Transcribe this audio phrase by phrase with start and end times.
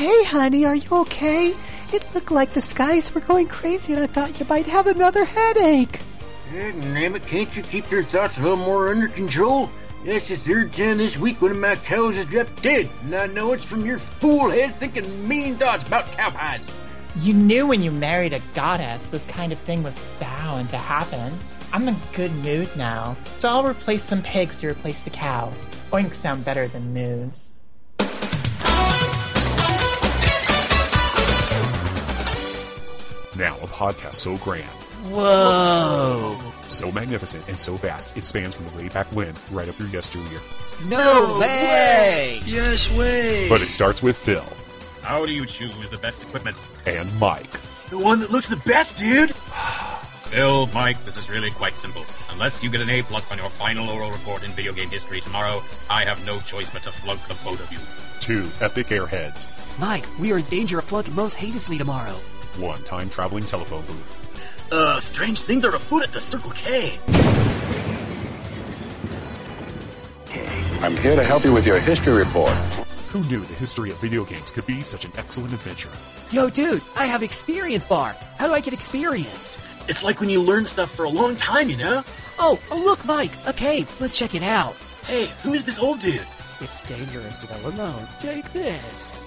[0.00, 1.54] Hey, honey, are you okay?
[1.92, 5.26] It looked like the skies were going crazy, and I thought you might have another
[5.26, 6.00] headache.
[6.50, 9.68] Hey, name it, can't you keep your thoughts a little more under control?
[10.06, 13.26] That's the third time this week one of my cows has dropped dead, and I
[13.26, 16.66] know it's from your fool head thinking mean thoughts about cow pies.
[17.16, 21.30] You knew when you married a goddess this kind of thing was bound to happen.
[21.74, 25.52] I'm in good mood now, so I'll replace some pigs to replace the cow.
[25.92, 27.54] Oinks sound better than moos.
[33.40, 34.68] Now, a podcast so grand,
[35.08, 36.38] Whoa!
[36.68, 39.86] so magnificent, and so vast, it spans from the way back when right up through
[39.86, 40.40] yesteryear.
[40.84, 42.42] No way!
[42.44, 43.48] Yes way.
[43.48, 44.44] But it starts with Phil
[45.00, 46.54] How do you choose the best equipment?
[46.84, 47.50] and Mike.
[47.88, 49.34] the one that looks the best, dude.
[50.26, 52.04] Phil, Mike, this is really quite simple.
[52.32, 55.22] Unless you get an A plus on your final oral report in video game history
[55.22, 57.78] tomorrow, I have no choice but to flunk the both of you.
[58.20, 59.48] Two epic airheads.
[59.80, 62.14] Mike, we are in danger of flunking most heinously tomorrow.
[62.58, 64.72] One time traveling telephone booth.
[64.72, 66.98] Uh, strange things are afoot at the Circle K.
[70.82, 72.54] I'm here to help you with your history report.
[73.10, 75.90] Who knew the history of video games could be such an excellent adventure?
[76.30, 78.16] Yo, dude, I have experience bar.
[78.38, 79.60] How do I get experienced?
[79.88, 82.04] It's like when you learn stuff for a long time, you know?
[82.38, 83.94] Oh, oh look, Mike, a cave.
[84.00, 84.76] Let's check it out.
[85.06, 86.26] Hey, who is this old dude?
[86.60, 88.06] It's dangerous to go alone.
[88.18, 89.20] Take this.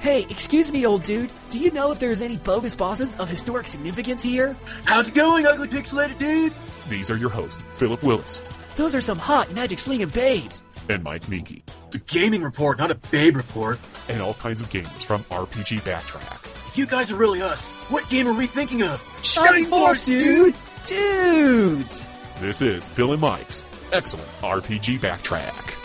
[0.00, 1.30] Hey, excuse me, old dude.
[1.50, 4.56] Do you know if there's any bogus bosses of historic significance here?
[4.84, 6.52] How's it going, ugly pixelated dude?
[6.88, 8.42] These are your hosts, Philip Willis
[8.76, 10.62] Those are some hot magic slinging babes.
[10.88, 13.78] and Mike Moehnke, It's a gaming report, not a babe report.
[14.08, 16.44] and all kinds of gamers from RPG Backtrack.
[16.68, 19.02] If you guys are really us, what game are we thinking of?
[19.22, 20.54] Shining Force, dude!
[20.84, 22.08] Dudes!
[22.40, 25.76] This is Phil and Mike's excellent RPG Backtrack.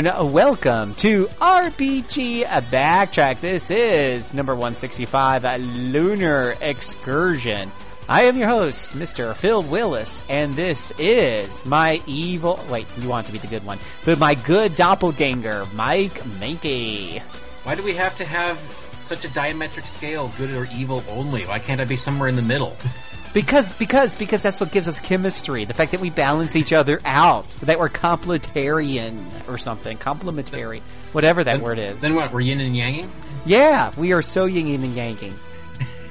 [0.00, 3.40] And welcome to RPG Backtrack.
[3.40, 7.70] This is number 165, Lunar Excursion.
[8.08, 9.36] I am your host, Mr.
[9.36, 12.64] Phil Willis, and this is my evil.
[12.70, 13.76] Wait, you want to be the good one.
[14.06, 17.20] But my good doppelganger, Mike Moehnke.
[17.64, 18.56] Why do we have to have
[19.02, 21.44] such a diametric scale, good or evil only?
[21.44, 22.74] Why can't I be somewhere in the middle?
[23.32, 25.64] Because, because, because that's what gives us chemistry.
[25.64, 27.48] The fact that we balance each other out.
[27.62, 29.98] That we're complementarian or something.
[29.98, 30.80] Complementary.
[31.12, 32.00] Whatever that word is.
[32.00, 32.32] Then what?
[32.32, 33.08] We're yin and yanging?
[33.46, 35.34] Yeah, we are so yin and yanging.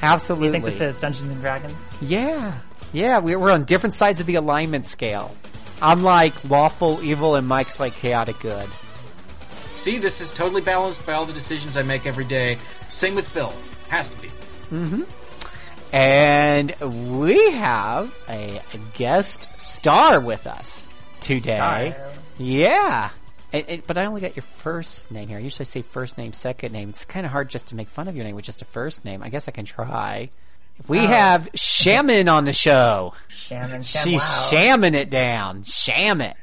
[0.02, 0.48] Absolutely.
[0.48, 1.74] You think this is Dungeons and Dragons?
[2.02, 2.54] Yeah,
[2.94, 3.20] yeah.
[3.20, 5.36] We're, we're on different sides of the alignment scale.
[5.82, 8.70] I'm like lawful evil, and Mike's like chaotic good.
[9.76, 12.58] See, this is totally balanced by all the decisions I make every day.
[12.92, 13.54] Same with Phil.
[13.90, 14.28] Has to be.
[14.72, 15.04] Mm-hmm.
[15.92, 16.74] And
[17.20, 18.62] we have a,
[18.94, 20.88] guest star with us
[21.20, 21.94] today.
[21.96, 22.10] Star.
[22.38, 23.10] Yeah.
[23.52, 25.38] And, and- but I only got your first name here.
[25.38, 26.90] I usually say first name, second name.
[26.90, 29.04] It's kind of hard just to make fun of your name with just a first
[29.04, 29.24] name.
[29.24, 30.30] I guess I can try.
[30.88, 31.08] We oh.
[31.08, 33.14] have Shaman on the show.
[33.28, 33.82] Shannon.
[33.84, 34.48] Shan- She's wow.
[34.50, 35.64] shamming it down.
[35.64, 36.36] Sham it.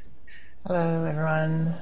[0.66, 1.76] Hello, everyone.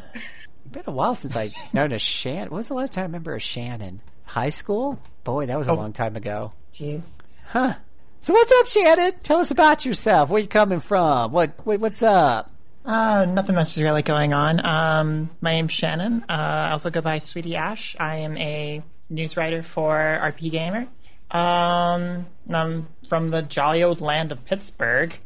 [0.70, 2.50] Been a while since I known a Shannon.
[2.50, 4.00] When was the last time I remember a Shannon?
[4.25, 4.98] High school?
[5.25, 5.76] Boy, that was a Oh.
[5.76, 6.52] long time ago.
[6.72, 7.02] Jeez.
[7.47, 7.75] Huh.
[8.21, 9.12] So what's up, Shannon?
[9.22, 10.31] Tell us about yourself.
[10.31, 11.32] Where you coming from?
[11.32, 12.50] What, what what's up?
[12.84, 14.65] Uh, nothing much is really going on.
[14.65, 16.25] Um, my name's Shannon.
[16.28, 17.97] Uh, I also go by Sweetie Ash.
[17.99, 20.87] I am a news writer for RPGamer.
[21.31, 25.16] Um, I'm from the jolly old land of Pittsburgh.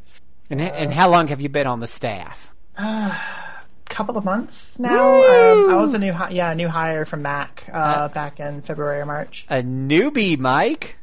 [0.51, 2.55] And and how long have you been on the staff?
[2.77, 3.19] Uh
[3.89, 5.15] couple of months now.
[5.15, 8.61] Um, I was a new, hi- yeah, a new hire from Mac uh, back in
[8.63, 9.47] February or March.
[9.49, 10.99] A newbie, Mike.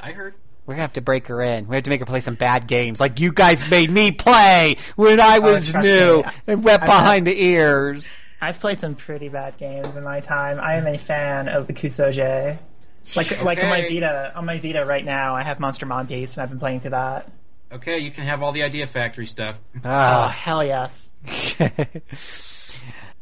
[0.00, 0.34] I heard.
[0.66, 1.66] We're gonna have to break her in.
[1.68, 4.76] We have to make her play some bad games, like you guys made me play
[4.96, 6.30] when I was trust new me.
[6.46, 8.12] and wet I've behind the ears.
[8.40, 10.58] I've played some pretty bad games in my time.
[10.60, 12.58] I am a fan of the Kusoge.
[13.16, 16.42] Like, like on my Vita, on my Vita right now, I have Monster Monpiece, and
[16.42, 17.30] I've been playing through that.
[17.72, 19.60] Okay, you can have all the Idea Factory stuff.
[19.76, 20.28] Oh Ah.
[20.28, 21.10] hell yes!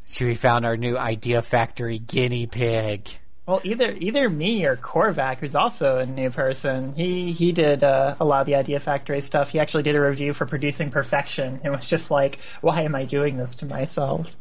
[0.04, 3.08] so we found our new Idea Factory guinea pig.
[3.46, 8.14] Well, either either me or Korvac, who's also a new person, he he did uh,
[8.20, 9.50] a lot of the Idea Factory stuff.
[9.50, 13.04] He actually did a review for Producing Perfection, and was just like, "Why am I
[13.04, 14.36] doing this to myself?"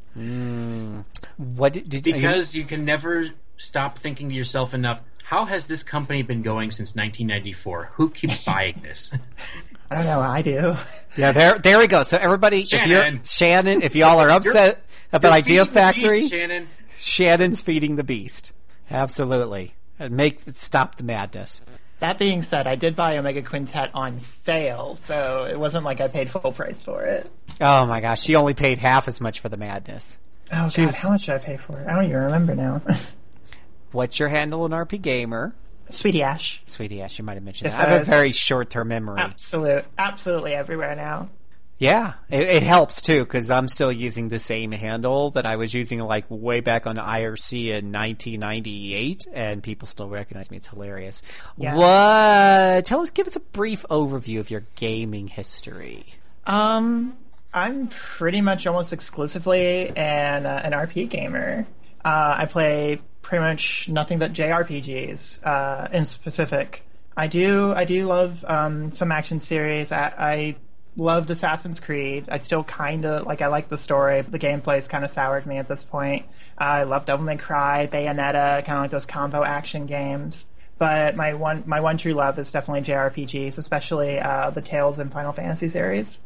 [1.38, 5.83] What did, did Because you can never stop thinking to yourself enough, how has this
[5.83, 7.92] company been going since 1994?
[7.94, 9.13] Who keeps buying this?
[9.89, 10.19] I don't know.
[10.19, 10.75] I do.
[11.15, 12.03] Yeah, there, there we go.
[12.03, 13.24] So everybody, if you're Shannon.
[13.24, 16.68] Shannon, if y'all are upset about You're Idea feeding the beast, Factory, Shannon.
[16.98, 18.53] Shannon's feeding the beast.
[18.91, 21.61] Absolutely, And make stop the madness.
[21.99, 26.07] That being said, I did buy Omega Quintet on sale, so it wasn't like I
[26.07, 27.29] paid full price for it.
[27.61, 30.17] Oh my gosh, she only paid half as much for the madness.
[30.51, 31.88] Oh god, how much did I pay for it?
[31.88, 32.81] I don't even remember now.
[33.91, 35.53] What's your handle in RPGamer?
[35.89, 37.88] Sweetie Ash, Sweetie Ash, you might have mentioned Yes, that.
[37.89, 39.19] I have a very short-term memory.
[39.19, 41.29] absolute, absolutely everywhere now.
[41.81, 45.73] Yeah, it, it helps too because I'm still using the same handle that I was
[45.73, 50.57] using like way back on IRC in 1998, and people still recognize me.
[50.57, 51.23] It's hilarious.
[51.57, 51.75] Yeah.
[51.75, 52.85] What?
[52.85, 56.05] Tell us, give us a brief overview of your gaming history.
[56.45, 57.17] Um,
[57.51, 61.65] I'm pretty much almost exclusively an uh, an RP gamer.
[62.05, 65.43] Uh, I play pretty much nothing but JRPGs.
[65.43, 66.83] Uh, in specific,
[67.17, 69.91] I do I do love um, some action series.
[69.91, 70.55] I, I
[70.97, 72.25] loved Assassin's Creed.
[72.29, 75.45] I still kind of like I like the story, but the gameplay's kind of soured
[75.45, 76.25] me at this point.
[76.57, 80.45] I love Devil May Cry, Bayonetta, kind of like those combo action games.
[80.77, 85.11] But my one my one true love is definitely JRPGs, especially uh, the Tales and
[85.11, 86.19] Final Fantasy series.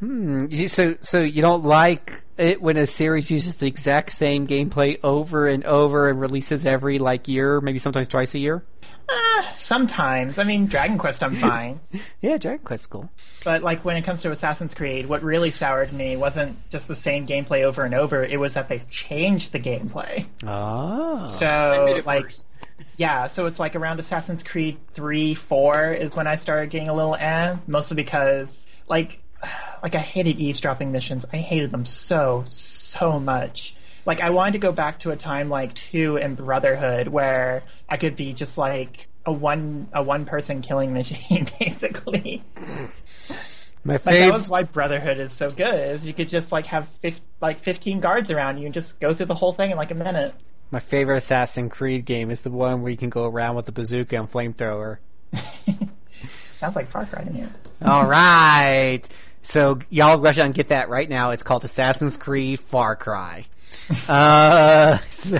[0.00, 4.98] You- So, so you don't like it when a series uses the exact same gameplay
[5.02, 8.64] over and over and releases every like year, maybe sometimes twice a year?
[9.54, 11.80] Sometimes, I mean, Dragon Quest, I'm fine.
[12.20, 13.08] Yeah, Dragon Quest's cool.
[13.44, 16.94] but like when it comes to Assassin's Creed, what really soured me wasn't just the
[16.96, 18.24] same gameplay over and over.
[18.24, 20.26] It was that they changed the gameplay.
[20.46, 22.44] Oh, So like, worse.
[22.96, 26.94] yeah, so it's like around Assassin's Creed three, four is when I started getting a
[26.94, 29.20] little eh, mostly because like,
[29.82, 31.24] like I hated eavesdropping missions.
[31.32, 33.76] I hated them so so much.
[34.08, 37.98] Like I wanted to go back to a time like two in Brotherhood where I
[37.98, 42.42] could be just like a one a one person killing machine basically.
[43.84, 45.94] my Like that was why Brotherhood is so good.
[45.94, 49.12] Is you could just like have fif- like fifteen guards around you and just go
[49.12, 50.34] through the whole thing in like a minute.
[50.70, 53.72] My favorite Assassin's Creed game is the one where you can go around with the
[53.72, 55.00] bazooka and flamethrower.
[56.56, 57.44] Sounds like Far Cry to me.
[57.84, 59.02] All right.
[59.42, 61.30] So y'all rush out and get that right now.
[61.32, 63.44] It's called Assassin's Creed Far Cry.
[64.08, 65.38] Uh, so,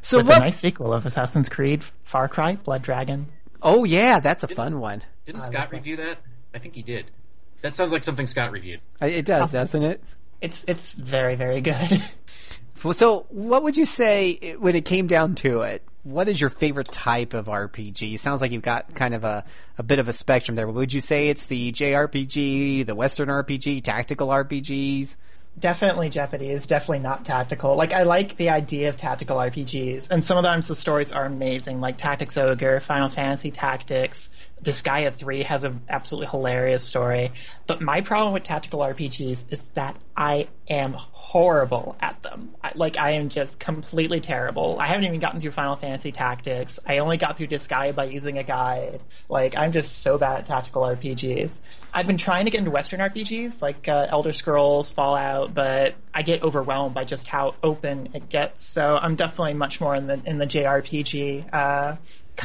[0.00, 0.36] so With what?
[0.36, 3.26] a nice sequel of Assassin's Creed, Far Cry, Blood Dragon.
[3.62, 5.02] oh yeah, that's a fun one.
[5.26, 6.18] Didn't Scott review that?
[6.54, 7.06] I think he did.
[7.62, 8.80] That sounds like something Scott reviewed.
[9.02, 10.02] Uh, It does, doesn't it?
[10.40, 12.02] It's it's very very good.
[12.82, 15.82] Well, So, what would you say when it came down to it?
[16.02, 18.18] What is your favorite type of RPG?
[18.18, 19.44] Sounds like you've got kind of a,
[19.76, 20.66] a bit of a spectrum there.
[20.66, 25.16] Would you say it's the JRPG, the Western RPG, tactical RPGs?
[25.60, 27.76] Definitely Jeopardy is definitely not tactical.
[27.76, 31.96] Like I like the idea of tactical RPGs, and sometimes the stories are amazing, like
[31.96, 34.30] Tactics Ogre, Final Fantasy Tactics.
[34.62, 37.32] Disgaea 3 has an absolutely hilarious story.
[37.66, 42.50] But my problem with tactical RPGs is that I am horrible at them.
[42.62, 44.76] I, like, I am just completely terrible.
[44.78, 46.78] I haven't even gotten through Final Fantasy Tactics.
[46.86, 49.00] I only got through Disgaea by using a guide.
[49.28, 51.60] Like, I'm just so bad at tactical RPGs.
[51.94, 56.22] I've been trying to get into Western RPGs, like uh, Elder Scrolls, Fallout, but I
[56.22, 58.66] get overwhelmed by just how open it gets.
[58.66, 61.96] So I'm definitely much more in the in the JRPG uh,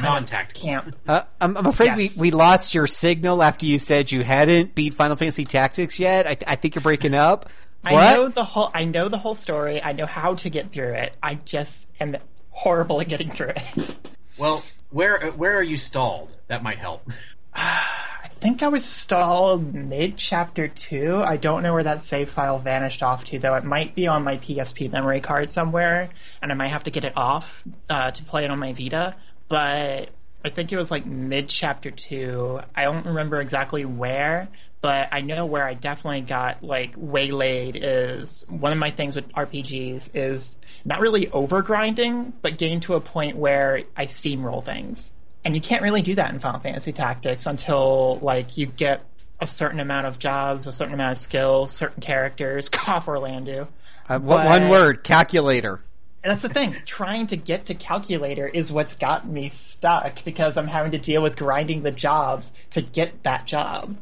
[0.04, 0.60] Non-tactical.
[0.60, 0.96] of camp.
[1.06, 2.16] Uh, I'm, I'm afraid Yes.
[2.18, 6.26] we, we lost your signal after you said you hadn't beat Final Fantasy Tactics yet.
[6.26, 7.48] I, I think you're breaking up.
[7.84, 8.70] I know the whole.
[8.74, 9.80] I know the whole story.
[9.82, 11.16] I know how to get through it.
[11.22, 12.16] I just am
[12.50, 13.96] horrible at getting through it.
[14.38, 16.30] Well, where uh, where are you stalled?
[16.48, 17.08] That might help.
[17.54, 21.22] I think I was stalled mid chapter two.
[21.24, 23.54] I don't know where that save file vanished off to, though.
[23.54, 26.10] It might be on my PSP memory card somewhere,
[26.42, 29.14] and I might have to get it off uh, to play it on my Vita.
[29.48, 30.10] But
[30.44, 32.60] I think it was like mid chapter two.
[32.74, 34.48] I don't remember exactly where,
[34.80, 39.28] but I know where I definitely got like waylaid is one of my things with
[39.32, 45.12] RPGs is not really over grinding, but getting to a point where I steamroll things.
[45.44, 49.02] And you can't really do that in Final Fantasy Tactics until like you get
[49.40, 52.68] a certain amount of jobs, a certain amount of skills, certain characters.
[52.70, 53.68] Cough Orlando.
[54.08, 55.80] Uh, But- one word: calculator.
[56.26, 56.74] And that's the thing.
[56.86, 61.22] Trying to get to calculator is what's got me stuck because I'm having to deal
[61.22, 63.96] with grinding the jobs to get that job.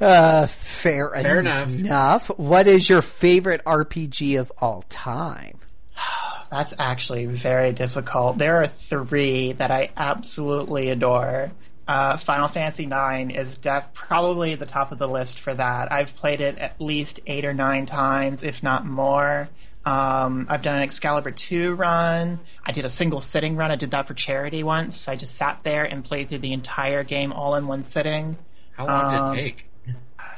[0.00, 1.68] Uh, fair, Fair enough.
[1.68, 2.26] enough.
[2.36, 5.60] What is your favorite RPG of all time?
[6.50, 8.38] That's actually very difficult.
[8.38, 11.52] There are three that I absolutely adore.
[11.86, 15.92] Uh, Final Fantasy IX is def- probably the top of the list for that.
[15.92, 19.48] I've played it at least eight or nine times, if not more.
[19.86, 22.40] Um, I've done an Excalibur 2 run.
[22.64, 23.70] I did a single sitting run.
[23.70, 25.06] I did that for charity once.
[25.06, 28.36] I just sat there and played through the entire game all in one sitting.
[28.72, 29.64] How long Um, did it take?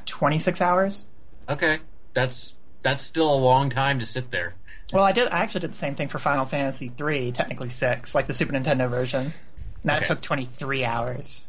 [0.05, 1.05] 26 hours.
[1.49, 1.79] Okay,
[2.13, 4.55] that's that's still a long time to sit there.
[4.93, 5.29] Well, I did.
[5.29, 8.53] I actually did the same thing for Final Fantasy three, technically six, like the Super
[8.53, 9.23] Nintendo version.
[9.23, 9.33] And
[9.85, 10.07] that Okay.
[10.07, 11.47] took 23 hours.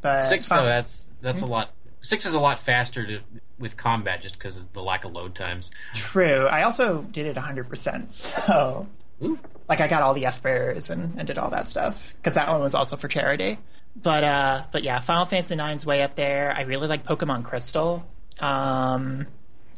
[0.00, 1.46] But Six though, that's that's Hmm?
[1.46, 1.70] a lot.
[2.00, 3.20] Six is a lot faster to
[3.58, 5.70] with combat just because of the lack of load times.
[5.94, 6.46] True.
[6.46, 8.12] I also did it 100%.
[8.12, 8.86] So,
[9.22, 9.38] Ooh.
[9.68, 12.60] like, I got all the espers and, and did all that stuff because that one
[12.60, 13.58] was also for charity.
[14.02, 16.52] But uh, but yeah, Final Fantasy IX's way up there.
[16.54, 18.04] I really like Pokemon Crystal,
[18.40, 19.26] um,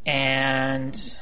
[0.04, 1.18] and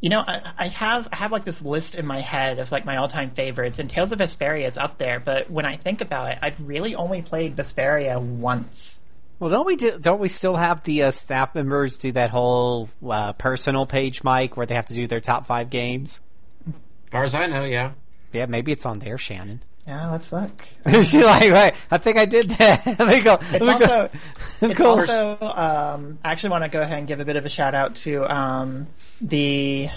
[0.00, 2.84] you know, I, I have I have like this list in my head of like
[2.84, 5.18] my all time favorites, and Tales of Vesperia is up there.
[5.18, 9.02] But when I think about it, I've really only played Vesperia once.
[9.40, 9.98] Well, don't we do?
[9.98, 14.56] Don't we still have the uh, staff members do that whole uh, personal page, Mike,
[14.56, 16.20] where they have to do their top five games?
[16.68, 16.74] As
[17.10, 17.92] far as I know, yeah.
[18.32, 19.62] Yeah, maybe it's on there, Shannon.
[19.86, 20.68] Yeah, let's look.
[20.86, 22.86] She's like, wait, I think I did that.
[22.98, 23.38] Let me go.
[23.40, 23.92] It's let me go.
[24.02, 24.10] also
[24.60, 24.86] it's Cool.
[24.86, 27.74] also um, I actually want to go ahead and give a bit of a shout
[27.74, 28.86] out to um,
[29.22, 29.88] the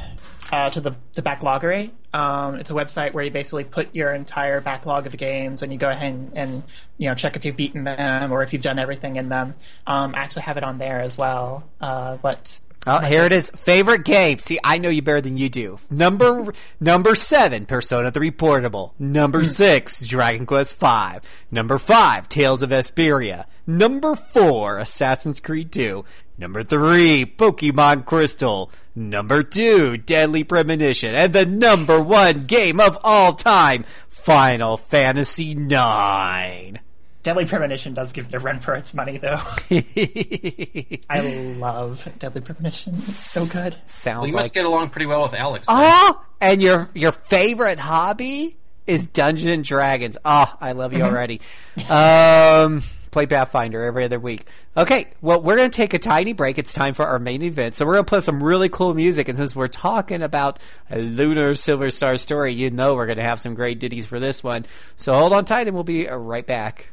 [0.53, 1.89] uh, to the the backloggery.
[2.13, 5.79] Um, it's a website where you basically put your entire backlog of games and you
[5.79, 6.63] go ahead and, and
[7.00, 9.55] you know check if you've beaten them or if you've done everything in them.
[9.88, 11.63] Um, I actually have it on there as well.
[11.81, 13.50] Uh, but Oh, here it is.
[13.50, 14.39] Favorite game.
[14.39, 15.79] See, I know you better than you do.
[15.89, 18.93] Number number seven, Persona 3 Portable.
[19.00, 21.19] Number six, Dragon Quest V.
[21.50, 23.45] Number five, Tales of Vesperia.
[23.65, 26.03] Number four, Assassin's Creed 2.
[26.38, 28.72] Number three, Pokemon Crystal.
[28.96, 31.13] Number two, Deadly Premonition.
[31.13, 36.80] And the number one game of all time, Final Fantasy IX.
[37.24, 39.40] Deadly Premonition does give it a run for its money, though.
[41.10, 41.22] I
[41.58, 42.96] love Deadly Premonition.
[42.96, 43.74] So good.
[43.74, 45.68] Well, Sounds you like must get along pretty well with Alex.
[45.68, 45.75] then.
[45.78, 45.82] Oh,
[46.18, 50.18] ah, and your your favorite hobby is Dungeons and Dragons.
[50.25, 51.08] Oh, I love you mm-hmm.
[51.08, 51.42] already.
[51.90, 54.46] Um, play Pathfinder every other week.
[54.75, 56.58] Okay, well, we're going to take a tiny break.
[56.58, 57.75] It's time for our main event.
[57.75, 59.29] So we're going to play some really cool music.
[59.29, 63.24] And since we're talking about a Lunar Silver Star story, you know we're going to
[63.24, 64.65] have some great ditties for this one.
[64.98, 66.92] So hold on tight, and we'll be right back.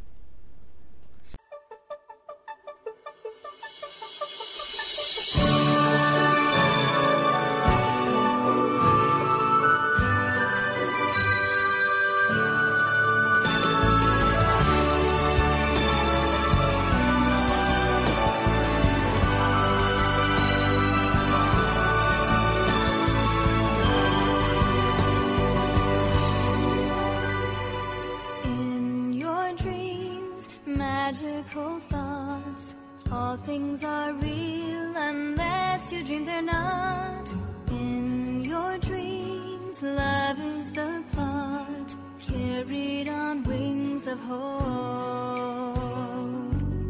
[31.50, 32.75] Magical thoughts,
[33.11, 37.35] all things are real unless you dream they're not.
[37.71, 45.75] In your dreams, love is the plot, carried on wings of hope.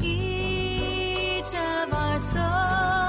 [0.03, 3.00] Each of our souls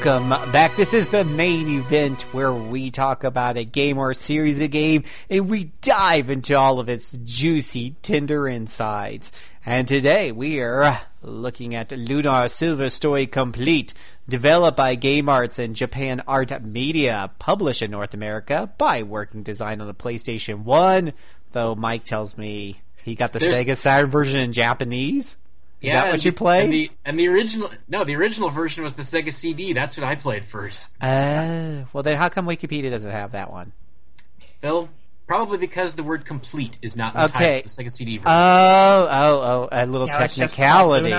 [0.00, 0.76] Welcome back.
[0.76, 4.70] This is the main event where we talk about a game or a series of
[4.70, 9.32] game and we dive into all of its juicy, tender insides.
[9.66, 13.92] And today we are looking at Lunar Silver Story Complete,
[14.28, 19.80] developed by Game Arts and Japan Art Media, published in North America by Working Design
[19.80, 21.12] on the PlayStation 1,
[21.50, 25.34] though Mike tells me he got the There's- Sega Saturn version in Japanese.
[25.80, 26.64] Is Yeah, that what you the- played?
[26.64, 29.72] And the, and the original, no, the original version was the Sega CD.
[29.72, 30.88] That's what I played first.
[31.00, 33.72] Uh, well, then how come Wikipedia doesn't have that one?
[34.60, 34.88] Phil,
[35.28, 37.38] probably because the word "complete" is not in the Okay.
[37.38, 38.28] title of the Sega CD version.
[38.28, 41.10] Oh, oh, oh, a little Now it's just technicality.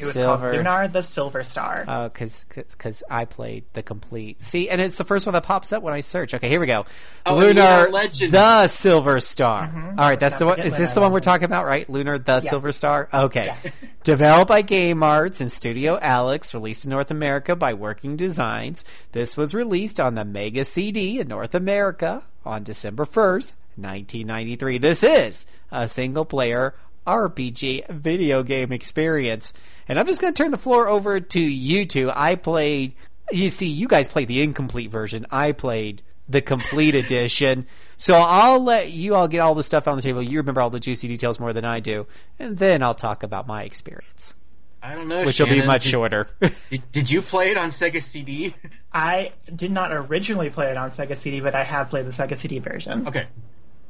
[0.00, 0.38] Lunar, it was Silver.
[0.38, 1.84] called Lunar the Silver Star.
[1.86, 4.42] Oh, because because I played the complete.
[4.42, 6.34] See, and it's the first one that pops up when I search.
[6.34, 6.86] Okay, here we go.
[7.26, 8.32] Oh, Lunar, Lunar Legend.
[8.32, 9.68] the Silver Star.
[9.68, 9.98] Mm-hmm.
[9.98, 10.60] All right, that's Let's the one.
[10.60, 11.88] Is this Lunar the one we're talking about, right?
[11.88, 13.08] Lunar, the Silver Star.
[13.12, 13.54] Okay,
[14.02, 19.36] Developed by Game Arts and Studio Alex, released in North America by Working Designs, this
[19.36, 24.78] was released on the Mega CD in North America on December 1st, 1993.
[24.78, 26.74] This is a single player
[27.06, 29.52] RPG video game experience.
[29.88, 32.10] And I'm just going to turn the floor over to you two.
[32.14, 32.94] I played,
[33.30, 35.26] you see, you guys played the incomplete version.
[35.30, 37.66] I played the complete edition.
[37.96, 40.22] So I'll let you all get all the stuff on the table.
[40.22, 42.06] You remember all the juicy details more than I do.
[42.38, 44.34] And then I'll talk about my experience,
[44.82, 45.22] I don't know.
[45.24, 46.28] which will be much Did- shorter.
[46.70, 48.54] Did, did you play it on Sega CD?
[48.92, 52.36] I did not originally play it on Sega CD, but I have played the Sega
[52.36, 53.06] CD version.
[53.08, 53.26] Okay,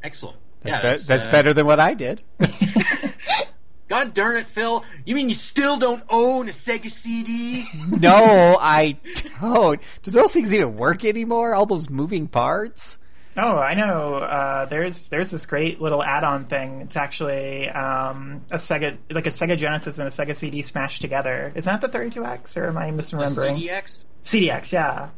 [0.03, 0.39] excellent.
[0.65, 2.23] That's, yeah, be- that's uh, better than what I did.
[3.89, 4.83] God darn it, Phil!
[5.05, 7.67] You mean you still don't own a Sega CD?
[7.91, 8.99] no, I
[9.41, 9.81] don't.
[10.03, 11.55] Do those things even work anymore?
[11.55, 12.99] All those moving parts?
[13.37, 14.15] Oh, I know.
[14.15, 16.81] Uh, there's there's this great little add-on thing.
[16.81, 21.53] It's actually um, a Sega like a Sega Genesis and a Sega CD smashed together.
[21.55, 23.61] Is that the 32X or am I misremembering?
[23.61, 24.05] The CDX?
[24.25, 25.11] CDX, yeah.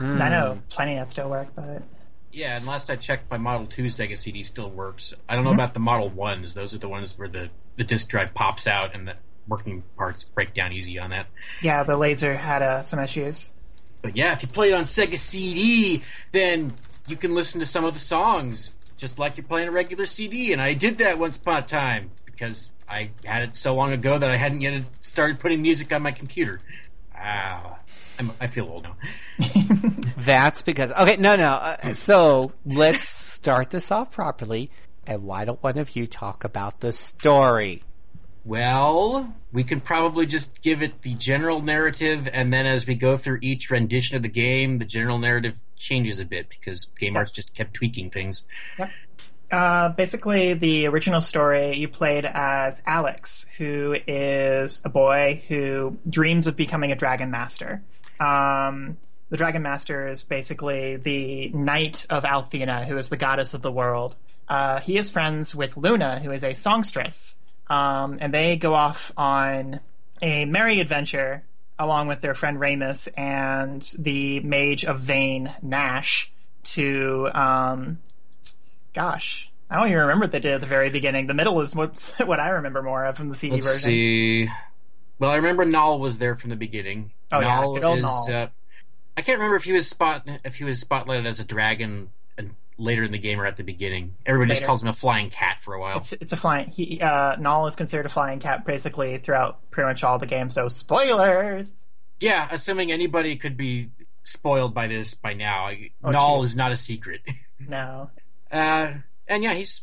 [0.00, 1.82] I know plenty that still work, but
[2.34, 5.14] Yeah, and last I checked, my Model 2 Sega CD still works.
[5.28, 5.60] I don't know Mm-hmm.
[5.60, 6.54] about the Model 1s.
[6.54, 9.14] Those are the ones where the, the disk drive pops out and the
[9.46, 11.26] working parts break down easy on that.
[11.62, 13.50] yeah, the laser had uh, some issues.
[14.02, 16.72] But yeah, if you play it on Sega CD, then
[17.06, 20.52] you can listen to some of the songs just like you're playing a regular CD.
[20.52, 24.18] And I did that once upon a time because I had it so long ago
[24.18, 26.60] that I hadn't yet started putting music on my computer.
[27.16, 27.78] Ah,
[28.18, 28.96] I'm, I feel old now.
[30.18, 31.52] That's because okay, no, no.
[31.52, 34.70] Uh, so let's start this off properly.
[35.06, 37.82] And why don't one of you talk about the story?
[38.46, 43.16] Well, we can probably just give it the general narrative, and then as we go
[43.16, 47.32] through each rendition of the game, the general narrative changes a bit because Game Arts
[47.32, 48.44] just kept tweaking things.
[49.50, 56.46] Uh, basically, the original story you played as Alex, who is a boy who dreams
[56.46, 57.82] of becoming a dragon master.
[58.20, 58.96] Um,
[59.30, 63.72] the dragon master is basically the knight of Althena, who is the goddess of the
[63.72, 64.16] world.
[64.48, 67.36] Uh, he is friends with Luna, who is a songstress,
[67.68, 69.80] um, and they go off on
[70.20, 71.42] a merry adventure
[71.78, 76.30] along with their friend Ramus and the mage of Vane, Nash,
[76.64, 77.98] to um,
[78.92, 81.26] gosh, I don't even remember what they did at the very beginning.
[81.26, 83.88] The middle is what what I remember more of from the CD Let's version.
[83.88, 84.48] see.
[85.18, 87.12] Well, I remember Nall was there from the beginning.
[87.32, 88.04] Oh, yeah, Nall good old is.
[88.28, 88.48] Uh,
[89.16, 92.42] I can't remember if he was spot if he was spotlighted as a dragon uh,
[92.78, 94.14] later in the game or at the beginning.
[94.26, 95.98] Everybody just calls him a flying cat for a while.
[95.98, 96.68] It's it's a flying.
[96.68, 100.50] He uh, Nall is considered a flying cat basically throughout pretty much all the game.
[100.50, 101.70] So spoilers.
[102.20, 103.90] yeah, assuming anybody could be
[104.24, 105.70] spoiled by this by now.
[106.02, 106.50] Oh, Nall geez.
[106.50, 107.20] is not a secret.
[107.66, 108.10] No,
[108.50, 108.94] Uh,
[109.26, 109.82] and yeah, he's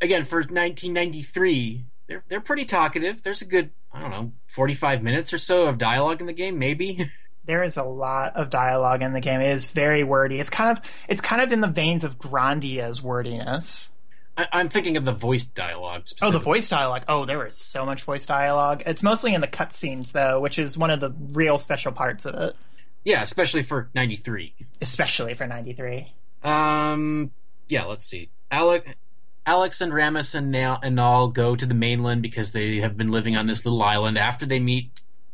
[0.00, 1.84] again for 1993.
[2.06, 3.22] They're they're pretty talkative.
[3.22, 6.58] There's a good I don't know 45 minutes or so of dialogue in the game,
[6.58, 7.08] maybe.
[7.44, 9.40] there is a lot of dialogue in the game.
[9.40, 10.38] It is very wordy.
[10.40, 13.92] It's kind of it's kind of in the veins of Grandia's wordiness.
[14.36, 16.04] I, I'm thinking of the voice dialogue.
[16.22, 17.02] Oh, the voice dialogue.
[17.08, 18.82] Oh, there is so much voice dialogue.
[18.86, 22.34] It's mostly in the cutscenes though, which is one of the real special parts of
[22.34, 22.54] it,
[23.04, 24.54] Yeah, especially for 93.
[24.80, 26.12] especially for '93.
[26.44, 27.30] Um,
[27.68, 28.28] yeah, let's see.
[28.50, 28.96] Alec,
[29.48, 33.10] Alex and Ramus and Nall and all go to the mainland because they have been
[33.10, 34.90] living on this little island after they meet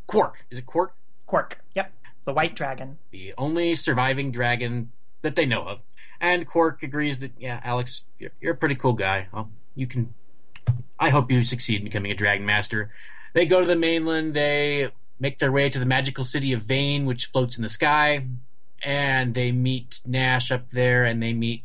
[0.06, 0.46] Quark.
[0.52, 0.94] Is it Quark?
[1.26, 1.58] Quark.
[1.74, 1.90] Yep,
[2.24, 2.98] the white dragon.
[3.10, 5.80] The only surviving dragon that they know of.
[6.20, 9.26] And Quark agrees that, yeah, Alex, you're, you're a pretty cool guy.
[9.32, 10.14] Well, you can.
[10.96, 12.90] I hope you succeed in becoming a dragon master.
[13.32, 14.34] They go to the mainland.
[14.34, 18.24] They make their way to the magical city of Vane, which floats in the sky.
[18.80, 21.64] And they meet Nash up there, and they meet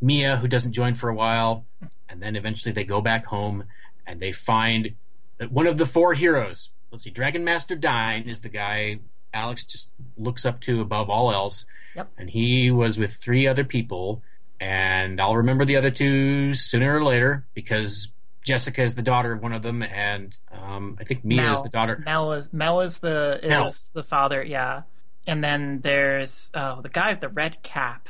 [0.00, 1.64] Mia, who doesn't join for a while.
[2.08, 3.64] And then eventually they go back home,
[4.06, 4.94] and they find
[5.38, 6.70] that one of the four heroes.
[6.90, 9.00] Let's see, Dragon Master Dyne is the guy
[9.34, 11.66] Alex just looks up to above all else.
[11.94, 12.08] Yep.
[12.16, 14.22] And he was with three other people,
[14.60, 18.12] and I'll remember the other two sooner or later because
[18.44, 21.68] Jessica is the daughter of one of them, and um, I think Mia is the
[21.68, 22.02] daughter.
[22.04, 23.72] Mel is Mel is the is Mel.
[23.92, 24.42] the father.
[24.42, 24.82] Yeah,
[25.26, 28.08] and then there's oh the guy with the red cap.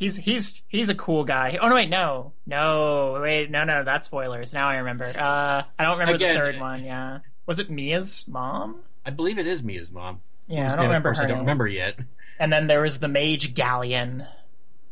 [0.00, 1.58] He's he's he's a cool guy.
[1.60, 4.52] Oh no, wait, no, no, wait, no, no, that's spoilers.
[4.54, 5.04] Now I remember.
[5.04, 6.82] Uh, I don't remember Again, the third one.
[6.84, 8.76] Yeah, was it Mia's mom?
[9.04, 10.20] I believe it is Mia's mom.
[10.48, 11.44] Yeah, I don't name, remember Of course, I don't name.
[11.44, 11.98] remember yet.
[12.38, 14.26] And then there was the mage Ghaleon.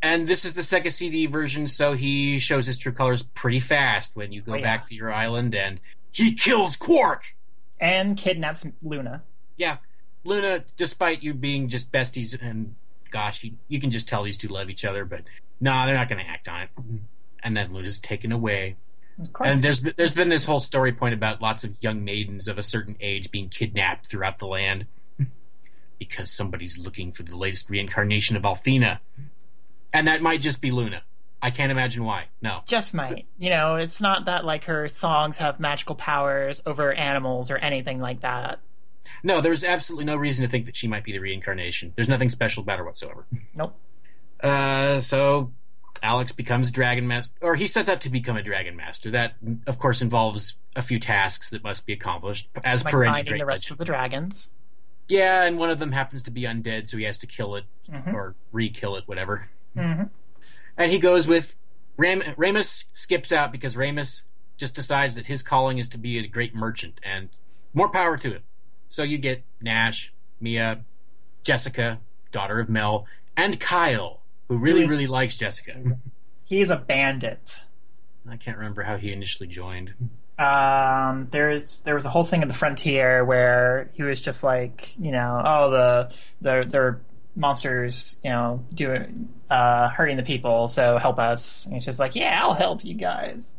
[0.02, 4.14] And this is the Sega CD version, so he shows his true colors pretty fast
[4.14, 4.62] when you go Oh, yeah.
[4.62, 5.80] back to your island, and
[6.12, 7.34] he kills Quark.
[7.80, 9.22] and kidnaps Luna.
[9.56, 9.78] Yeah,
[10.22, 12.74] Luna, despite you being just besties, and
[13.08, 15.22] gosh, you, you can just tell these two love each other, but
[15.60, 16.68] nah, they're not going to act on it.
[16.78, 16.96] Mm-hmm.
[17.42, 18.76] And then Luna's taken away.
[19.20, 19.54] Of course.
[19.54, 22.62] And there's there's been this whole story point about lots of young maidens of a
[22.62, 24.86] certain age being kidnapped throughout the land
[25.98, 29.00] because somebody's looking for the latest reincarnation of Althena,
[29.92, 31.02] and that might just be Luna.
[31.40, 32.26] I can't imagine why.
[32.42, 33.26] No, just might.
[33.38, 38.00] You know, it's not that like her songs have magical powers over animals or anything
[38.00, 38.60] like that.
[39.22, 39.40] No.
[39.40, 41.92] There's absolutely no reason to think that she might be the reincarnation.
[41.96, 43.26] There's nothing special about her whatsoever.
[43.54, 43.76] Nope.
[44.42, 45.52] Uh, so
[46.02, 49.10] Alex becomes Dragon Master, or he sets out to become a Dragon Master.
[49.10, 49.34] That,
[49.66, 53.44] of course, involves a few tasks that must be accomplished, as Like per finding the
[53.44, 53.72] rest legend.
[53.74, 54.52] of the dragons.
[55.08, 57.64] Yeah, and one of them happens to be undead, so he has to kill it
[57.90, 58.12] Mhm.
[58.12, 59.48] or re-kill it, whatever.
[59.74, 60.02] hmm
[60.76, 61.56] And he goes with
[61.96, 62.84] Ram- Ramus.
[62.94, 64.22] Skips out because Ramus
[64.58, 67.28] just decides that his calling is to be a great merchant, and
[67.74, 68.42] more power to him.
[68.88, 70.85] So you get Nash, Mia,
[71.44, 71.98] Jessica,
[72.33, 75.98] daughter of Mel, and Kyle, who really, really likes Jessica.
[76.44, 77.59] He's a bandit.
[78.29, 79.94] I can't remember how he initially joined.
[80.38, 84.92] um, there's there was a whole thing in the frontier where he was just like,
[84.98, 87.01] you know, oh the the they're
[87.35, 91.66] monsters, you know, doing uh, hurting the people, so help us.
[91.66, 93.57] And he's just like, yeah, I'll help you guys.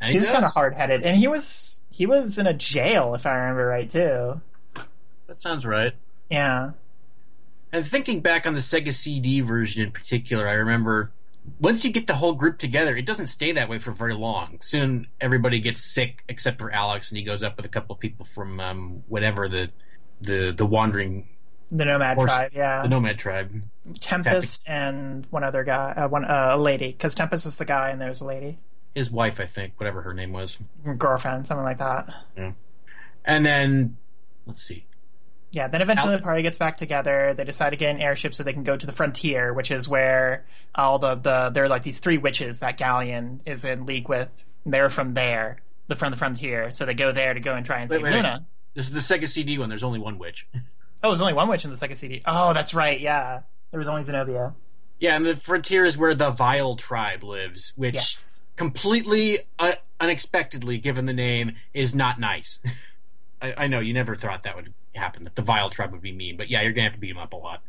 [0.00, 3.14] And he He's kind of hard headed, and he was he was in a jail
[3.14, 4.40] if I remember right too.
[5.32, 5.94] That sounds right.
[6.28, 6.72] Yeah,
[7.72, 11.10] And thinking back on the Sega CD version in particular, I remember
[11.58, 14.58] once you get the whole group together, it doesn't stay that way for very long.
[14.60, 17.98] Soon everybody gets sick except for Alex, and he goes up with a couple of
[18.00, 19.70] people from um, whatever the
[20.20, 21.26] the the wandering
[21.70, 22.52] the nomad Horse- tribe.
[22.54, 23.64] Yeah, the nomad tribe.
[24.00, 27.88] Tempest and one other guy, uh, one uh, a lady, because Tempest is the guy
[27.88, 28.58] and there's a lady,
[28.94, 30.58] His wife, I think, whatever her name was.
[30.98, 32.12] girlfriend, something like that.
[32.36, 32.52] Yeah.
[33.24, 33.96] And then
[34.46, 34.84] let's see.
[35.52, 37.34] Yeah, then eventually Al- the party gets back together.
[37.36, 39.86] They decide to get an airship so they can go to the frontier, which is
[39.88, 44.08] where all the, the there are like these three witches that Ghaleon is in league
[44.08, 44.44] with.
[44.64, 46.72] They're from there, the from the frontier.
[46.72, 48.16] So they go there to go and try and Wait, save wait, wait.
[48.16, 48.46] Luna.
[48.74, 49.68] This is the Sega CD one.
[49.68, 50.46] There's only one witch.
[51.04, 52.22] Oh, there's only one witch in the Sega CD.
[52.24, 53.00] Oh, that's right.
[53.00, 53.40] Yeah,
[53.72, 54.54] there was only Xenobia.
[55.00, 58.40] Yeah, and the frontier is where the Vile tribe lives, which Yes.
[58.54, 62.60] completely uh, unexpectedly, given the name, is not nice.
[63.42, 66.12] I, I know you never thought that would happen, that the Vile tribe would be
[66.12, 67.62] mean, but yeah, you're gonna have to beat him up a lot.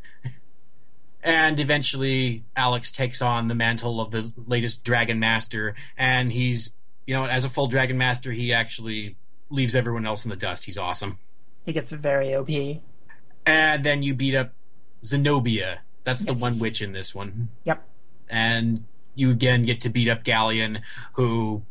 [1.23, 6.73] and eventually, Alex takes on the mantle of the latest Dragon Master, and he's,
[7.07, 9.15] you know, as a full Dragon Master, he actually
[9.49, 10.65] leaves everyone else in the dust.
[10.65, 11.17] He's awesome.
[11.65, 12.81] He gets very OP.
[13.45, 14.51] And then you beat up
[15.03, 15.77] Xenobia.
[16.03, 16.41] That's the Yes.
[16.41, 17.81] one witch in this one Yep.
[18.29, 18.83] and
[19.15, 20.81] you again get to beat up Ghaleon,
[21.13, 21.61] who,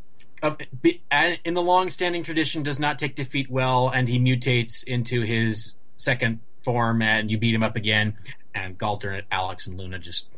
[0.43, 4.83] uh, be, uh, in the long-standing tradition, does not take defeat well, and he mutates
[4.85, 8.17] into his second form, and you beat him up again.
[8.55, 10.29] And Galter, Alex, and Luna just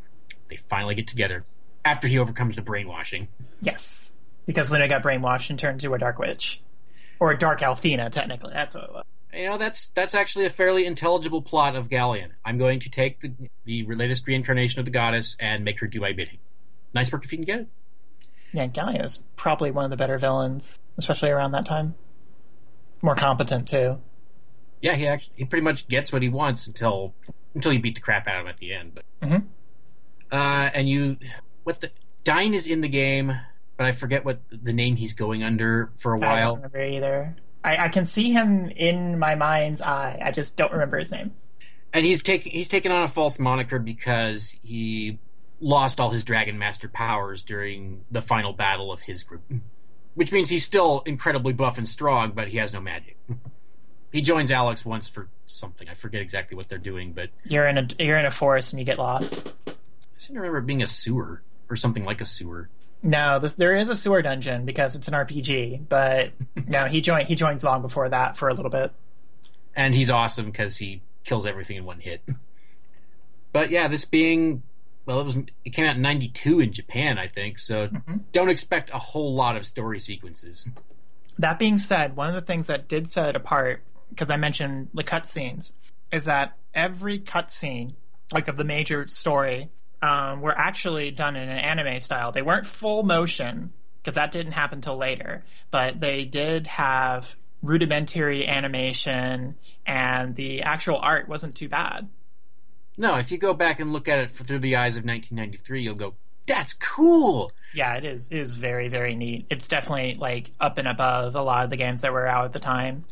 [0.47, 1.43] they finally get together
[1.83, 3.27] after he overcomes the brainwashing.
[3.61, 4.13] Yes,
[4.45, 6.61] because Luna got brainwashed and turned into a dark witch,
[7.19, 8.11] or a dark Althena.
[8.11, 9.03] Technically, that's what it was.
[9.33, 12.29] You know that's that's actually a fairly intelligible plot of Ghaleon.
[12.45, 13.33] I'm going to take the
[13.65, 16.37] the latest reincarnation of the goddess and make her do my bidding.
[16.93, 17.67] Nice work if you can get it.
[18.55, 21.95] Yeah, Ghaleon is probably one of the better villains, especially around that time.
[23.03, 23.99] More competent too.
[24.81, 27.13] yeah, he actually he pretty much gets what he wants until
[27.53, 28.91] until you beat the crap out of him at the end.
[28.95, 29.43] But Mhm.
[30.31, 31.17] uh, and you
[31.63, 31.91] what the
[32.23, 33.31] Dyne is in the game,
[33.77, 36.55] but I forget what the name he's going under for a I don't while.
[36.55, 37.35] remember either.
[37.63, 40.19] I, I can see him in my mind's eye.
[40.23, 41.33] I just don't remember his name.
[41.93, 45.19] And he's taking he's taken on a false moniker because he
[45.59, 49.41] lost all his Dragon Master powers during the final battle of his group,
[50.13, 53.17] which means he's still incredibly buff and strong, but he has no magic.
[54.11, 55.89] He joins Alex once for something.
[55.89, 58.79] I forget exactly what they're doing, but You're in a you're in a forest and
[58.79, 59.33] you get lost.
[59.67, 59.71] I
[60.17, 62.69] seem to remember being a sewer or something like a sewer.
[63.03, 66.31] No, this, there is a sewer dungeon because it's an RPG, but
[66.67, 68.91] no, he joined he joins long before that for a little bit.
[69.75, 72.21] and he's awesome because he kills everything in one hit.
[73.51, 74.63] But yeah, this being
[75.05, 77.59] well, it was it came out in '92 in Japan, I think.
[77.59, 77.89] So
[78.31, 80.67] don't expect a whole lot of story sequences.
[81.37, 84.89] That being said, one of the things that did set it apart, because I mentioned
[84.93, 85.73] the cutscenes,
[86.11, 87.93] is that every cutscene,
[88.31, 89.69] like of the major story,
[90.01, 92.31] um, were actually done in an anime style.
[92.31, 93.73] They weren't full motion,
[94.05, 100.97] because that didn't happen till later, but they did have rudimentary animation, and the actual
[100.97, 102.07] art wasn't too bad.
[102.97, 105.95] No, if you go back and look at it through the eyes of 1993, you'll
[105.95, 106.15] go,
[106.47, 108.29] "That's cool." Yeah, it is.
[108.29, 109.47] It is very, very neat.
[109.49, 112.53] It's definitely like up and above a lot of the games that were out at
[112.53, 113.05] the time.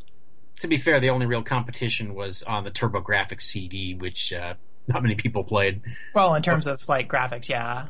[0.61, 4.53] To be fair, the only real competition was on the TurboGrafx CD, which uh,
[4.87, 5.81] not many people played.
[6.13, 7.87] Well, in terms of like graphics, yeah.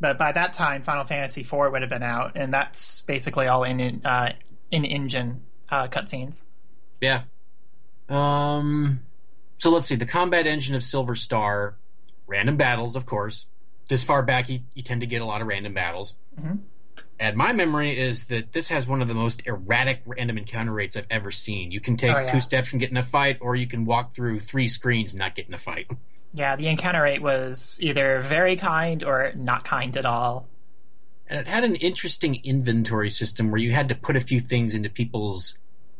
[0.00, 3.64] but by that time, Final Fantasy IV would have been out, and that's basically all
[3.64, 4.32] in uh,
[4.70, 6.42] in engine uh, cutscenes.
[7.00, 7.22] Yeah.
[8.08, 9.00] Um.
[9.58, 9.96] So let's see.
[9.96, 11.74] The combat engine of Silver Star,
[12.26, 13.46] random battles, of course.
[13.88, 16.14] This far back, you, you tend to get a lot of random battles.
[16.40, 16.60] Mhm.
[17.20, 20.96] And my memory is that this has one of the most erratic random encounter rates
[20.96, 21.72] I've ever seen.
[21.72, 22.30] You can take Oh, yeah.
[22.30, 25.18] two steps and get in a fight, or you can walk through three screens and
[25.18, 25.86] not get in a fight.
[26.34, 30.46] Yeah, the encounter rate was either very kind or not kind at all.
[31.26, 34.74] And it had an interesting inventory system where you had to put a few things
[34.74, 35.56] into people's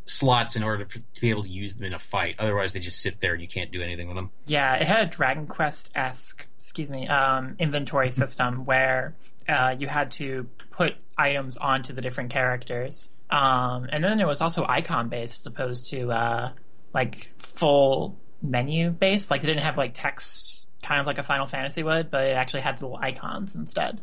[0.08, 2.36] slots in order for, to be able to use them in a fight.
[2.38, 4.30] Otherwise, they just sit there and you can't do anything with them.
[4.46, 9.14] Yeah, it had a Dragon Quest esque, excuse me, um, inventory system where
[9.48, 13.10] uh, you had to put items onto the different characters.
[13.30, 16.52] Um, and then it was also icon based as opposed to uh,
[16.94, 19.30] like full menu based.
[19.30, 22.32] Like it didn't have like text, kind of like a Final Fantasy would, but it
[22.32, 24.00] actually had little icons instead,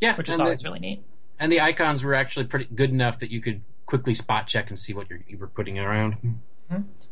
[0.00, 1.02] Yeah, which is always the, really neat.
[1.38, 4.78] and the icons were actually pretty good enough that you could quickly spot check and
[4.78, 6.16] see what you're, you were putting around.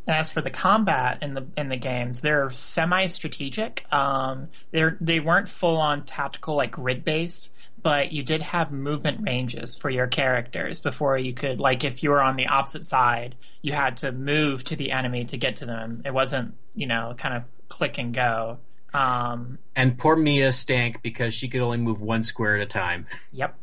[0.07, 3.91] As for the combat in the in the games, they're semi-strategic.
[3.91, 9.21] Um, they're they weren't full on tactical like grid based, but you did have movement
[9.23, 13.35] ranges for your characters before you could like if you were on the opposite side,
[13.61, 16.01] you had to move to the enemy to get to them.
[16.05, 18.59] It wasn't you know kind of click and go.
[18.93, 23.07] Um, And poor Mia stank because she could only move one square at a time.
[23.31, 23.55] yep.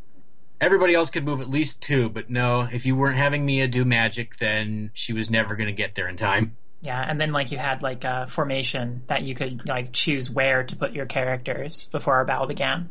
[0.62, 3.85] Everybody else could move at least two, but no, if you weren't having Mia do
[3.85, 6.57] magic, then she was never going to get there in time.
[6.83, 10.62] Yeah, and then like you had like a formation that you could like choose where
[10.64, 12.90] to put your characters before our battle began.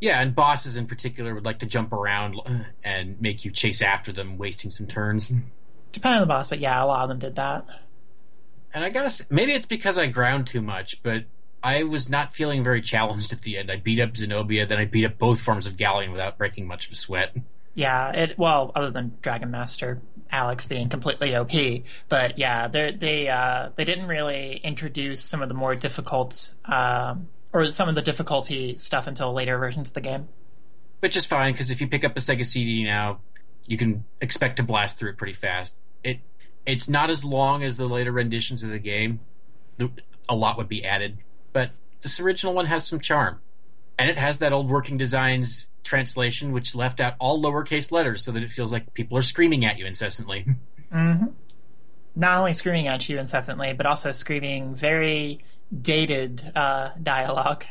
[0.00, 2.36] Yeah, and bosses in particular would like to jump around
[2.82, 5.30] and make you chase after them, wasting some turns.
[5.92, 7.66] Depending on the boss, but yeah, a lot of them did that.
[8.72, 11.24] And I gotta say, maybe it's because I ground too much, but
[11.62, 13.70] I was not feeling very challenged at the end.
[13.70, 16.86] I beat up Xenobia, then I beat up both forms of Ghaleon without breaking much
[16.86, 17.36] of a sweat.
[17.74, 21.52] Yeah, it well, other than Dragon Master Alex being completely OP,
[22.08, 27.28] but yeah, they they uh, they didn't really introduce some of the more difficult um,
[27.52, 30.28] or some of the difficulty stuff until later versions of the game.
[31.00, 33.20] Which is fine, because if you pick up a Sega CD now,
[33.66, 35.74] you can expect to blast through it pretty fast.
[36.04, 36.20] It
[36.66, 39.20] It's not as long as the later renditions of the game.
[40.28, 41.18] A lot would be added,
[41.52, 41.70] but
[42.02, 43.40] this original one has some charm.
[43.98, 48.32] And it has that old working designs translation, which left out all lowercase letters so
[48.32, 50.46] that it feels like people are screaming at you incessantly.
[52.16, 55.44] Not only screaming at you incessantly, but also screaming very
[55.80, 57.64] dated uh, dialogue.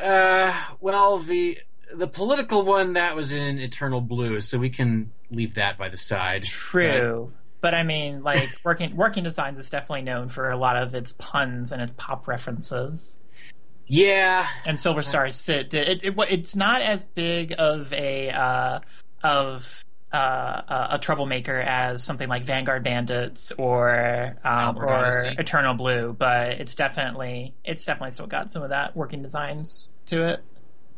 [0.00, 1.58] Uh, well, the
[1.94, 5.96] the political one that was in Eternal Blue, so we can leave that by the
[5.96, 6.42] side.
[6.42, 7.32] True.
[7.60, 11.12] But I mean, like working working designs is definitely known for a lot of its
[11.12, 13.18] puns and its pop references.
[13.86, 15.72] Yeah, and Silver Star sit.
[15.72, 18.80] It, it, it's not as big of a uh,
[19.22, 25.34] of uh, a troublemaker as something like Vanguard Bandits or um, or Odyssey.
[25.38, 30.26] Eternal Blue, but it's definitely it's definitely still got some of that working designs to
[30.26, 30.40] it.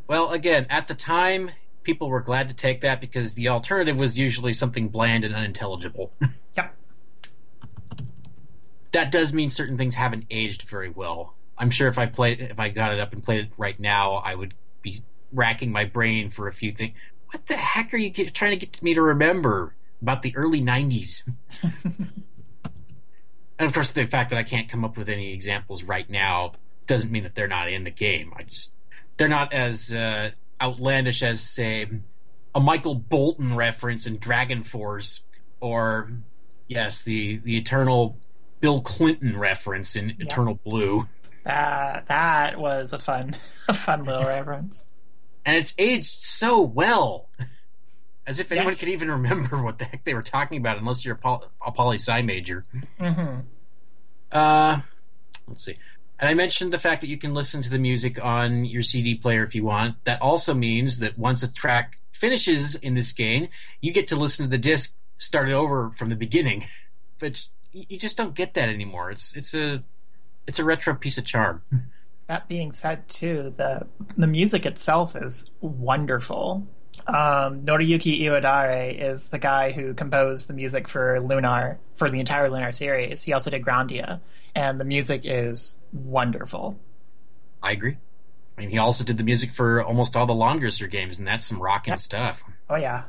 [0.07, 1.51] Well, again, at the time,
[1.83, 6.11] people were glad to take that because the alternative was usually something bland and unintelligible.
[6.57, 6.75] Yep.
[8.91, 11.33] that does mean certain things haven't aged very well.
[11.57, 14.15] I'm sure if I played, if I got it up and played it right now,
[14.15, 16.93] I would be racking my brain for a few things.
[17.31, 20.59] What the heck are you get, trying to get me to remember about the early
[20.59, 21.23] '90s?
[21.63, 22.11] and
[23.59, 26.53] of course, the fact that I can't come up with any examples right now
[26.87, 28.33] doesn't mean that they're not in the game.
[28.35, 28.73] I just
[29.15, 30.31] they're not as uh,
[30.61, 31.87] outlandish as say
[32.53, 35.21] a Michael Bolton reference in Dragon Force,
[35.59, 36.11] or
[36.67, 38.17] yes, the the eternal
[38.59, 41.07] Bill Clinton reference in Eternal Blue.
[41.43, 43.35] That that was a fun
[43.67, 44.89] a fun little reference.
[45.45, 47.27] And it's aged so well.
[48.27, 48.79] As if anyone Yeah.
[48.79, 51.71] could even remember what the heck they were talking about, unless you're a, pol- a
[51.71, 52.63] poli sci major.
[52.99, 53.39] hmm
[54.31, 54.81] Uh,
[55.47, 55.77] let's see.
[56.21, 59.15] And I mentioned the fact that you can listen to the music on your CD
[59.15, 59.95] player if you want.
[60.03, 63.47] That also means that once a track finishes in this game,
[63.81, 66.65] you get to listen to the disc started over from the beginning.
[67.19, 69.11] But you just don't get that anymore.
[69.11, 69.83] It's it's a
[70.47, 71.61] it's a retro piece of charm.
[72.25, 73.85] That being said, too, the
[74.17, 76.65] the music itself is wonderful.
[77.07, 82.49] Um, Noriyuki Iwadare is the guy who composed the music for Lunar for the entire
[82.49, 83.23] Lunar series.
[83.23, 84.19] He also did Grandia,
[84.55, 86.77] and the music is wonderful.
[87.63, 87.97] I agree.
[88.57, 91.45] I mean, he also did the music for almost all the Langrisser games, and that's
[91.45, 92.43] some rocking stuff.
[92.69, 93.03] Oh yeah,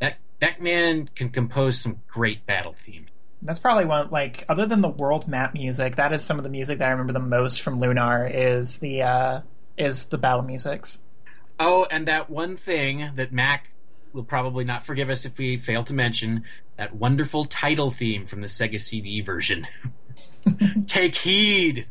[0.00, 3.08] That that man can compose some great battle themes.
[3.42, 5.96] that's probably one like other than the world map music.
[5.96, 8.26] That is some of the music that I remember the most from Lunar.
[8.26, 9.40] Is the uh,
[9.78, 10.98] is the battle musics.
[11.60, 13.70] Oh, and that one thing that Mac
[14.14, 16.44] will probably not forgive us if we fail to mention
[16.78, 19.66] that wonderful title theme from the Sega CD version.
[20.86, 21.86] Take heed.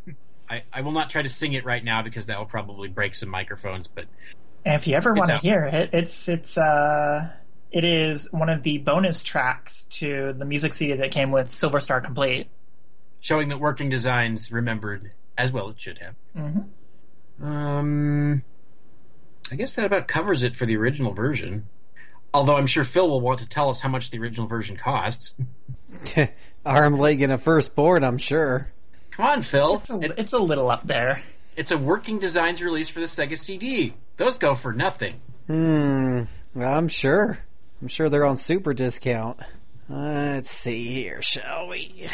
[0.50, 3.14] I, I will not try to sing it right now because that will probably break
[3.14, 4.06] some microphones, but
[4.66, 7.30] And if you ever want to hear it, it's it's uh
[7.72, 11.80] it is one of the bonus tracks to the music CD that came with Silver
[11.80, 12.48] Star Complete.
[13.22, 16.16] showing that working designs remembered as well it should have.
[16.36, 16.68] Mhm.
[17.42, 18.44] Um,
[19.52, 21.68] I guess that about covers it for the original version.
[22.34, 25.36] Although I'm sure Phil will want to tell us how much the original version costs.
[26.66, 28.72] Arm, leg, and a firstborn, I'm sure.
[29.12, 29.76] Come on, Phil.
[29.76, 31.24] It's a, It- it's a little up there.
[31.56, 33.94] it's a working designs release for the Sega CD.
[34.18, 35.16] Those go for nothing.
[35.48, 36.24] Hmm,
[36.60, 37.40] I'm sure.
[37.82, 39.40] I'm sure they're on super discount.
[39.90, 42.08] Let's see here, shall we?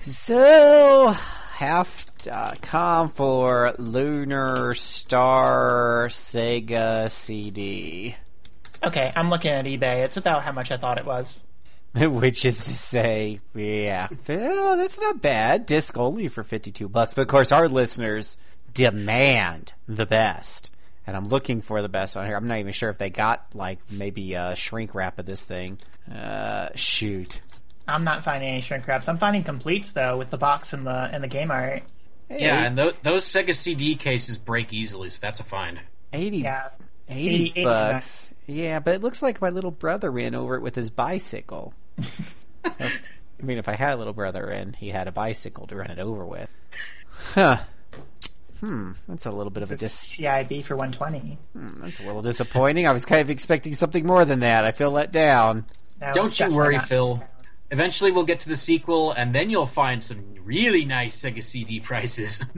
[0.00, 1.14] So,
[1.58, 8.14] half.com for Lunar Star Sega CD.
[8.84, 10.04] Okay, I'm looking at eBay.
[10.04, 11.40] It's about how much I thought it was.
[11.96, 15.66] Which is to say, yeah, well, that's not bad.
[15.66, 18.38] Disc only for fifty-two bucks, but of course, our listeners
[18.72, 20.72] demand the best,
[21.08, 22.36] and I'm looking for the best on here.
[22.36, 25.78] I'm not even sure if they got like maybe a shrink wrap of this thing.
[26.08, 27.40] Uh, shoot,
[27.88, 29.08] I'm not finding any shrink wraps.
[29.08, 31.82] I'm finding completes though with the box and the and the game art.
[32.30, 35.80] Yeah, and th- those Sega CD cases break easily, so that's a find.
[36.12, 36.68] 80, Yeah.
[37.08, 38.34] 80 80 80 bucks.
[38.46, 41.72] Yeah, but it looks like my little brother ran over it with his bicycle.
[42.64, 42.90] I
[43.42, 45.98] mean, if I had a little brother and he had a bicycle to run it
[45.98, 46.50] over with.
[47.34, 47.58] Huh.
[48.60, 51.38] Hmm, that's a little bit of a dis- CIB for 120.
[51.80, 52.86] That's a little disappointing.
[52.86, 54.64] I was kind of expecting something more than that.
[54.64, 55.64] I feel let down.
[56.00, 56.88] No, Don't you worry, not.
[56.88, 57.22] Phil.
[57.70, 61.80] Eventually, we'll get to the sequel, and then you'll find some really nice Sega CD
[61.80, 62.40] prices.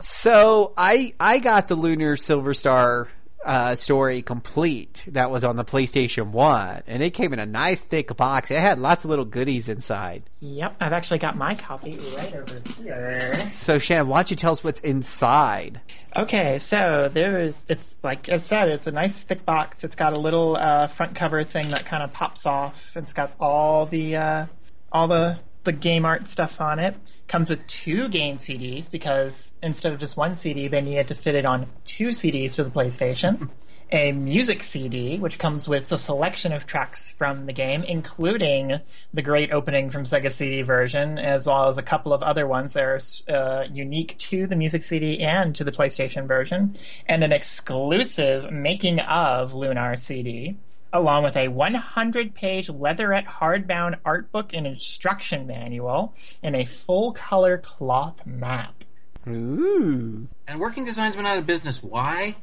[0.00, 3.08] So I I got the Lunar Silver Star
[3.44, 5.04] uh, story complete.
[5.08, 8.50] That was on the PlayStation One, and it came in a nice thick box.
[8.50, 10.24] It had lots of little goodies inside.
[10.40, 13.12] Yep, I've actually got my copy right over here.
[13.14, 15.80] So Shan, why don't you tell us what's inside?
[16.16, 19.84] Okay, so there's it's like I said, it's a nice thick box.
[19.84, 22.96] It's got a little uh, front cover thing that kind of pops off.
[22.96, 24.46] It's got all the uh,
[24.90, 26.96] all the the game art stuff on it.
[27.28, 31.34] Comes with two game CDs because instead of just one CD, they needed to fit
[31.34, 33.50] it on two CDs for the PlayStation.
[33.90, 38.80] A music CD, which comes with a selection of tracks from the game, including
[39.14, 42.74] the great opening from Sega CD version, as well as a couple of other ones
[42.74, 43.00] that are
[43.34, 46.74] uh, unique to the music CD and to the PlayStation version,
[47.06, 50.58] and an exclusive making of Lunar CD,
[50.92, 57.12] along with a 100 page leatherette hardbound art book and instruction manual, and a full
[57.12, 58.84] color cloth map.
[59.26, 61.82] Ooh, and Working Designs went out of business.
[61.82, 62.36] Why?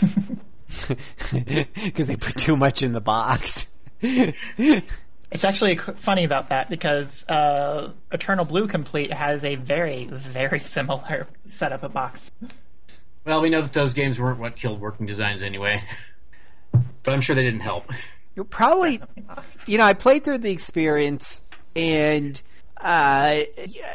[0.88, 3.76] because they put too much in the box.
[5.30, 11.26] It's actually funny about that because uh, Eternal Blue Complete has a very, very similar
[11.48, 12.32] setup of box.
[13.26, 15.82] Well, we know that those games weren't what killed Working Designs anyway.
[17.08, 17.90] But I'm sure they didn't help.
[18.36, 19.00] You'll probably,
[19.66, 21.40] you know, I played through the experience,
[21.74, 22.38] and
[22.76, 23.48] uh, I,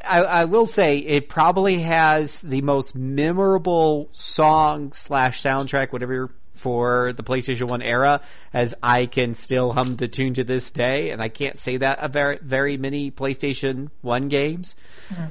[0.04, 7.22] I will say it probably has the most memorable song slash soundtrack, whatever, for the
[7.22, 8.22] PlayStation One era,
[8.52, 12.00] as I can still hum the tune to this day, and I can't say that
[12.00, 14.76] of very very many PlayStation One games.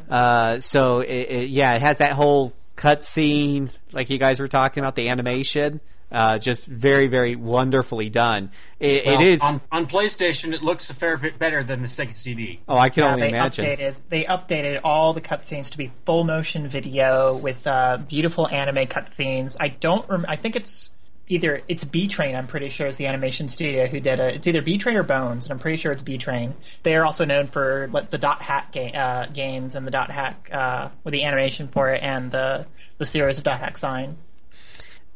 [0.09, 4.85] Uh, so it, it, yeah, it has that whole cutscene, like you guys were talking
[4.85, 5.81] about, the animation.
[6.13, 8.51] Uh, just very, very wonderfully done.
[8.79, 9.43] It, Well, it is.
[9.43, 10.53] on, on PlayStation.
[10.53, 12.61] It looks a fair bit better than the Sega CD.
[12.69, 13.65] oh, I can Yeah, only they imagine.
[13.65, 18.87] updated they updated all the cutscenes to be full motion video with uh, beautiful anime
[18.87, 19.57] cutscenes.
[19.59, 20.09] I don't.
[20.09, 20.91] Rem- I think it's
[21.29, 22.35] either it's Bee Train.
[22.37, 24.35] I'm pretty sure is the animation studio who did it.
[24.35, 26.55] It's either Bee Train or Bones, and I'm pretty sure it's Bee Train.
[26.83, 30.11] They are also known for like, the Dot Hack ga- uh, games and the Dot
[30.11, 32.67] Hack uh, with the animation for it and the
[32.99, 34.17] the series of Dot Hack Sign.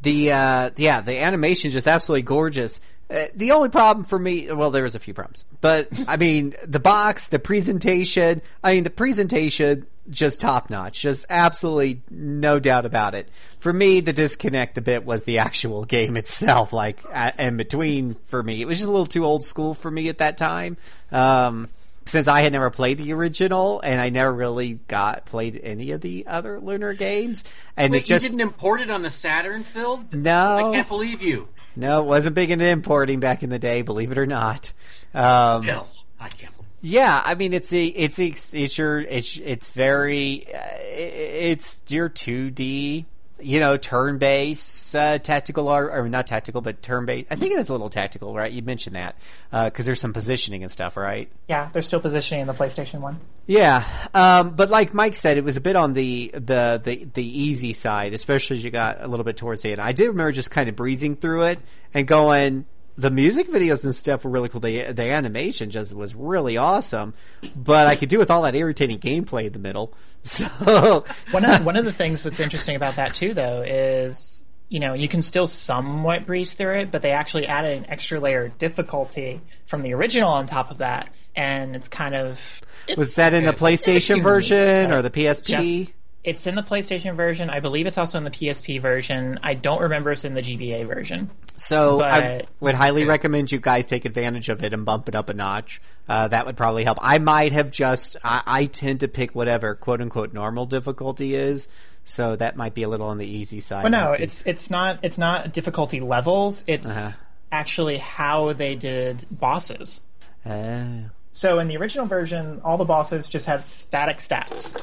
[0.02, 2.80] The uh, yeah, the animation just absolutely gorgeous.
[3.08, 6.54] Uh, the only problem for me, well, there was a few problems, but I mean,
[6.66, 8.42] the box, the presentation.
[8.64, 13.28] I mean, the presentation just top notch, just absolutely no doubt about it.
[13.58, 16.72] For me, the disconnect a bit was the actual game itself.
[16.72, 19.90] Like, uh, in between for me, it was just a little too old school for
[19.90, 20.76] me at that time.
[21.12, 21.68] Um,
[22.06, 26.00] since I had never played the original and I never really got played any of
[26.00, 27.44] the other Lunar games,
[27.76, 30.04] and Wait, it just you didn't import it on the Saturn, Phil?
[30.12, 31.48] no, I can't believe you.
[31.76, 34.72] no, it wasn't big into importing back in the day, believe it or not.
[35.12, 35.86] Um, Phil,
[36.18, 36.70] I can't believe.
[36.80, 42.08] yeah, I mean it's a, it's a, it's your it's it's very uh, it's your
[42.08, 43.04] two D
[43.40, 47.28] you know, turn-based uh, tactical or, or not tactical, but turn-based.
[47.30, 48.50] I think it is a little tactical, right?
[48.50, 49.16] You mentioned that
[49.50, 51.30] because there's some positioning and stuff, right?
[51.48, 53.20] Yeah, they're still positioning in the PlayStation One.
[53.46, 57.24] Yeah, um, but like Mike said, it was a bit on the the the, the
[57.24, 59.80] easy side, especially as you got a little bit towards the end.
[59.80, 61.60] I did remember just kind of breezing through it
[61.94, 62.66] and going.
[62.98, 64.60] The music videos and stuff were really cool.
[64.60, 67.14] The the animation just was really awesome,
[67.54, 69.92] but I could do with all that irritating gameplay in the middle.
[70.26, 74.80] So One of one of the things that's interesting about that too, though, is you
[74.80, 78.46] know you can still somewhat breeze through it, but they actually added an extra layer
[78.46, 82.60] of difficulty from the original on top of that, and it's kind of
[82.96, 85.44] was that in the PlayStation version or the PSP?
[85.44, 85.92] just
[86.26, 87.48] it's in the PlayStation version.
[87.48, 89.38] I believe it's also in the PSP version.
[89.44, 91.30] I don't remember if it's in the GBA version.
[91.56, 95.28] So I would highly recommend you guys take advantage of it and bump it up
[95.30, 95.80] a notch.
[96.08, 96.98] Uh, that would probably help.
[97.00, 101.68] I might have just I, I tend to pick whatever quote unquote normal difficulty is,
[102.04, 103.82] so that might be a little on the easy side.
[103.84, 106.62] But no, it's it's not it's not difficulty levels.
[106.66, 107.10] It's Uh-huh.
[107.50, 110.02] actually how they did bosses.
[110.44, 114.74] Uh, So in the original version, all the bosses just had static stats.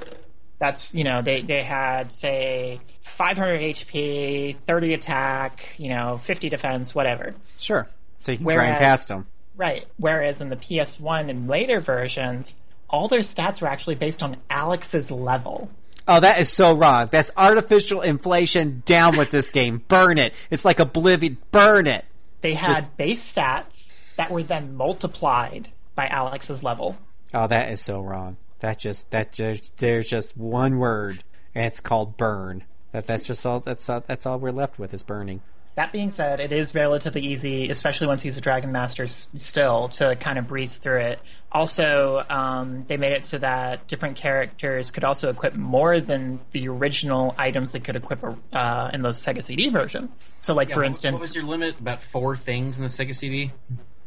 [0.63, 6.95] That's you know they they had say 500 HP, 30 attack, you know 50 defense,
[6.95, 7.35] whatever.
[7.57, 7.89] sure.
[8.17, 9.27] So you can Whereas- grind past them.
[9.57, 9.85] Right.
[9.97, 12.55] Whereas in the PS1 and later versions,
[12.89, 15.69] all their stats were actually based on Alex's level.
[16.07, 17.09] Oh, that is so wrong.
[17.11, 18.83] That's artificial inflation.
[18.85, 19.83] Down with this game.
[19.89, 20.33] Burn it.
[20.49, 21.39] It's like Oblivion.
[21.51, 22.05] Burn it.
[22.39, 26.95] They had Just- base stats that were then multiplied by Alex's level.
[27.33, 28.37] Oh, that is so wrong.
[28.63, 31.21] That just that just there's just one word,
[31.53, 32.63] and it's called burn.
[32.93, 33.59] That that's just all.
[33.59, 35.41] That's all, that's all we're left with is burning.
[35.75, 39.89] That being said, it is relatively easy, especially once he's a Dragon Master s- still,
[39.89, 41.19] to kind of breeze through it.
[41.51, 46.69] Also, um, they made it so that different characters could also equip more than the
[46.69, 50.07] original items they could equip uh, in the Sega CD version.
[50.39, 51.79] So, like, Yeah, for instance, what was your limit?
[51.81, 53.51] About four things in the Sega CD.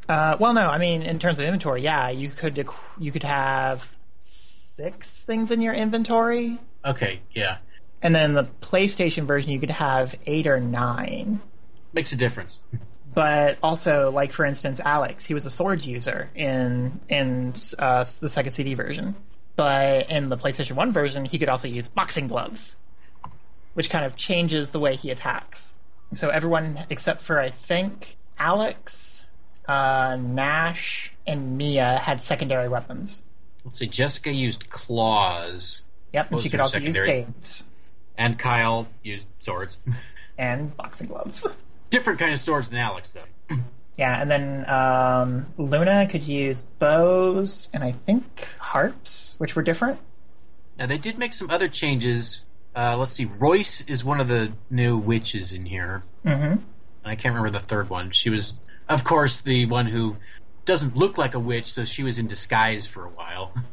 [0.09, 2.65] Uh, well, no, I mean in terms of inventory, yeah, you could
[2.99, 3.93] you could have
[4.77, 7.59] six things in your inventory, Okay, yeah,
[8.03, 11.41] and then the PlayStation version you could have eight or nine.
[11.93, 12.59] makes a difference.
[13.15, 18.27] But also, like for instance, Alex, he was a sword user in in uh, the
[18.29, 19.17] Sega CD version,
[19.57, 22.77] but in the PlayStation One version, he could also use boxing gloves,
[23.73, 25.73] which kind of changes the way he attacks.
[26.13, 29.25] So everyone except for I think Alex,
[29.67, 33.23] uh, Nash, and Mia had secondary weapons.
[33.67, 33.87] Let's see.
[33.89, 35.83] Jessica used claws,
[36.15, 37.65] Yep, and she could also use staves
[38.17, 39.79] and Kyle used swords.
[40.39, 41.47] and boxing gloves.
[41.91, 43.57] Different kind of swords than Alex, though.
[43.99, 49.99] yeah, and then um, Luna could use bows and I think harps, which were different.
[50.79, 52.43] Now they did make some other changes.
[52.75, 53.25] Uh, let's see.
[53.25, 56.03] Royce is one of the new witches in here.
[56.25, 56.61] Mm-hmm.
[57.05, 58.11] I can't remember the third one.
[58.11, 58.55] She was,
[58.89, 60.17] of course, the one who
[60.67, 63.55] doesn't look like a witch, so she was in disguise for a while.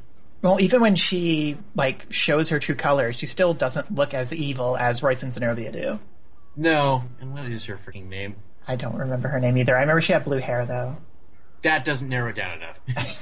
[0.44, 4.76] Well, even when she like shows her true colors, she still doesn't look as evil
[4.76, 6.00] as Royce and Xenobia do.
[6.58, 8.36] No, and what is her freaking name?
[8.68, 9.78] I don't remember her name either.
[9.78, 10.98] I remember she had blue hair though.
[11.62, 13.18] That doesn't narrow down enough.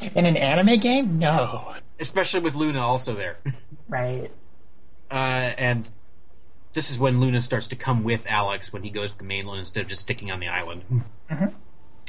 [0.14, 1.74] In an anime game, no.
[1.98, 3.38] Especially with Luna also there.
[3.88, 4.30] Right.
[5.10, 5.14] Uh,
[5.58, 5.88] and
[6.74, 9.58] this is when Luna starts to come with Alex when he goes to the mainland
[9.58, 10.84] instead of just sticking on the island.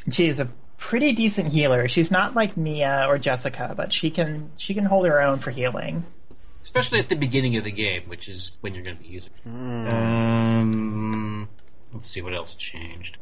[0.09, 1.87] She is a pretty decent healer.
[1.87, 5.51] She's not like Mia or Jessica, but she can she can hold her own for
[5.51, 6.05] healing.
[6.63, 9.29] Especially at the beginning of the game, which is when you're going to be using.
[9.45, 11.49] Um,
[11.93, 13.17] let's see what else changed.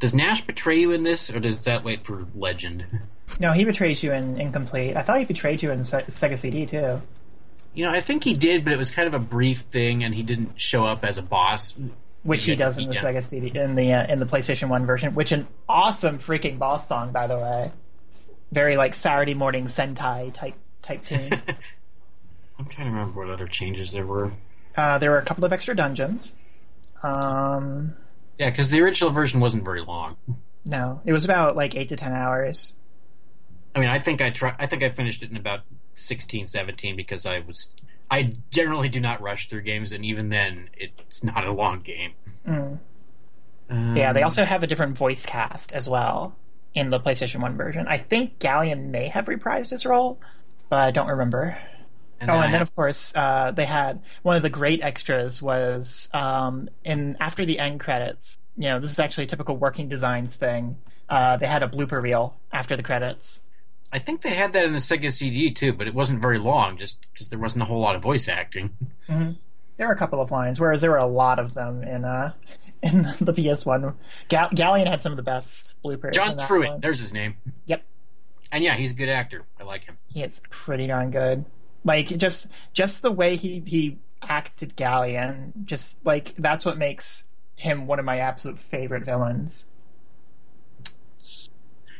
[0.00, 2.84] Does Nash betray you in this, or does that wait for Legend?
[3.40, 4.96] No, he betrays you in Incomplete.
[4.96, 7.00] I thought he betrayed you in Se- Sega CD too.
[7.72, 10.14] You know, I think he did, but it was kind of a brief thing, and
[10.14, 11.76] he didn't show up as a boss.
[12.24, 13.02] Which he does in the yeah.
[13.02, 15.14] Sega CD in the uh, in the PlayStation One version.
[15.14, 17.72] Which an awesome freaking boss song, by the way.
[18.52, 21.30] Very like Saturday morning Sentai type type tune.
[22.58, 24.32] I'm trying to remember what other changes there were.
[24.76, 26.34] uh, there were a couple of extra dungeons.
[27.02, 27.94] Um,
[28.38, 30.16] Yeah, because the original version wasn't very long.
[30.64, 32.74] no, it was about like eight to ten hours.
[33.74, 34.54] I mean, I think I try.
[34.58, 35.60] I think I finished it in about
[35.96, 37.74] 16, 17 because I was.
[38.14, 42.12] I generally do not rush through games, and even then, it's not a long game.
[42.46, 42.78] Mm.
[43.70, 46.36] Um, Yeah, they also have a different voice cast as well
[46.74, 47.86] in the PlayStation One version.
[47.88, 50.20] I think Ghaleon may have reprised his role,
[50.68, 51.58] but I don't remember.
[52.20, 54.50] And oh, then I and then have- of course uh, they had one of the
[54.50, 58.38] great extras was um, in after the end credits.
[58.56, 60.76] You know, this is actually a typical working designs thing.
[61.08, 63.42] Uh, they had a blooper reel after the credits.
[63.94, 66.76] I think they had that in the Sega CD too, but it wasn't very long,
[66.76, 68.70] just because there wasn't a whole lot of voice acting.
[69.08, 72.32] there were a couple of lines, whereas there were a lot of them in uh
[72.82, 73.94] in the PS1.
[74.28, 76.12] Gal- Ghaleon had some of the best bloopers.
[76.12, 76.80] John Truitt, one.
[76.80, 77.36] there's his name.
[77.66, 77.82] Yep,
[78.52, 79.44] And yeah, he's a good actor.
[79.60, 79.96] I like him.
[80.12, 81.44] he is pretty darn good.
[81.84, 87.24] Like just just the way he he acted Ghaleon, just like that's what makes
[87.56, 89.68] him one of my absolute favorite villains.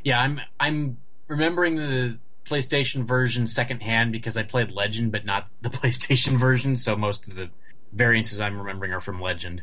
[0.03, 0.99] Yeah, I'm I'm
[1.29, 6.77] remembering the PlayStation version secondhand because I played Legend, but not the PlayStation version.
[6.77, 7.51] So most of the
[7.93, 9.63] variances I'm remembering are from Legend.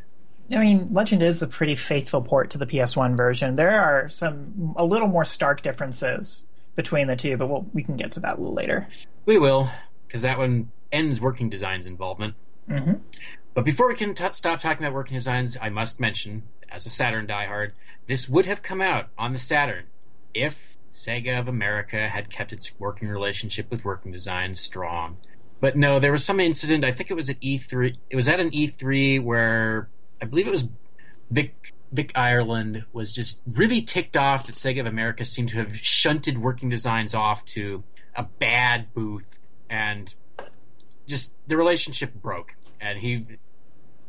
[0.51, 3.55] I mean, Legend is a pretty faithful port to the PS1 version.
[3.55, 6.43] There are some a little more stark differences
[6.76, 8.88] between the two, but we'll, we can get to that a little later.
[9.26, 9.70] We will,
[10.07, 12.36] because that one ends Working Design's involvement.
[12.68, 12.93] hmm
[13.53, 16.89] But before we can t- stop talking about Working Designs, I must mention, as a
[16.89, 17.72] Saturn diehard,
[18.07, 19.86] this would have come out on the Saturn
[20.34, 25.17] if Sega of America had kept its working relationship with Working Designs strong.
[25.59, 26.83] But no, there was some incident.
[26.83, 27.95] I think it was at E3.
[28.09, 29.89] It was at an E3 where
[30.21, 30.67] I believe it was
[31.29, 35.77] Vic Vic Ireland was just really ticked off that Sega of America seemed to have
[35.77, 37.83] shunted Working Designs off to
[38.15, 39.39] a bad booth
[39.69, 40.13] and
[41.07, 42.55] just the relationship broke.
[42.79, 43.25] And he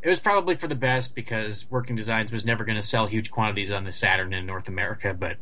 [0.03, 3.31] it was probably for the best because Working Designs was never going to sell huge
[3.31, 5.37] quantities on the Saturn in North America, but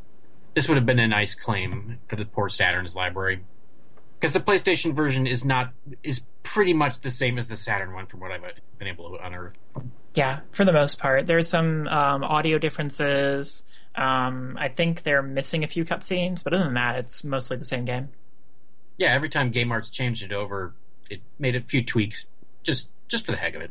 [0.55, 3.43] this would have been a nice claim for the poor Saturn's library.
[4.19, 5.73] Because the PlayStation version is not
[6.03, 8.43] is pretty much the same as the Saturn one, from what I've
[8.79, 9.55] been able to unearth.
[10.15, 13.65] Yeah, for the most part, there's some um, audio differences.
[13.95, 17.65] Um, I think they're missing a few cutscenes, but other than that, it's mostly the
[17.65, 18.11] same game.
[18.99, 20.75] Yeah, every time Game Arts changed it over,
[21.09, 22.27] it made a few tweaks,
[22.63, 23.71] just just for the heck of it.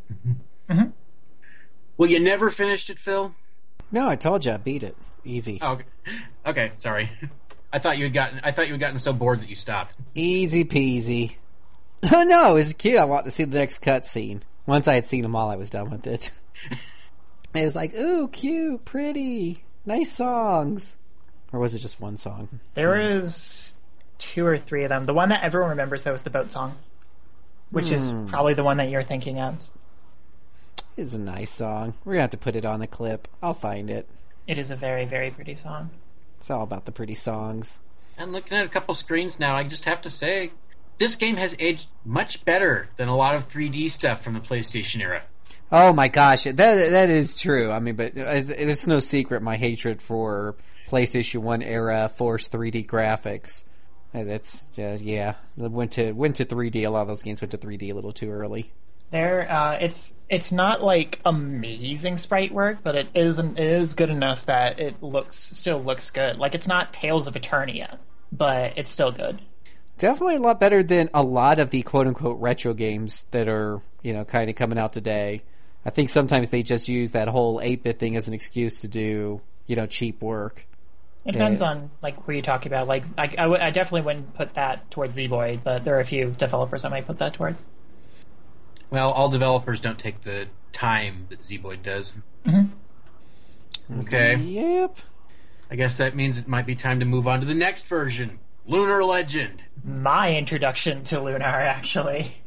[0.70, 0.94] Mhm.
[1.98, 3.36] Well, you never finished it, Phil.
[3.92, 4.96] No, I told you I beat it.
[5.24, 5.60] Easy.
[5.62, 5.86] Oh, okay.
[6.50, 7.10] Okay, sorry.
[7.74, 8.42] I thought you had gotten.
[8.44, 9.94] I thought you had gotten so bored that you stopped.
[10.16, 11.38] Easy peasy.
[12.12, 12.98] Oh no, it was cute.
[12.98, 14.42] I want to see the next cutscene.
[14.66, 16.32] Once I had seen them all, I was done with it.
[17.54, 20.96] it was like, ooh, cute, pretty, nice songs.
[21.52, 22.60] Or was it just one song?
[22.76, 23.74] There is
[24.20, 25.08] two or three of them.
[25.08, 26.78] The one that everyone remembers, though, is the boat song,
[27.72, 28.28] which is hmm.
[28.28, 29.60] probably the one that you're thinking of.
[30.96, 31.96] It's a nice song.
[32.04, 33.28] We're gonna have to put it on the clip.
[33.42, 34.08] I'll find it.
[34.46, 35.90] It is a very, very pretty song.
[36.40, 37.82] It's all about the pretty songs.
[38.18, 40.54] And looking at a couple screens now, I just have to say,
[40.98, 45.02] this game has aged much better than a lot of 3D stuff from the PlayStation
[45.02, 45.26] era.
[45.70, 47.72] Oh my gosh, that that is true.
[47.72, 50.56] I mean, but it's no secret my hatred for
[50.88, 53.66] PlayStation One era Force 3D graphics.
[54.14, 56.86] Uh, That's uh, yeah, went to went to 3D.
[56.86, 58.72] A lot of those games went to 3D a little too early.
[59.12, 64.12] There, uh, it's it's not like amazing sprite work, but it is it is good
[64.12, 66.38] enough that it looks still looks good.
[66.38, 67.98] Like it's not Tales of Eternia,
[68.32, 69.40] but it's still good.
[69.98, 73.82] Definitely a lot better than a lot of the quote unquote retro games that are
[74.04, 75.42] you know kind of coming out today.
[75.84, 79.42] I think sometimes they just use that whole 8-bit thing as an excuse to do
[79.66, 80.68] you know cheap work.
[81.26, 82.88] It depends on like who you're talking about.
[82.88, 86.06] Like I, I, w- I definitely wouldn't put that towards Zeboyd, but there are a
[86.06, 87.68] few developers I might put that towards.
[88.90, 92.14] Well, all developers don't take the time that Zeboyd does.
[92.46, 94.02] Mm-hmm.
[94.02, 94.98] Okay, Yep.
[95.72, 98.40] I guess that means it might be time to move on to the next version,
[98.66, 99.64] Lunar Legend.
[99.84, 102.38] My introduction to Lunar, actually,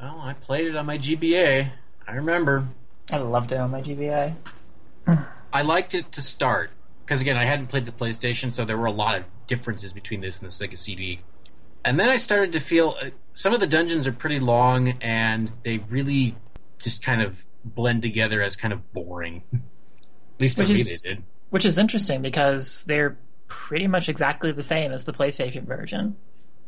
[0.00, 1.70] Well, I played it on my GBA.
[2.08, 2.66] I remember.
[3.12, 4.34] I loved it on my GBA.
[5.52, 6.70] I liked it to start
[7.04, 10.20] because again, I hadn't played the PlayStation, so there were a lot of differences between
[10.20, 11.20] this and the Sega CD.
[11.84, 15.50] And then I started to feel uh, some of the dungeons are pretty long, and
[15.64, 16.36] they really
[16.78, 19.42] just kind of blend together as kind of boring.
[19.54, 19.60] At
[20.40, 21.22] least for Which me, is they did.
[21.50, 23.18] which is interesting because they're
[23.48, 26.16] pretty much exactly the same as the PlayStation version.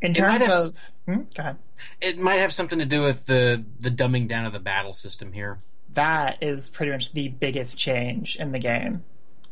[0.01, 1.15] In terms have- of, hmm?
[1.35, 1.57] go ahead.
[2.01, 5.31] It might have something to do with the the dumbing down of the battle system
[5.33, 5.59] here.
[5.93, 9.03] that is pretty much the biggest change in the game.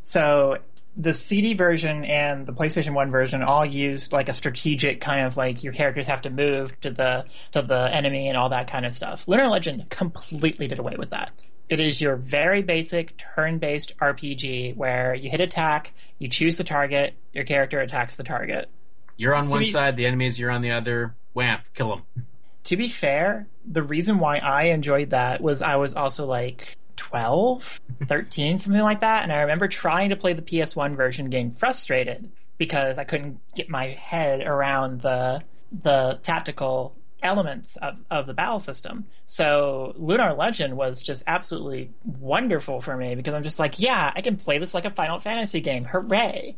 [0.04, 0.58] So
[0.98, 5.38] the CD version and the PlayStation 1 version all used like a strategic kind of
[5.38, 8.86] like your characters have to move to the to the enemy and all that kind
[8.86, 9.28] of stuff.
[9.28, 11.32] Lunar Legend completely did away with that.
[11.70, 17.14] It is your very basic turn-based RPG where you hit attack, you choose the target,
[17.32, 18.68] your character attacks the target.
[19.16, 21.16] You're on To one be- side, the enemies you're on the other.
[21.34, 21.60] Wham!
[21.74, 22.26] Kill them.
[22.66, 26.76] to be fair, the reason why I enjoyed that was I was also like
[27.12, 29.24] 12, 13, something like that.
[29.24, 33.70] And I remember trying to play the PS1 version, getting frustrated because I couldn't get
[33.70, 35.44] my head around the
[35.84, 39.06] the tactical elements of, of the battle system.
[39.26, 44.22] So Lunar Legend was just absolutely wonderful for me because I'm just like, yeah, I
[44.22, 45.84] can play this like a Final Fantasy game.
[45.86, 46.56] Hooray!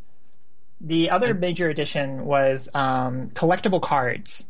[0.81, 4.45] The other major addition was um, collectible cards.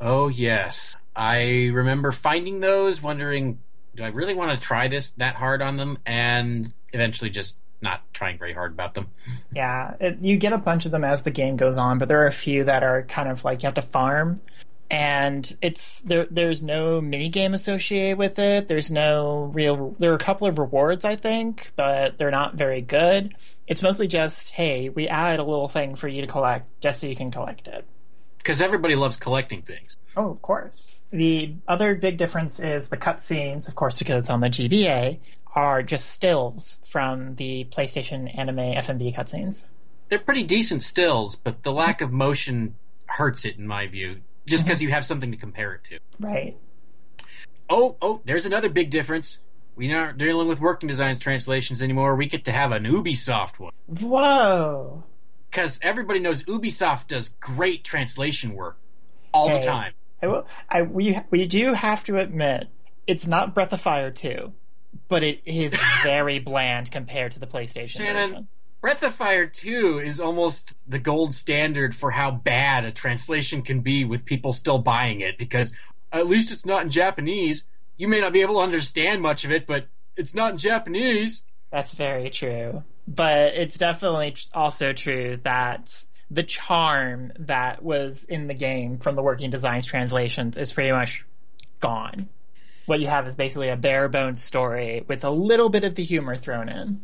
[0.00, 3.60] Oh yes, I remember finding those, wondering
[3.98, 5.98] do I really want to try this that hard on them?
[6.06, 9.08] And eventually just not trying very hard about them.
[9.52, 12.22] Yeah, it, you get a bunch of them as the game goes on, but there
[12.22, 14.40] are a few that are kind of like you have to farm,
[14.88, 16.28] and it's there.
[16.30, 18.68] There's no mini game associated with it.
[18.68, 19.96] There's no real.
[19.98, 23.34] There are a couple of rewards, I think, but they're not very good.
[23.66, 27.08] It's mostly just, hey, we added a little thing for you to collect, just so
[27.08, 27.84] you can collect it.
[28.38, 29.96] Because everybody loves collecting things.
[30.16, 30.96] Oh, of course.
[31.10, 35.18] The other big difference is the cutscenes, of course, because it's on the GBA,
[35.54, 39.66] are just stills from the PlayStation Anime FMV cutscenes.
[40.08, 42.74] They're pretty decent stills, but the lack of motion
[43.06, 44.20] hurts it in my view.
[44.46, 45.98] Just because you have something to compare it to.
[46.18, 46.56] Right.
[47.68, 49.38] Oh, oh, there's another big difference.
[49.76, 52.16] We aren't dealing with working designs translations anymore.
[52.16, 53.72] We get to have an Ubisoft one.
[53.86, 55.04] Whoa!
[55.50, 58.78] Because everybody knows Ubisoft does great translation work
[59.32, 59.60] all Hey.
[59.60, 59.92] the time.
[60.22, 62.68] I will, I, we, we do have to admit,
[63.06, 64.52] it's not Breath of Fire 2,
[65.08, 68.48] but it is very bland compared to the PlayStation Shannon, version.
[68.80, 73.80] Breath of Fire 2 is almost the gold standard for how bad a translation can
[73.80, 75.72] be with people still buying it because
[76.12, 77.64] at least it's not in Japanese.
[77.96, 81.42] You may not be able to understand much of it, but it's not in Japanese.
[81.72, 82.84] That's very true.
[83.06, 89.22] But it's definitely also true that the charm that was in the game from the
[89.22, 91.24] working designs translations is pretty much
[91.80, 92.28] gone.
[92.86, 96.02] What you have is basically a bare bones story with a little bit of the
[96.02, 97.02] humor thrown in.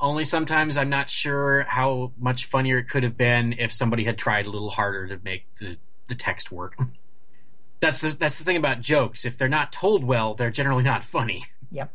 [0.00, 4.18] Only sometimes I'm not sure how much funnier it could have been if somebody had
[4.18, 5.76] tried a little harder to make the,
[6.08, 6.76] the text work.
[7.80, 9.24] That's the, that's the thing about jokes.
[9.24, 11.46] If they're not told well, they're generally not funny.
[11.72, 11.90] Yep.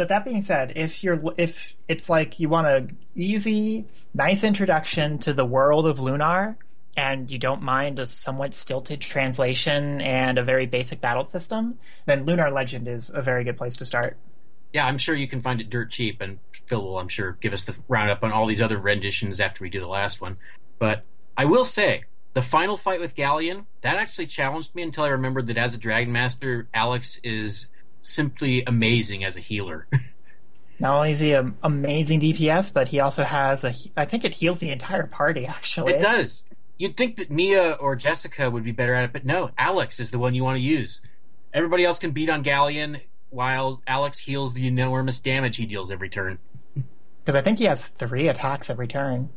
[0.00, 3.84] But that being said, if you're if it's like you want a easy,
[4.14, 6.56] nice introduction to the world of Lunar,
[6.96, 12.24] and you don't mind a somewhat stilted translation and a very basic battle system, then
[12.24, 14.16] Lunar Legend is a very good place to start.
[14.72, 17.52] Yeah, I'm sure you can find it dirt cheap, and Phil will, I'm sure, give
[17.52, 20.38] us the roundup on all these other renditions after we do the last one.
[20.78, 21.04] But
[21.36, 25.48] I will say, the final fight with Ghaleon, that actually challenged me until I remembered
[25.48, 27.66] that as a Dragon Master, Alex is
[28.02, 29.86] simply amazing as a healer.
[30.80, 33.74] Not only is he an amazing DPS, but he also has a.
[33.96, 35.46] I think it heals the entire party.
[35.46, 36.42] Actually, it does.
[36.78, 40.10] You'd think that Mia or Jessica would be better at it, but no, Alex is
[40.10, 41.02] the one you want to use.
[41.52, 46.08] Everybody else can beat on Ghaleon, while Alex heals the enormous damage he deals every
[46.08, 46.38] turn.
[47.20, 49.28] because I think he has three attacks every turn,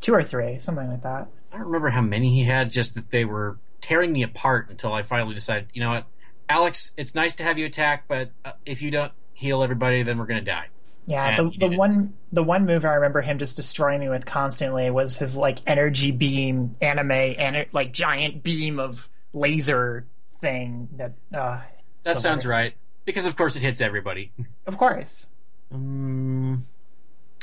[0.00, 1.28] two or three, something like that.
[1.52, 4.92] I don't remember how many he had, just that they were tearing me apart until
[4.92, 6.06] I finally decided, you know what,
[6.50, 10.18] Alex, it's nice to have you attack, but uh, if you don't heal everybody, then
[10.18, 10.66] we're going to die.
[11.06, 14.26] Yeah, And the, the one the one move I remember him just destroying me with
[14.26, 20.06] constantly was his like energy beam anime and like giant beam of laser
[20.40, 21.12] thing that.
[21.34, 21.60] Uh,
[22.02, 22.52] That sounds worst.
[22.52, 22.74] right.
[23.04, 24.32] Because, of course, it hits everybody.
[24.66, 25.28] Of course.
[25.72, 26.66] Um,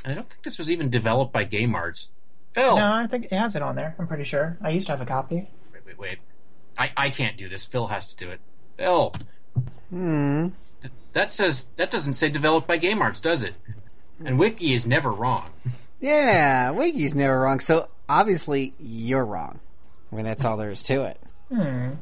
[0.05, 2.09] I don't think this was even developed by Game Arts.
[2.53, 2.75] Phil!
[2.75, 3.95] No, I think it has it on there.
[3.99, 4.57] I'm pretty sure.
[4.61, 5.49] I used to have a copy.
[5.73, 6.17] Wait, wait, wait.
[6.77, 7.65] I, I can't do this.
[7.65, 8.39] Phil has to do it.
[8.77, 9.11] Phil!
[9.89, 10.47] Hmm.
[11.13, 13.55] That says that doesn't say developed by Game Arts, does it?
[14.23, 15.49] And Wiki is never wrong.
[15.99, 17.59] Yeah, Wiki's never wrong.
[17.59, 19.59] So obviously you're wrong.
[20.11, 21.19] I mean, that's all there is to it.
[21.49, 21.93] Hmm.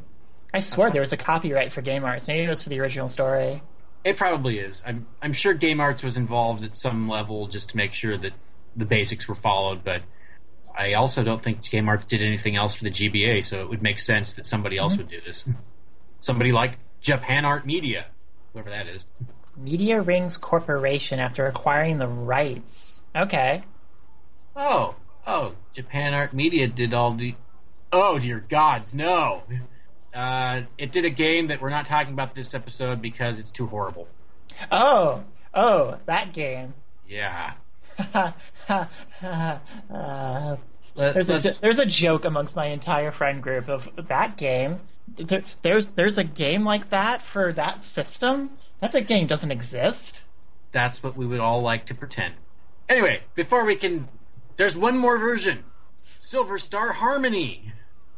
[0.54, 2.28] I swear there was a copyright for Game Arts.
[2.28, 3.62] Maybe it was for the original story.
[4.04, 4.84] It probably is.
[4.86, 8.34] I'm I'm sure Game Arts was involved at some level just to make sure that
[8.76, 10.02] the basics were followed, but
[10.78, 13.82] I also don't think Game Arts did anything else for the GBA, so it would
[13.82, 15.46] make sense that somebody else would do this.
[16.26, 18.08] Somebody like Japan Art Media,
[18.52, 19.06] whoever that is.
[19.56, 23.04] Media Rings Corporation after acquiring the rights.
[23.16, 23.62] Okay.
[24.56, 24.96] Oh,
[25.28, 27.36] oh, Japan Art Media did all the.
[27.94, 29.44] Oh dear gods, no!
[30.16, 33.68] Uh, it did a game that we're not talking about this episode because it's too
[33.68, 34.08] horrible.
[34.72, 35.24] Oh,
[35.54, 36.74] oh, that game.
[37.08, 37.54] Yeah.
[38.16, 38.34] uh,
[40.96, 44.80] Let, there's a there's a joke amongst my entire friend group of that game.
[45.08, 48.52] There, there's there's a game like that for that system.
[48.82, 50.24] That game doesn't exist.
[50.72, 52.36] that's what we would all like to pretend.
[52.90, 54.08] Anyway, before we can,
[54.58, 55.64] there's one more version,
[56.20, 57.72] Silver Star Harmony.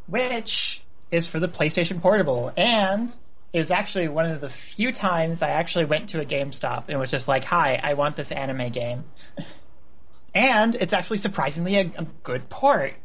[0.07, 0.81] which
[1.11, 3.13] is for the PlayStation Portable, and
[3.53, 6.99] it was actually one of the few times I actually went to a GameStop and
[6.99, 9.05] was just like, "Hi, I want this anime game,"
[10.33, 12.95] and it's actually surprisingly a, a good port.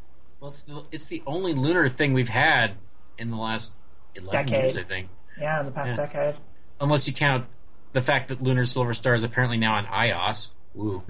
[0.41, 2.73] Well, it's the, it's the only lunar thing we've had
[3.23, 3.75] in the last
[4.15, 4.75] eleven Decade.
[4.75, 5.09] years, I think.
[5.41, 6.05] Yeah, in the past Yeah.
[6.07, 6.35] decade.
[6.81, 7.47] Unless you count
[7.95, 10.49] the fact that Lunar Silver Star is apparently now on iOS.
[10.75, 11.03] Woo.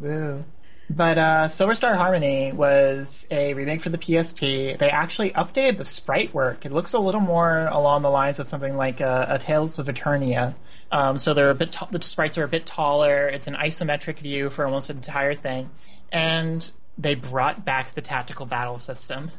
[0.00, 0.44] Woo.
[0.90, 4.78] But uh, Silver Star Harmony was a remake for the PSP.
[4.78, 6.66] They actually updated the sprite work.
[6.66, 9.86] It looks a little more along the lines of something like uh, a Tales of
[9.86, 10.54] Eternia.
[10.92, 11.72] Um, so they're a bit.
[11.72, 13.26] ta- the sprites are a bit taller.
[13.28, 15.70] It's an isometric view for almost the entire thing,
[16.12, 19.30] and they brought back the tactical battle system.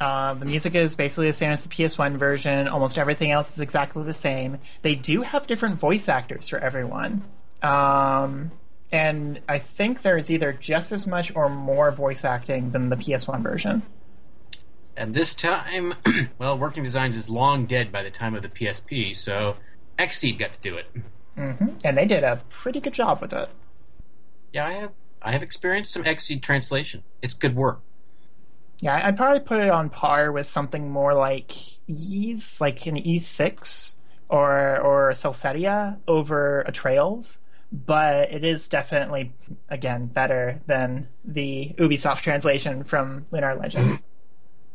[0.00, 2.68] Uh, the music is basically the same as the PS1 version.
[2.68, 4.58] Almost everything else is exactly the same.
[4.80, 7.22] They do have different voice actors for everyone.
[7.62, 8.50] Um,
[8.90, 13.42] and I think there's either just as much or more voice acting than the PS1
[13.42, 13.82] version.
[14.96, 15.94] And this time,
[16.38, 19.56] well, Working Designs is long dead by the time of the PSP, so
[19.98, 20.86] Xseed got to do it.
[21.36, 23.48] hmm And they did a pretty good job with it.
[24.52, 24.90] Yeah, I have
[25.22, 27.02] I have experienced some Xseed translation.
[27.22, 27.80] It's good work.
[28.80, 31.52] Yeah, I'd probably put it on par with something more like
[31.86, 33.56] Ys, like an Ys VI
[34.28, 37.38] or or Celceta over a Trails,
[37.72, 39.32] but it is definitely
[39.68, 44.00] again better than the Ubisoft translation from Lunar Legend.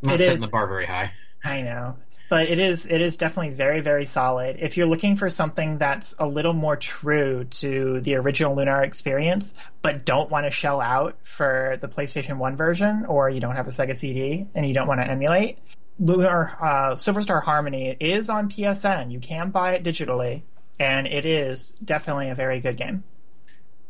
[0.04, 0.42] I'm not It setting is.
[0.44, 1.12] the bar very high.
[1.44, 1.98] I know.
[2.30, 4.58] But it is it is definitely very very solid.
[4.60, 9.54] If you're looking for something that's a little more true to the original Lunar experience,
[9.82, 13.68] but don't want to shell out for the PlayStation 1 version or you don't have
[13.68, 15.60] a Sega CD and you don't want to emulate,
[16.00, 19.12] Lunar uh, Silverstar Harmony is on PSN.
[19.12, 20.42] You can buy it digitally
[20.80, 23.04] and it is definitely a very good game.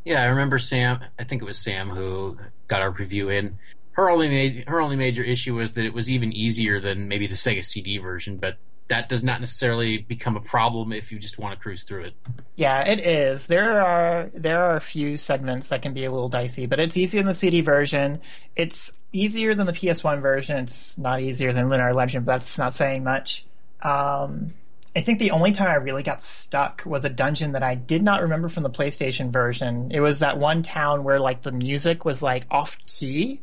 [0.03, 0.99] Yeah, I remember Sam.
[1.17, 3.57] I think it was Sam who got our review in.
[3.95, 7.35] Her only her only major issue was that it was even easier than maybe the
[7.35, 11.57] Sega CD version, but that does not necessarily become a problem if you just want
[11.57, 12.13] to cruise through it.
[12.55, 13.47] Yeah, it is.
[13.47, 16.97] There are there are a few segments that can be a little dicey, but it's
[16.97, 18.21] easier than the CD version.
[18.55, 20.57] It's easier than the PS1 version.
[20.57, 23.45] It's not easier than Lunar Legend, but that's not saying much.
[23.81, 24.53] Um,
[24.95, 28.03] I think the only time I really got stuck was a dungeon that I did
[28.03, 29.91] not remember from the PlayStation version.
[29.91, 33.41] It was that one town where like the music was like off key,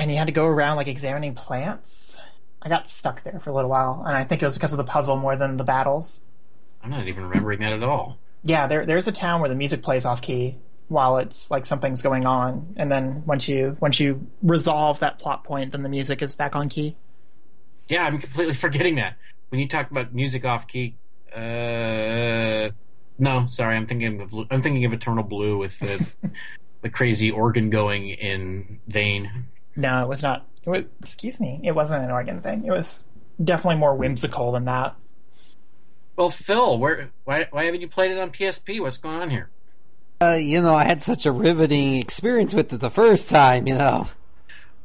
[0.00, 2.16] and you had to go around like examining plants.
[2.62, 4.78] I got stuck there for a little while, and I think it was because of
[4.78, 6.22] the puzzle more than the battles.
[6.82, 8.18] I'm not even remembering that at all.
[8.42, 10.56] Yeah, there there's a town where the music plays off key
[10.88, 15.44] while it's like something's going on, and then once you once you resolve that plot
[15.44, 16.96] point, then the music is back on key.
[17.88, 19.16] Yeah, I'm completely forgetting that.
[19.50, 20.94] When you talk about music off key,
[21.34, 22.70] uh,
[23.18, 26.06] no, sorry, I'm thinking of I'm thinking of Eternal Blue with the
[26.80, 29.46] the crazy organ going in vain.
[29.80, 30.46] No, it was not.
[30.64, 31.60] It was excuse me.
[31.64, 32.64] It wasn't an organ thing.
[32.64, 33.04] It was
[33.40, 34.94] definitely more whimsical than that.
[36.16, 38.80] Well, Phil, where why why haven't you played it on PSP?
[38.80, 39.50] What's going on here?
[40.22, 43.74] Uh, you know, I had such a riveting experience with it the first time, you
[43.74, 44.06] know.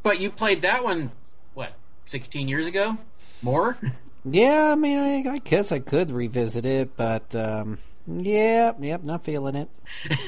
[0.01, 1.11] But you played that one,
[1.55, 1.73] what,
[2.05, 2.97] 16 years ago?
[3.41, 3.77] More?
[4.23, 9.25] Yeah, I mean, I, I guess I could revisit it, but, um, yeah, yep, not
[9.25, 9.69] feeling it.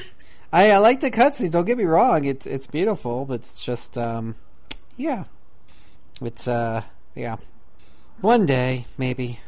[0.52, 3.96] I, I like the cutscenes, don't get me wrong, it's, it's beautiful, but it's just,
[3.96, 4.34] um,
[4.98, 5.24] yeah.
[6.20, 6.82] It's, uh,
[7.14, 7.36] yeah.
[8.20, 9.40] One day, maybe.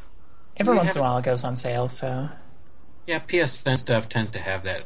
[0.57, 1.89] Every once in a while, it goes on sale.
[1.89, 2.29] So
[3.07, 4.85] Yeah, PSN stuff tends to have that.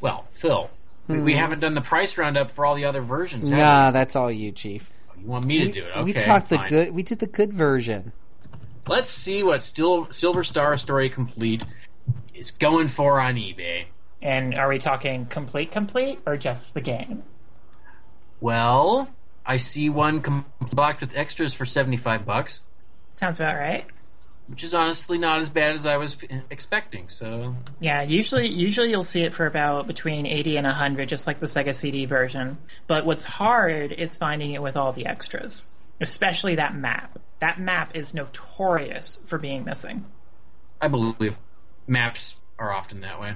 [0.00, 0.70] Well, Phil,
[1.06, 3.50] we, we haven't done the price roundup for all the other versions.
[3.50, 4.90] have Nah, that's all you, Chief.
[5.16, 5.22] we?
[5.22, 5.90] You want me to do it?
[5.90, 6.68] Okay, we talked the fine.
[6.68, 8.12] good, we did the good version.
[8.86, 11.66] Let's see what Still Silver Star Story Complete
[12.34, 13.86] is going for on eBay.
[14.22, 17.24] and are we talking complete complete or just the game?
[18.40, 19.08] Well,
[19.48, 22.60] I see one com- boxed with extras for 75 bucks,
[23.10, 23.86] Sounds about right.
[24.46, 27.08] which is honestly not as bad as I was f- expecting.
[27.08, 31.40] So, Yeah, usually usually you'll see it for about between 80 and 100 just like
[31.40, 32.58] the Sega CD version.
[32.86, 35.68] But what's hard is finding it with all the extras,
[36.00, 37.18] especially that map.
[37.40, 40.04] That map is notorious for being missing.
[40.80, 41.36] I believe
[41.86, 43.34] maps are often that way.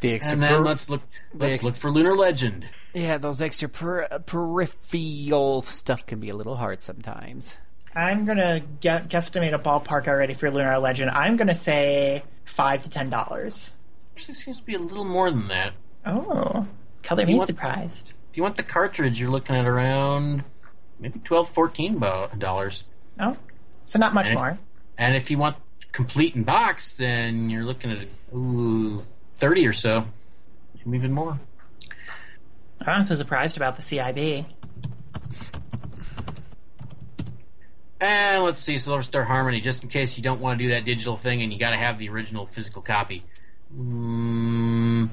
[0.00, 1.02] The extra And then per- let's look.
[1.34, 2.66] Let's ex- look for Lunar Legend.
[2.94, 7.58] Yeah, those extra per- peripheral stuff can be a little hard sometimes.
[7.94, 11.10] I'm going to gu- guesstimate a ballpark already for Lunar Legend.
[11.10, 13.72] I'm going to say 5 to $10.
[14.14, 15.72] Actually, seems to be a little more than that.
[16.06, 16.66] Oh,
[17.02, 18.14] color You me want- surprised.
[18.30, 20.42] If you want the cartridge, you're looking at around
[20.98, 21.98] maybe twelve, fourteen
[22.38, 22.84] dollars.
[23.20, 23.36] Oh,
[23.84, 24.58] so not much And if- more.
[24.96, 25.56] And if you want
[25.92, 27.98] complete in box, then you're looking at
[28.34, 29.02] ooh,
[29.36, 30.06] 30 or so.
[30.86, 31.38] Maybe even more.
[32.86, 34.46] I'm so surprised about the CIB.
[38.00, 40.84] And let's see, Silver Star Harmony, just in case you don't want to do that
[40.84, 43.22] digital thing and you got to have the original physical copy.
[43.72, 45.08] Mm,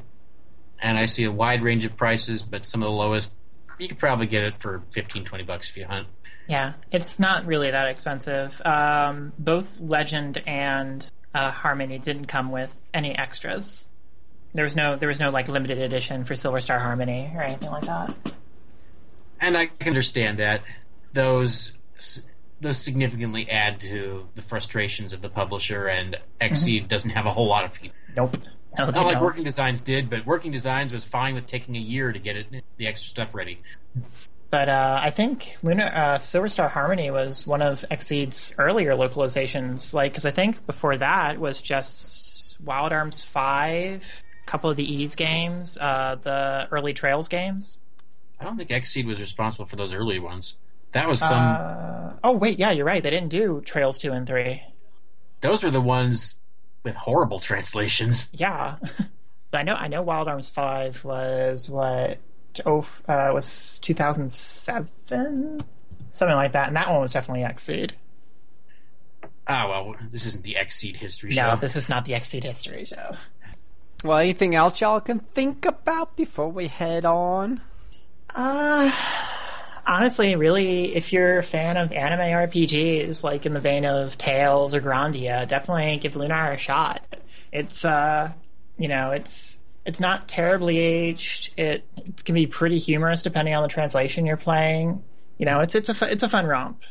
[0.81, 3.31] and I see a wide range of prices, but some of the lowest,
[3.77, 6.07] you could probably get it for 15, 20 bucks if you hunt.
[6.47, 8.59] Yeah, it's not really that expensive.
[8.65, 13.85] Um, both Legend and uh, Harmony didn't come with any extras.
[14.53, 17.71] There was no there was no like limited edition for Silver Star Harmony or anything
[17.71, 18.15] like that.
[19.39, 20.61] And I can understand that.
[21.13, 21.73] Those
[22.61, 26.87] those significantly add to the frustrations of the publisher, and Mm-hmm.
[26.87, 27.95] Doesn't have a whole lot of people.
[28.15, 28.37] Nope.
[28.77, 29.23] No, Not like don't.
[29.23, 32.63] Working Designs did, but Working Designs was fine with taking a year to get it
[32.77, 33.61] the extra stuff ready.
[34.51, 39.93] But uh, I think Lunar uh, Silver Star Harmony was one of Xseed's earlier localizations.
[39.93, 44.03] Like, because I think before that was just Wild Arms Five,
[44.49, 47.79] couple of the Ys games, uh, the early Trails games.
[48.39, 50.55] I don't think Xseed was responsible for those early ones.
[50.93, 51.37] That was some.
[51.37, 53.03] Uh, oh wait, yeah, you're right.
[53.03, 54.61] They didn't do Trails two and three.
[55.41, 56.39] those are the ones
[56.83, 58.27] with horrible translations.
[58.33, 58.77] Yeah,
[59.51, 62.17] but I know I know Wild Arms Five was what
[62.65, 65.61] oh uh, was 2007,
[66.13, 67.91] something like that, and that one was definitely Xseed.
[69.47, 71.55] Ah, well, this isn't the Xseed history No, show.
[71.57, 73.15] this is not the Xseed history show.
[74.03, 77.61] Well, anything else y'all can think about before we head on?
[78.33, 78.91] Uh,
[79.85, 84.73] honestly, really, if you're a fan of anime RPGs, like in the vein of Tales
[84.73, 87.03] or Grandia, definitely give Lunar a shot.
[87.51, 88.31] It's uh,
[88.77, 91.51] you know, it's it's not terribly aged.
[91.57, 95.03] It, it can be pretty humorous depending on the translation you're playing.
[95.37, 96.83] You know, it's it's a it's a fun romp.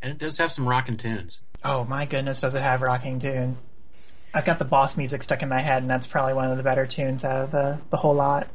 [0.00, 1.40] and it does have some rocking tunes.
[1.64, 3.68] Oh my goodness, does it have rocking tunes?
[4.34, 6.62] I've got the boss music stuck in my head, and that's probably one of the
[6.62, 8.48] better tunes out of the the whole lot.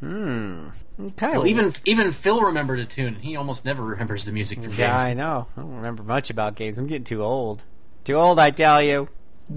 [0.00, 0.68] Hmm.
[0.98, 1.32] Okay.
[1.32, 3.16] Well, even even Phil remembered a tune.
[3.16, 4.78] He almost never remembers the music from games.
[4.78, 5.46] Yeah, I know.
[5.56, 6.78] I don't remember much about games.
[6.78, 7.64] I'm getting too old.
[8.04, 9.08] Too old, I tell you.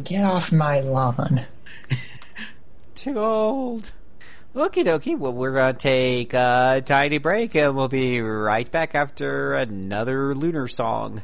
[0.03, 1.45] Get off my lawn.
[2.95, 3.91] Too old.
[4.55, 5.17] Okie dokie.
[5.17, 10.35] Well, we're going to take a tiny break and we'll be right back after another
[10.35, 11.21] lunar song.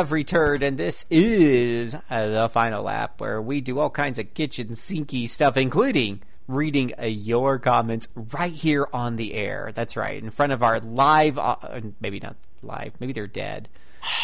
[0.00, 4.32] Have returned, and this is uh, the final lap where we do all kinds of
[4.32, 9.72] kitchen sinky stuff, including reading uh, your comments right here on the air.
[9.74, 11.56] That's right, in front of our live, uh,
[12.00, 13.68] maybe not live, maybe they're dead,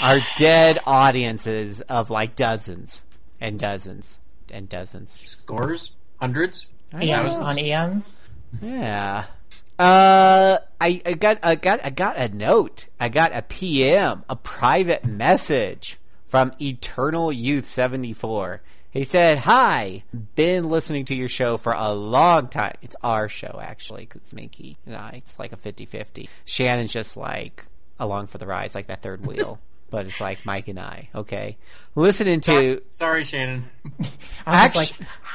[0.03, 3.03] our dead audiences of like dozens
[3.39, 4.19] and dozens
[4.51, 5.21] and dozens.
[5.27, 6.67] Scores, hundreds.
[6.95, 7.45] Eons Thousands?
[7.45, 8.21] on eons.
[8.63, 9.25] Yeah.
[9.79, 12.87] Uh, I, I got I got I got a note.
[12.99, 18.63] I got a PM, a private message from Eternal Youth seventy four.
[18.91, 20.05] He said, "Hi,
[20.35, 22.73] been listening to your show for a long time.
[22.81, 25.13] It's our show actually, because it's Moehnke and I.
[25.17, 26.31] It's like a 50-50.
[26.47, 27.67] Shannon's just like
[27.99, 31.11] along for the ride, it's like that third wheel." But it's like Mike and I,
[31.15, 31.57] okay.
[31.95, 33.71] Listening to Sorry, Shannon.
[34.45, 34.91] I was Actu- like,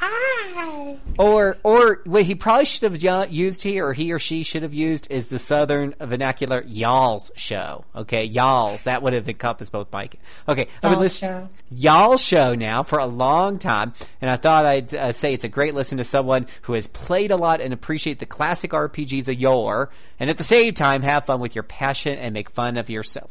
[0.10, 0.97] hi.
[1.20, 4.74] Or, or what he probably should have used here, or he or she should have
[4.74, 7.86] used, is the Southern vernacular y'all's show.
[7.95, 8.84] Okay, y'all's.
[8.84, 10.20] That would have encompassed both Mike.
[10.47, 11.49] Okay, I've been listening show.
[11.70, 15.49] y'all's show now for a long time, and I thought I'd uh, say it's a
[15.49, 19.39] great listen to someone who has played a lot and appreciate the classic RPGs of
[19.39, 19.89] yore,
[20.20, 23.30] and at the same time have fun with your passion and make fun of yourself.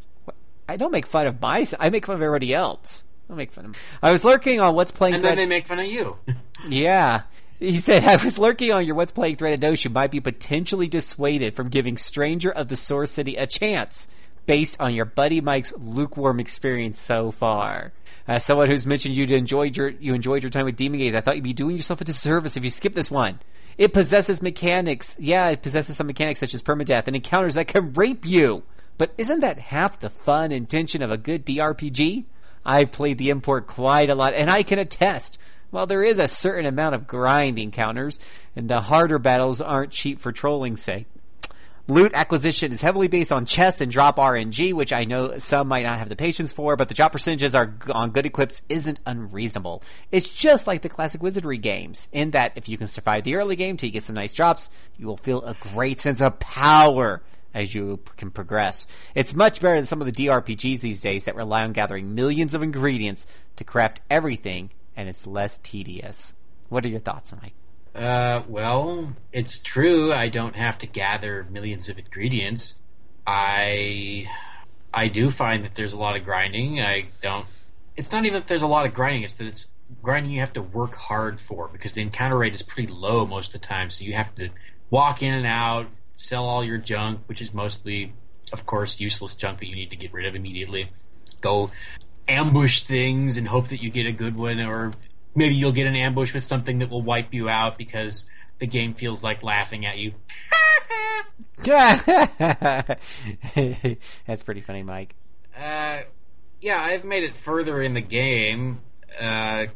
[0.69, 1.83] I don't make fun of myself.
[1.83, 3.03] I make fun of everybody else.
[3.31, 3.77] I don't make fun of.
[3.77, 3.83] him.
[4.03, 5.15] I was lurking on what's playing.
[5.15, 6.17] And then Thread- they make fun of you.
[6.69, 7.23] yeah.
[7.61, 10.19] He said, I was lurking on your What's Playing thread and know you might be
[10.19, 14.09] potentially dissuaded from giving Stranger of the Sword City a chance.
[14.47, 17.93] based on your buddy Mike's lukewarm experience so far.
[18.27, 21.21] As someone who's mentioned you enjoyed your you enjoyed your time with Demon Gaze, I
[21.21, 23.39] thought you'd be doing yourself a disservice if you skip this one.
[23.79, 25.17] It possesses mechanics.
[25.21, 28.63] Yeah, it possesses some mechanics such as permadeath and encounters that can rape you.
[28.99, 32.25] But isn't that half the fun and tension of a good DRPG?
[32.65, 35.39] I've played the import quite a lot, and I can attest.
[35.71, 38.19] While there is a certain amount of grind encounters,
[38.57, 41.07] and the harder battles aren't cheap for trolling's sake.
[41.91, 45.83] Loot acquisition is heavily based on chest and drop RNG, which I know some might
[45.83, 49.83] not have the patience for, but the drop percentages are on good equips isn't unreasonable.
[50.13, 53.57] It's just like the classic wizardry games, in that if you can survive the early
[53.57, 57.23] game till you get some nice drops, you will feel a great sense of power
[57.55, 58.87] as you can progress.
[59.15, 62.55] It's much better than some of the DRPGs these days that rely on gathering millions
[62.55, 63.27] of ingredients
[63.57, 66.35] to craft everything, and it's less tedious.
[66.69, 67.55] What are your thoughts, Mike?
[67.95, 70.13] Uh, well, it's true.
[70.13, 72.75] I don't have to gather millions of ingredients.
[73.27, 74.29] I
[74.93, 76.81] I do find that there's a lot of grinding.
[76.81, 77.47] I don't.
[77.97, 79.25] It's not even that there's a lot of grinding.
[79.25, 79.67] It's that it's
[80.03, 83.55] grinding you have to work hard for because the encounter rate is pretty low most
[83.55, 83.91] of the time.
[83.91, 84.51] So you have to
[84.91, 85.87] walk in and out,
[86.21, 88.13] sell all your junk, which is mostly,
[88.53, 90.91] of course, useless junk that you need to get rid of immediately.
[91.41, 91.71] Go
[92.29, 94.93] ambush things and hope that you get a good one, or
[95.35, 98.27] maybe you'll get an ambush with something that will wipe you out because
[98.59, 100.13] the game feels like laughing at you.
[104.27, 105.17] That's pretty funny, Mike.
[105.59, 106.01] Uh,
[106.61, 108.83] yeah, I've made it further in the game.
[109.19, 109.67] Uh,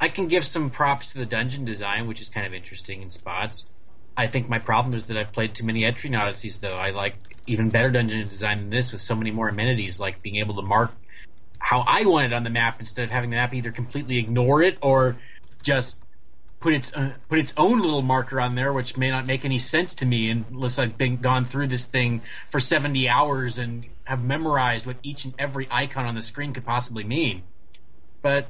[0.00, 3.10] I can give some props to the dungeon design, which is kind of interesting in
[3.10, 3.68] spots.
[4.16, 6.76] I think my problem is that I've played too many Etrian Odysseys, though.
[6.76, 10.36] I like even better dungeon design than this with so many more amenities, like being
[10.36, 10.92] able to mark
[11.62, 14.62] how I want it on the map instead of having the map either completely ignore
[14.62, 15.16] it or
[15.62, 16.04] just
[16.58, 19.58] put its uh, put its own little marker on there, which may not make any
[19.58, 24.22] sense to me unless I've been gone through this thing for seventy hours and have
[24.24, 27.42] memorized what each and every icon on the screen could possibly mean.
[28.22, 28.48] But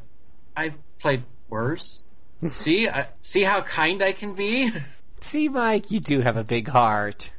[0.56, 2.04] I've played worse.
[2.50, 4.72] see, I, see how kind I can be.
[5.22, 7.30] See, Mike, you do have a big heart.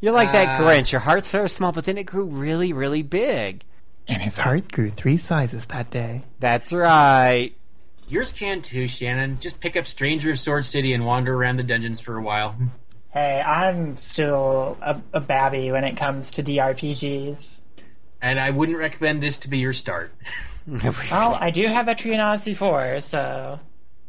[0.00, 0.92] You're like that Uh, Grinch.
[0.92, 3.62] Your heart started small, but then it grew really, really big.
[4.08, 6.22] And his heart grew three sizes that day.
[6.40, 7.52] That's right.
[8.08, 9.38] Yours can too, Shannon.
[9.40, 12.54] Just pick up Stranger of Sword City and wander around the dungeons for a while.
[13.10, 17.60] Hey, I'm still a, a babby when it comes to DRPGs.
[18.22, 20.12] And I wouldn't recommend this to be your start,
[20.66, 23.60] Well, I do have Etrian Odyssey 4, so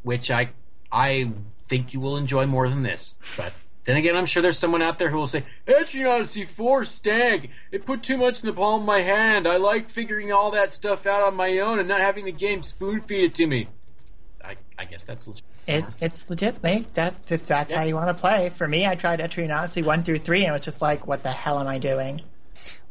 [0.03, 0.49] which I
[0.91, 1.32] I
[1.68, 3.15] think you will enjoy more than this.
[3.36, 3.53] But
[3.86, 7.49] then again, I'm sure there's someone out there who will say, Etrian Odyssey 4 Stag,
[7.72, 9.47] it put too much in the palm of my hand.
[9.47, 12.63] I like figuring all that stuff out on my own and not having the game
[12.63, 13.70] spoon feed it to me.
[14.43, 15.43] I, I guess that's legit.
[15.68, 16.93] it, it's legit, mate.
[16.95, 18.49] That, if that's how you want to play.
[18.49, 21.24] For me, I tried Etrian Odyssey 1 through 3 and it was just like, what
[21.24, 22.22] the hell am I doing?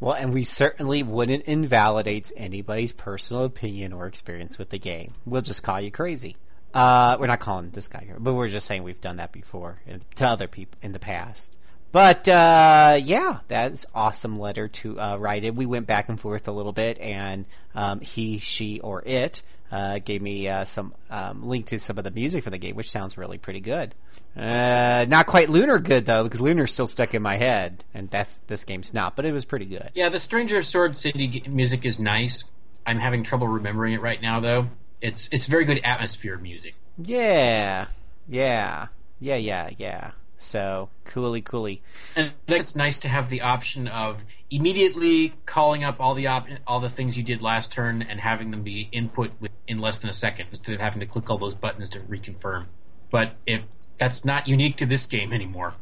[0.01, 5.12] Well, and we certainly wouldn't invalidate anybody's personal opinion or experience with the game.
[5.24, 6.37] We'll just call you crazy.
[6.77, 9.77] Uh, we're not calling this guy here, but we're just saying we've done that before
[10.16, 11.57] to other people in the past.
[11.91, 15.55] But uh, yeah, that's awesome letter to uh, write in.
[15.55, 19.41] We went back and forth a little bit, and um, he, she, or it
[19.72, 22.77] uh, gave me uh, some um, link to some of the music for the game,
[22.77, 23.95] which sounds really pretty good.
[24.37, 28.37] Uh, not quite Lunar good though, because Lunar's still stuck in my head, and that's
[28.49, 29.16] this game's not.
[29.16, 29.93] But it was pretty good.
[29.95, 32.45] Yeah, the Stranger of Sword City music is nice.
[32.85, 34.68] I'm having trouble remembering it right now, though.
[35.01, 36.74] It's it's very good atmosphere music.
[36.99, 37.86] Yeah,
[38.28, 38.88] yeah,
[39.20, 40.11] yeah, yeah, yeah.
[40.38, 41.82] So coolly, coolly.
[42.14, 46.80] And it's nice to have the option of immediately calling up all the op- all
[46.80, 50.11] the things you did last turn and having them be input with, in less than
[50.11, 52.66] a second instead of having to click all those buttons to reconfirm.
[53.11, 53.64] But if
[53.99, 55.74] that's not unique to this game anymore.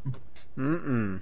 [0.57, 1.21] Mm-mm.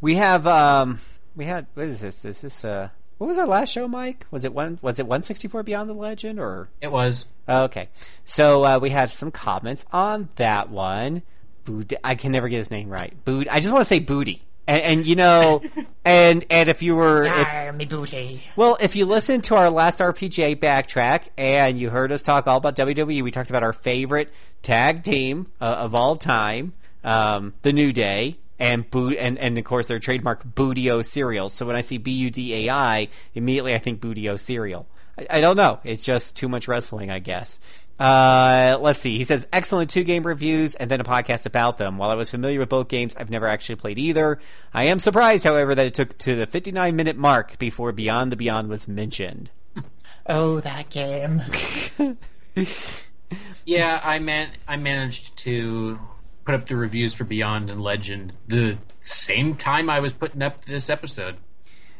[0.00, 1.00] We have um,
[1.36, 2.24] we had what is this?
[2.24, 4.26] Is this uh, what was our last show, Mike?
[4.30, 4.78] Was it one?
[4.80, 6.68] Was it one sixty four Beyond the Legend or?
[6.80, 7.26] It was.
[7.48, 7.88] Okay,
[8.24, 11.22] so uh, we had some comments on that one.
[11.64, 13.12] Bood- I can never get his name right.
[13.24, 13.48] Boot.
[13.50, 14.42] I just want to say Booty.
[14.66, 15.62] And, and you know,
[16.04, 18.42] and and if you were, if, me booty.
[18.54, 22.58] well, if you listened to our last RPGA backtrack and you heard us talk all
[22.58, 27.72] about WWE, we talked about our favorite tag team uh, of all time, um, the
[27.72, 31.48] New Day, and boot, and and of course their trademark Boodio cereal.
[31.48, 34.86] So when I see B U D A I, immediately I think Boodio cereal.
[35.16, 35.80] I, I don't know.
[35.84, 37.58] It's just too much wrestling, I guess.
[37.98, 39.16] Uh, let's see.
[39.16, 41.98] He says excellent two game reviews and then a podcast about them.
[41.98, 44.38] While I was familiar with both games, I've never actually played either.
[44.72, 48.36] I am surprised, however, that it took to the 59 minute mark before Beyond the
[48.36, 49.50] Beyond was mentioned.
[50.30, 51.40] Oh, that game.
[53.64, 55.98] Yeah, I man I managed to
[56.48, 60.62] put up the reviews for Beyond and Legend the same time I was putting up
[60.62, 61.36] this episode.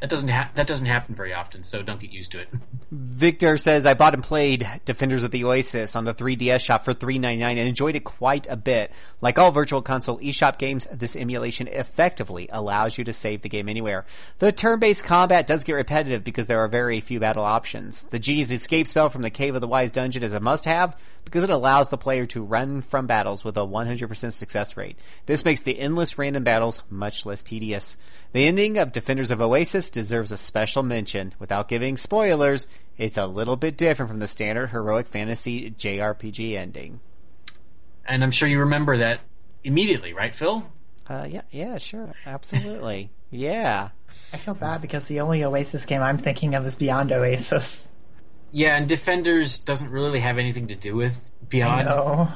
[0.00, 2.48] That doesn't ha- that doesn't happen very often, so don't get used to it.
[2.90, 6.94] Victor says I bought and played Defenders of the Oasis on the 3DS shop for
[6.94, 8.92] $3.99 and enjoyed it quite a bit.
[9.20, 13.68] Like all virtual console eShop games, this emulation effectively allows you to save the game
[13.68, 14.06] anywhere.
[14.38, 18.04] The turn-based combat does get repetitive because there are very few battle options.
[18.04, 20.96] The G's escape spell from the Cave of the Wise dungeon is a must-have
[21.26, 24.98] because it allows the player to run from battles with a 100% success rate.
[25.26, 27.96] This makes the endless random battles much less tedious.
[28.32, 31.32] The ending of Defenders of Oasis deserves a special mention.
[31.38, 32.66] Without giving spoilers,
[32.96, 37.00] it's a little bit different from the standard heroic fantasy JRPG ending.
[38.06, 39.20] And I'm sure you remember that
[39.64, 40.64] immediately, right, Phil?
[41.08, 43.90] Uh, yeah, yeah, sure, absolutely, yeah.
[44.32, 47.90] I feel bad because the only Oasis game I'm thinking of is Beyond Oasis.
[48.50, 51.86] Yeah, and Defenders doesn't really have anything to do with Beyond.
[51.86, 52.28] No.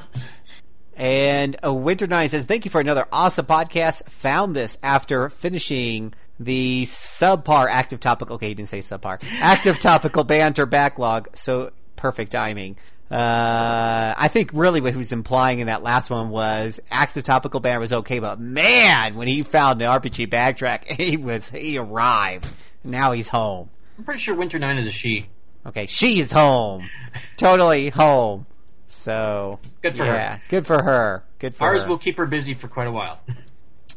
[0.95, 4.09] And uh, Winter Nine says, "Thank you for another awesome podcast.
[4.11, 8.37] Found this after finishing the subpar active topical.
[8.37, 11.29] Okay, he didn't say subpar active topical banter backlog.
[11.35, 12.77] So perfect timing.
[13.11, 17.61] Uh, I think really what he was implying in that last one was active topical
[17.61, 22.47] banter was okay, but man, when he found the RPG backtrack, he was he arrived.
[22.83, 23.69] Now he's home.
[23.99, 25.27] I'm pretty sure Winter Nine is a she.
[25.67, 26.89] Okay, she's home,
[27.37, 28.47] totally home.
[28.87, 30.43] So Good for yeah, her.
[30.49, 31.23] Good for her.
[31.39, 31.89] Good for Ours her.
[31.91, 33.21] will keep her busy for quite a while.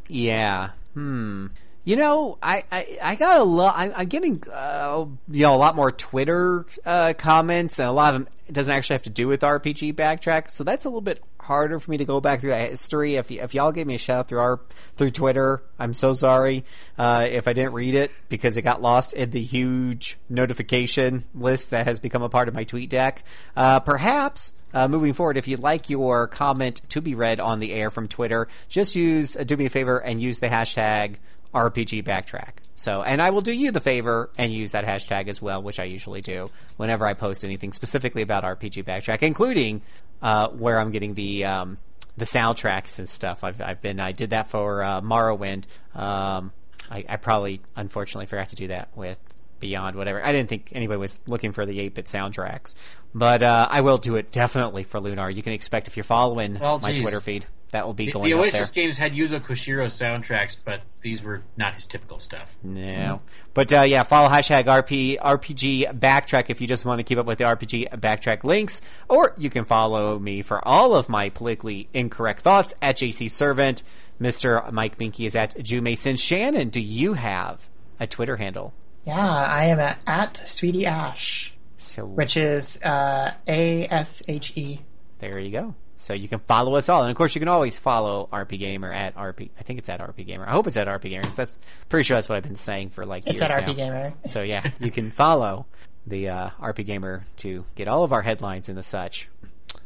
[0.07, 0.69] Yeah.
[0.93, 1.47] Hmm.
[1.85, 3.75] You know, I, I, I got a lot.
[3.77, 8.15] I, I'm getting, uh, you know, a lot more Twitter uh, comments, and a lot
[8.15, 10.49] of them doesn't actually have to do with RPG backtrack.
[10.49, 13.15] So that's a little bit harder for me to go back through that history.
[13.17, 14.59] If y- if y'all gave me a shout out through our
[14.95, 16.65] through Twitter, I'm so sorry
[16.97, 21.69] uh, if I didn't read it because it got lost in the huge notification list
[21.69, 23.23] that has become a part of my tweet deck.
[23.55, 27.73] Uh, perhaps uh, moving forward, if you'd like your comment to be read on the
[27.73, 31.17] air from Twitter, just use uh, do me a favor and use the hashtag
[31.55, 32.57] RPG backtrack.
[32.75, 35.79] So, and I will do you the favor and use that hashtag as well, which
[35.79, 39.81] I usually do whenever I post anything specifically about RPG backtrack, including
[40.21, 41.77] uh, where I'm getting the um,
[42.17, 43.43] the soundtracks and stuff.
[43.45, 45.65] I've, I've been I did that for uh, Morrowind.
[45.95, 46.51] Um,
[46.91, 49.19] I, I probably unfortunately forgot to do that with
[49.61, 50.23] Beyond whatever.
[50.23, 52.75] I didn't think anybody was looking for the 8-bit soundtracks,
[53.15, 55.29] but uh, I will do it definitely for Lunar.
[55.29, 56.93] You can expect if you're following Well, my.
[56.93, 57.45] Twitter feed
[57.75, 58.83] that will be The, going the up Oasis there.
[58.85, 62.55] games had Yuzo Koshiro soundtracks, but these were not his typical stuff.
[62.63, 63.21] No,
[63.53, 67.25] but uh, yeah, follow hashtag RP RPG Backtrack if you just want to keep up
[67.25, 71.89] with the RPG Backtrack links, or you can follow me for all of my politically
[71.93, 73.83] incorrect thoughts at JC Servant.
[74.19, 76.15] Mister Mike Moehnke is at Jew Mason.
[76.15, 77.67] Shannon, do you have
[77.99, 78.73] a Twitter handle?
[79.05, 84.81] Yeah, I am at, at Sweetie Ash, So which is uh, A S H E.
[85.19, 85.75] there you go.
[85.97, 89.15] So you can follow us all, and of course you can always follow RPGamer at
[89.15, 89.49] RP.
[89.57, 90.45] I think it's at RPGamer.
[90.47, 91.33] I hope it's at RPGamer.
[91.35, 93.41] That's pretty sure that's what I've been saying for like years.
[93.41, 93.73] It's years at RP now.
[93.73, 94.13] Gamer.
[94.25, 95.65] So yeah, you can follow
[96.05, 99.29] the uh, RPGamer to get all of our headlines and the such.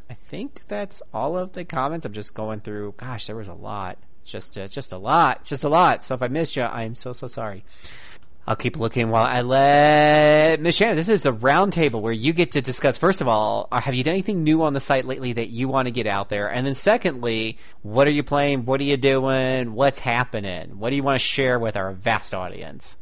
[0.08, 2.04] I think that's all of the comments.
[2.04, 2.94] I'm just going through.
[2.96, 3.96] Gosh, there was a lot.
[4.24, 5.44] Just, uh, just a lot.
[5.44, 6.04] Just a lot.
[6.04, 7.64] So if I missed you, I am so so sorry.
[8.46, 10.96] I'll keep looking while I let Shannon.
[10.96, 12.98] This is a roundtable where you get to discuss.
[12.98, 15.86] First of all, have you done anything new on the site lately that you want
[15.86, 16.48] to get out there?
[16.48, 18.64] And then, secondly, what are you playing?
[18.64, 19.74] What are you doing?
[19.74, 20.78] What's happening?
[20.78, 22.96] What do you want to share with our vast audience?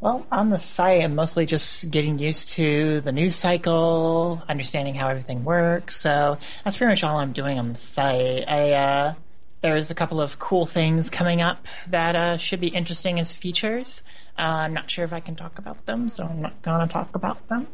[0.00, 5.08] Well, on the site, I'm mostly just getting used to the news cycle, understanding how
[5.08, 5.96] everything works.
[5.96, 8.44] So that's pretty much all I'm doing on the site.
[8.46, 9.14] I uh,
[9.62, 14.02] there's a couple of cool things coming up that uh, should be interesting as features.
[14.38, 16.92] Uh, I'm not sure if I can talk about them, so I'm not going to
[16.92, 17.66] talk about them.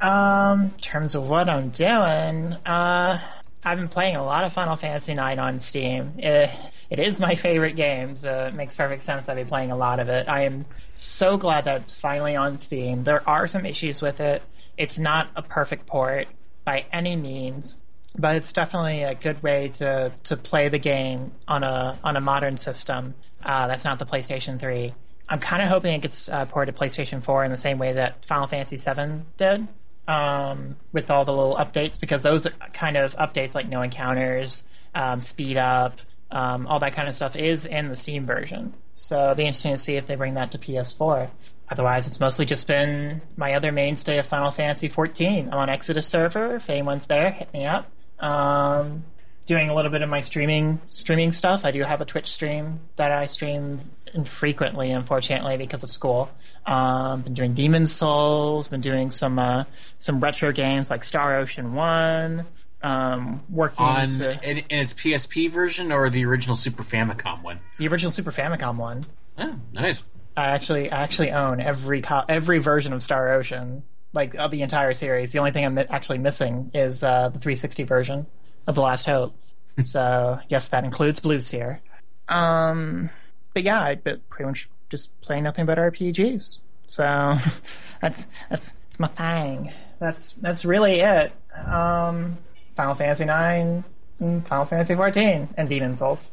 [0.00, 3.20] Um, in terms of what I'm doing, uh,
[3.64, 6.14] I've been playing a lot of Final Fantasy IX on Steam.
[6.18, 6.50] It,
[6.90, 9.76] it is my favorite game, so it makes perfect sense that I've been playing a
[9.76, 10.28] lot of it.
[10.28, 13.04] I am so glad that it's finally on Steam.
[13.04, 14.42] There are some issues with it.
[14.76, 16.28] It's not a perfect port
[16.64, 17.82] by any means,
[18.16, 22.20] but it's definitely a good way to, to play the game on a on a
[22.20, 23.14] modern system.
[23.44, 24.94] Uh, that's not the PlayStation 3.
[25.28, 27.92] I'm kind of hoping it gets uh, ported to PlayStation 4 in the same way
[27.94, 29.68] that Final Fantasy 7 did,
[30.06, 34.62] um, with all the little updates, because those kind of updates like no encounters,
[34.94, 36.00] um, speed up,
[36.30, 38.74] um, all that kind of stuff is in the Steam version.
[38.94, 41.30] So it'll be interesting to see if they bring that to PS4.
[41.70, 45.48] Otherwise, it's mostly just been my other mainstay of Final Fantasy 14.
[45.52, 46.56] I'm on Exodus server.
[46.56, 47.90] If anyone's there, hit me up.
[48.18, 49.04] Um,
[49.48, 51.64] doing a little bit of my streaming streaming stuff.
[51.64, 53.80] I do have a Twitch stream that I stream
[54.14, 56.30] infrequently, unfortunately, because of school.
[56.66, 58.68] Um, been doing Demon Souls.
[58.68, 59.64] Been doing some uh,
[59.96, 62.46] some retro games like Star Ocean One.
[62.80, 67.58] Um, working On to in, in its PSP version or the original Super Famicom one?
[67.78, 69.04] the original Super Famicom one.
[69.36, 70.00] Oh, nice.
[70.36, 74.62] I actually I actually own every co- every version of Star Ocean, like of the
[74.62, 75.32] entire series.
[75.32, 78.26] The only thing I'm actually missing is uh, the 360 version
[78.68, 79.34] of The Last Hope.
[79.80, 81.80] so yes, that includes Blue Sphere.
[82.28, 83.10] Um,
[83.54, 86.58] but yeah, I but pretty much just play nothing but RPGs.
[86.86, 87.02] So
[88.00, 89.72] that's that's that's my thing.
[89.98, 91.32] That's that's really it.
[91.66, 92.38] Um,
[92.76, 93.82] Final Fantasy Nine,
[94.20, 96.30] and Final Fantasy 14, and Demon Souls.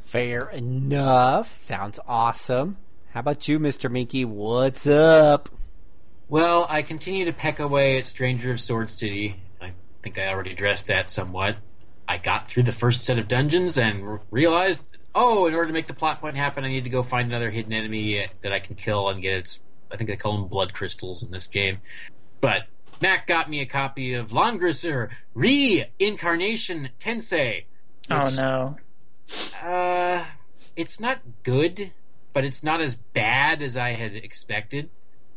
[0.00, 1.52] Fair enough.
[1.52, 2.78] Sounds awesome.
[3.12, 3.90] How about you, Mr.
[3.90, 4.24] Moehnke?
[4.24, 5.48] What's up?
[6.28, 9.36] Well, I continue to peck away at Stranger of Sword City.
[10.00, 11.56] I think I already addressed that somewhat.
[12.08, 14.82] I got through the first set of dungeons and r- realized,
[15.14, 17.50] oh, in order to make the plot point happen, I need to go find another
[17.50, 19.60] hidden enemy that I can kill and get its.
[19.92, 21.80] I think they call them blood crystals in this game.
[22.40, 22.62] But
[23.02, 27.64] Mac got me a copy of Langrisser Reincarnation Tensei.
[28.10, 28.76] Oh which- no.
[29.62, 30.24] uh,
[30.76, 31.92] it's not good,
[32.32, 34.88] but it's not as bad as I had expected.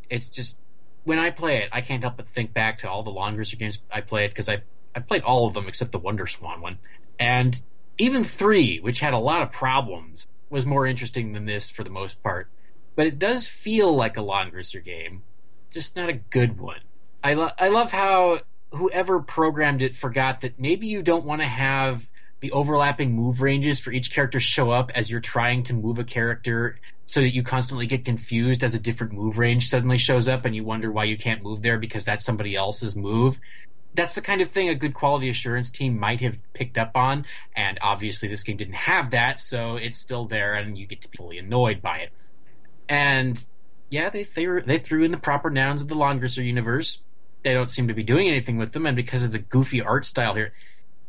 [0.10, 0.58] It's just
[1.04, 3.80] when I play it, I can't help but think back to all the Langrisser games
[3.92, 4.62] I played because I
[4.96, 6.78] I played all of them except the Wonder Swan one,
[7.20, 7.62] and
[7.98, 11.90] even three, which had a lot of problems, was more interesting than this for the
[11.90, 12.48] most part.
[12.96, 15.24] But it does feel like a Langrisser game,
[15.72, 16.82] just not a good one.
[17.24, 21.48] I lo- I love how whoever programmed it forgot that maybe you don't want to
[21.48, 22.08] have
[22.40, 26.04] the overlapping move ranges for each character show up as you're trying to move a
[26.04, 26.80] character
[27.14, 30.56] so that you constantly get confused as a different move range suddenly shows up and
[30.56, 33.40] you wonder why you can't move there because that's somebody else's move.
[33.94, 37.28] That's the kind of thing a good quality assurance team might have picked up on,
[37.56, 41.08] and obviously this game didn't have that, so it's still there and you get to
[41.08, 42.12] be fully annoyed by it.
[42.90, 43.46] And
[43.92, 47.04] yeah, they threw, they threw in the proper nouns of the Langrisser universe.
[47.44, 50.08] They don't seem to be doing anything with them, and because of the goofy art
[50.08, 50.52] style here,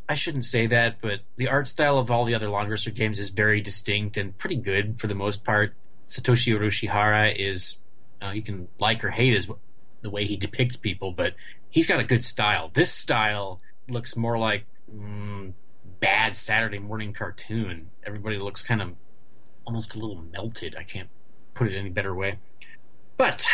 [0.07, 3.31] I shouldn't say that, but the art style of all the other Langrisser games is
[3.31, 5.73] very distinct and pretty good for the most part.
[6.09, 7.79] Satoshi Urushihara is,
[8.23, 9.49] uh, you can like or hate his
[10.03, 11.35] the way he depicts people, but
[11.71, 12.71] he's got a good style.
[12.73, 14.65] This style looks more like
[14.95, 15.53] mm,
[16.01, 17.91] bad Saturday morning cartoon.
[18.05, 18.95] Everybody looks kind of
[19.67, 20.77] almost a little melted.
[20.79, 21.09] I can't
[21.55, 22.39] put it any better way.
[23.17, 23.47] But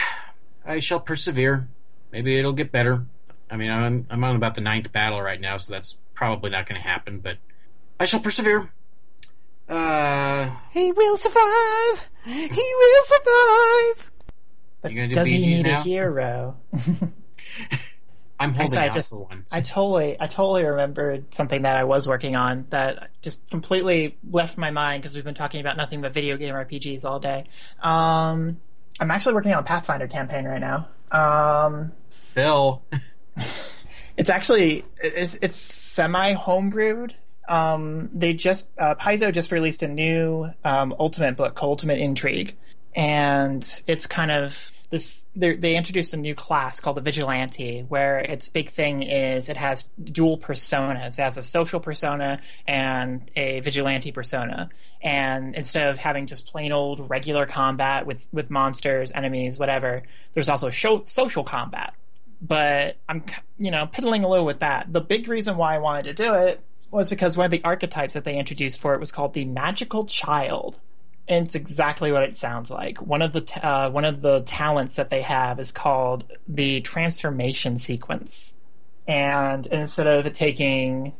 [0.64, 1.68] I shall persevere.
[2.12, 3.06] Maybe it'll get better.
[3.50, 6.68] I mean, I'm I'm on about the ninth battle right now, so that's probably not
[6.68, 7.20] going to happen.
[7.20, 7.38] But
[7.98, 8.72] I shall persevere.
[9.70, 12.10] Uh, He will survive.
[12.24, 14.10] He will survive.
[14.82, 15.80] But do does he need now?
[15.80, 16.56] a hero?
[18.40, 19.44] I'm holding Actually, I out just for one.
[19.50, 24.56] I totally I totally remembered something that I was working on that just completely left
[24.56, 27.44] my mind because we've been talking about nothing but video game RPGs all day.
[27.82, 28.58] Um,
[28.98, 30.88] I'm actually working on a Pathfinder campaign right now.
[31.12, 31.92] Um,
[32.32, 32.82] Phil,
[34.16, 37.12] it's actually it's, it's semi homebrewed.
[37.50, 42.56] Um, they just uh, Paizo just released a new um, Ultimate book called Ultimate Intrigue,
[42.94, 45.26] and it's kind of this.
[45.34, 49.88] They introduced a new class called the Vigilante, where its big thing is it has
[50.04, 51.18] dual personas.
[51.18, 54.70] It has a social persona and a vigilante persona,
[55.02, 60.04] and instead of having just plain old regular combat with with monsters, enemies, whatever,
[60.34, 61.94] there's also social combat
[62.42, 63.22] but I'm,
[63.58, 64.90] you know, piddling a little with that.
[64.90, 68.14] The big reason why I wanted to do it was because one of the archetypes
[68.14, 70.78] that they introduced for it was called the magical child.
[71.28, 73.00] And it's exactly what it sounds like.
[73.00, 76.80] One of the t- uh, one of the talents that they have is called the
[76.80, 78.56] transformation sequence.
[79.06, 81.12] And instead of taking,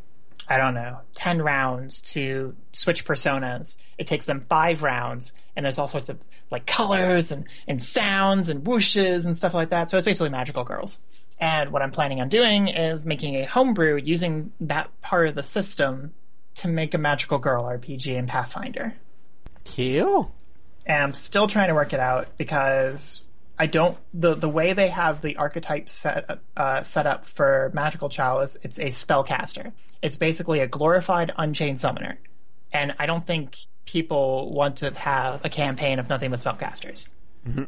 [0.49, 5.33] I don't know, ten rounds to switch personas, it takes them five rounds.
[5.55, 6.19] And there's all sorts of
[6.51, 9.91] like colors and, and sounds and whooshes and stuff like that.
[9.91, 10.99] So it's basically magical girls.
[11.41, 15.43] And what I'm planning on doing is making a homebrew using that part of the
[15.43, 16.13] system
[16.57, 18.95] to make a magical girl RPG in Pathfinder.
[19.75, 20.35] Cool.
[20.87, 23.23] And I'm still trying to work it out because
[23.59, 28.09] I don't the the way they have the archetype set uh, set up for magical
[28.09, 29.73] child is it's a spellcaster.
[30.03, 32.19] It's basically a glorified unchained summoner,
[32.73, 37.09] and I don't think people want to have a campaign of nothing but spellcasters.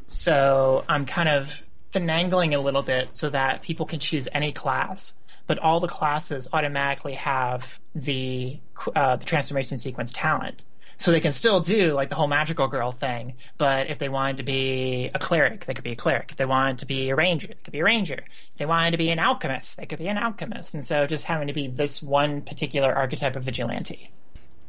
[0.07, 1.63] So I'm kind of
[1.93, 5.15] finagling a little bit so that people can choose any class,
[5.47, 8.59] but all the classes automatically have the
[8.95, 10.65] uh, the transformation sequence talent.
[10.99, 14.37] So they can still do like the whole magical girl thing, but if they wanted
[14.37, 16.31] to be a cleric, they could be a cleric.
[16.31, 18.23] If they wanted to be a ranger, they could be a ranger.
[18.53, 20.75] If they wanted to be an alchemist, they could be an alchemist.
[20.75, 24.13] And so just having to be this one particular archetype of vigilante.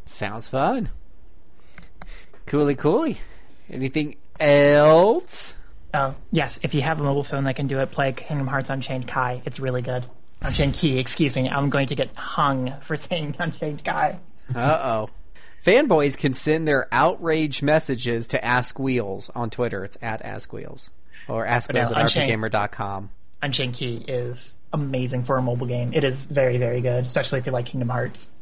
[0.05, 0.89] Sounds fun.
[2.47, 3.19] Coolly, coolly.
[3.69, 5.57] Anything else?
[5.93, 6.59] Oh, yes.
[6.63, 9.41] If you have a mobile phone that can do it, play Kingdom Hearts Unchained Kai.
[9.45, 10.05] It's really good.
[10.41, 11.49] Unchained Key, excuse me.
[11.49, 14.17] I'm going to get hung for saying Unchained Kai.
[14.53, 15.09] Uh oh.
[15.63, 19.83] Fanboys can send their outrage messages to Ask Wheels on Twitter.
[19.83, 20.89] It's at Ask Wheels
[21.29, 22.41] or Ask But no, Wheels at Unchained.
[22.41, 23.09] rpgamer.com.
[23.41, 25.93] Unchained Key is amazing for a mobile game.
[25.93, 28.33] It is very, very good, especially if you like Kingdom Hearts.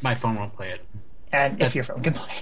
[0.00, 0.84] My phone won't play it.
[1.32, 2.32] And if your phone can play.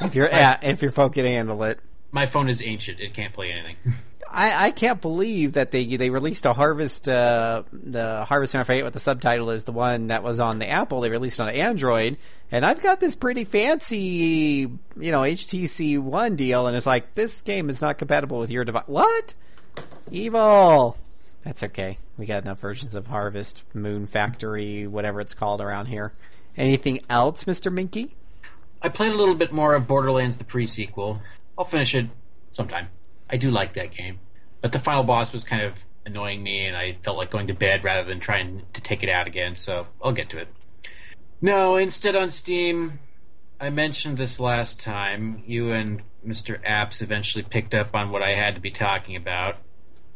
[0.00, 1.80] If your yeah, if your phone can handle it.
[2.12, 3.00] My phone is ancient.
[3.00, 3.76] It can't play anything.
[4.32, 8.62] I, I can't believe that they they released a Harvest uh, the Harvest Moon.
[8.62, 9.64] I forget what the subtitle is.
[9.64, 11.02] The one that was on the Apple.
[11.02, 12.16] They released on Android,
[12.50, 17.42] and I've got this pretty fancy you know HTC One deal, and it's like this
[17.42, 18.84] game is not compatible with your device.
[18.86, 19.34] What?
[20.10, 20.96] Evil.
[21.44, 21.98] That's okay.
[22.16, 26.12] We got enough versions of Harvest Moon Factory, whatever it's called around here.
[26.56, 28.12] Anything else, Mister Moehnke?
[28.80, 31.20] I played a little bit more of Borderlands the pre-sequel.
[31.56, 32.06] I'll finish it
[32.50, 32.88] sometime.
[33.28, 34.20] I do like that game,
[34.60, 37.54] but the final boss was kind of annoying me, and I felt like going to
[37.54, 39.56] bed rather than trying to take it out again.
[39.56, 40.48] So I'll get to it.
[41.40, 43.00] No, instead on Steam,
[43.60, 45.42] I mentioned this last time.
[45.46, 46.62] You and Mr.
[46.64, 49.56] Apps eventually picked up on what I had to be talking about.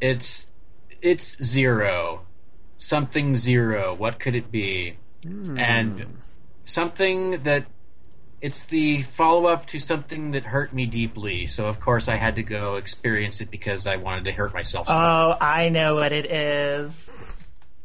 [0.00, 0.48] It's
[1.02, 2.26] it's zero,
[2.76, 3.94] something zero.
[3.94, 4.96] What could it be?
[5.22, 5.58] Hmm.
[5.58, 6.18] And
[6.64, 7.66] something that
[8.40, 11.46] it's the follow up to something that hurt me deeply.
[11.46, 14.88] So of course I had to go experience it because I wanted to hurt myself.
[14.88, 17.10] Oh, I know what it is.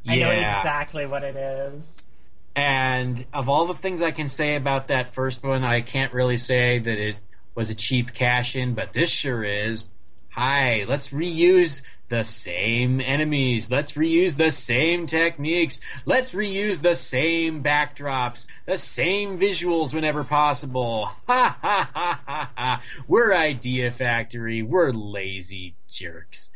[0.07, 2.07] I know exactly what it is.
[2.55, 6.37] And of all the things I can say about that first one, I can't really
[6.37, 7.15] say that it
[7.55, 9.85] was a cheap cash in, but this sure is.
[10.29, 13.71] Hi, let's reuse the same enemies.
[13.71, 15.79] Let's reuse the same techniques.
[16.05, 21.09] Let's reuse the same backdrops, the same visuals whenever possible.
[21.27, 22.83] Ha ha ha ha ha.
[23.07, 24.61] We're Idea Factory.
[24.61, 26.51] We're lazy jerks.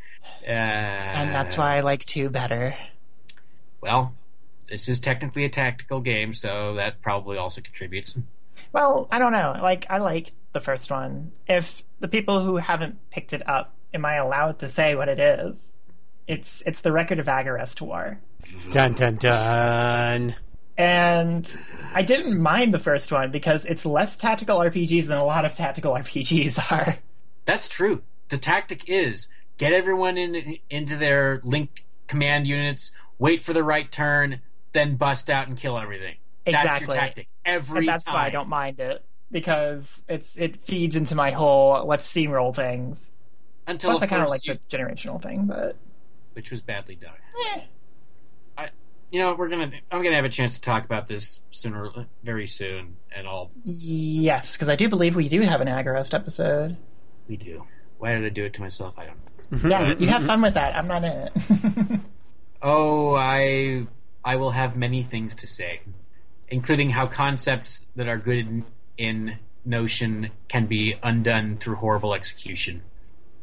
[0.46, 2.76] Uh, And that's why I like 2 better.
[3.80, 4.14] well,
[4.68, 8.18] this is technically a tactical game, so that probably also contributes.
[8.72, 9.56] Well, I don't know.
[9.62, 11.32] Like, I like the first one.
[11.46, 15.18] If the people who haven't picked it up, am I allowed to say what it
[15.18, 15.78] is?
[16.28, 18.20] It's it's the record of Agarest War.
[18.70, 20.36] Dun dun dun.
[20.78, 21.58] And
[21.94, 25.54] I didn't mind the first one because it's less tactical RPGs than a lot of
[25.54, 26.98] tactical RPGs are.
[27.46, 28.02] That's true.
[28.28, 33.90] The tactic is get everyone in into their linked command units, wait for the right
[33.90, 34.40] turn,
[34.72, 36.16] then bust out and kill everything.
[36.44, 36.94] That's Exactly.
[36.94, 38.14] your tactic every and that's time.
[38.14, 43.12] why I don't mind it because it's it feeds into my whole let's steamroll things.
[43.66, 45.76] Until Plus, of I kind of like you- the generational thing, but
[46.34, 47.12] which was badly done.
[47.54, 47.60] eh.
[48.58, 48.68] I,
[49.10, 49.70] you know, we're gonna.
[49.90, 51.90] I'm gonna have a chance to talk about this sooner,
[52.22, 56.76] very soon, and all yes, because I do believe we do have an Agarest episode.
[57.28, 57.64] we do.
[57.98, 58.94] Why did I do it to myself?
[58.98, 59.16] I don't.
[59.16, 59.68] know.
[59.70, 60.76] Yeah, you have fun with that.
[60.76, 62.00] I'm not in it.
[62.62, 63.86] Oh, I
[64.24, 65.80] I will have many things to say,
[66.48, 68.64] including how concepts that are good in,
[68.98, 72.82] in notion can be undone through horrible execution.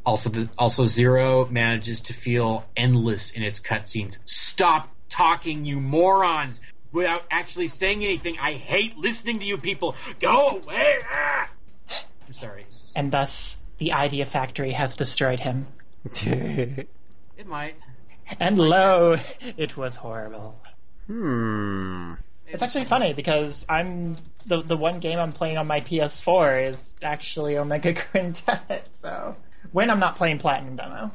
[0.06, 4.18] Also, the, also Zero manages to feel endless in its cutscenes.
[4.26, 6.60] Stop talking, you morons!
[6.92, 9.96] Without actually saying anything, I hate listening to you people.
[10.20, 10.98] Go away!
[11.10, 11.50] Ah!
[12.28, 12.66] I'm sorry.
[12.96, 15.68] and thus, the Idea Factory has destroyed him.
[17.36, 17.76] It might.
[18.40, 19.18] And lo,
[19.58, 20.60] it was horrible.
[21.08, 22.14] hmm.
[22.48, 24.16] It's actually funny because I'm
[24.46, 28.88] the the one game I'm playing on my PS4 is actually Omega Quintet.
[29.02, 29.36] So
[29.74, 31.12] when I'm not playing Platinum Demo,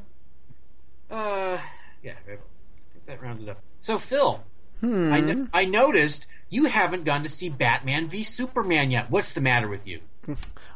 [1.11, 1.59] Uh,
[2.03, 3.61] yeah, I think that rounded up.
[3.81, 4.43] So, Phil,
[4.83, 4.87] I,
[5.21, 9.11] no- I noticed you haven't gone to see Batman v Superman yet.
[9.11, 10.01] What's the matter with you?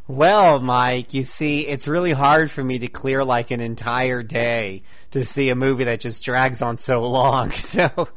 [0.09, 4.83] Well, Mike, you see, it's really hard for me to clear like an entire day
[5.11, 7.51] to see a movie that just drags on so long.
[7.57, 8.09] So,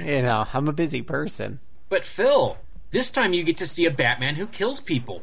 [0.00, 1.60] you know, I'm a busy person.
[1.88, 2.56] But, Phil,
[2.90, 5.22] this time you get to see a Batman who kills people.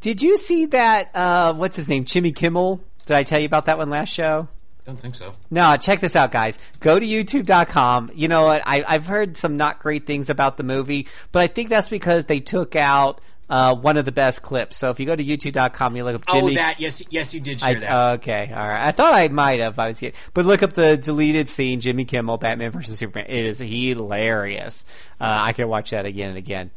[0.00, 1.14] Did you see that?
[1.16, 2.04] Uh, what's his name?
[2.04, 2.82] Jimmy Kimmel?
[3.06, 4.48] Did I tell you about that one last show?
[4.84, 5.32] Don't think so.
[5.50, 6.58] No, check this out, guys.
[6.80, 8.10] Go to youtube.com.
[8.14, 8.62] You know what?
[8.66, 12.26] I, I've heard some not great things about the movie, but I think that's because
[12.26, 14.76] they took out uh, one of the best clips.
[14.76, 16.52] So if you go to youtube.com, you look up Jimmy.
[16.52, 18.14] Oh, that yes, yes, you did share I, that.
[18.14, 18.86] okay, all right.
[18.86, 19.78] I thought I might have.
[19.78, 20.18] I was, kidding.
[20.34, 23.26] but look up the deleted scene, Jimmy Kimmel, Batman versus Superman.
[23.28, 24.84] It is hilarious.
[25.20, 26.70] Uh, I can watch that again and again.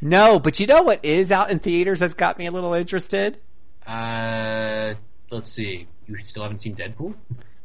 [0.00, 3.38] No, but you know what is out in theaters that's got me a little interested?
[3.86, 4.94] Uh,
[5.30, 5.86] let's see.
[6.06, 7.14] You still haven't seen Deadpool?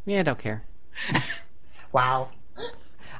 [0.05, 0.63] Yeah, I don't care.
[1.91, 2.29] wow.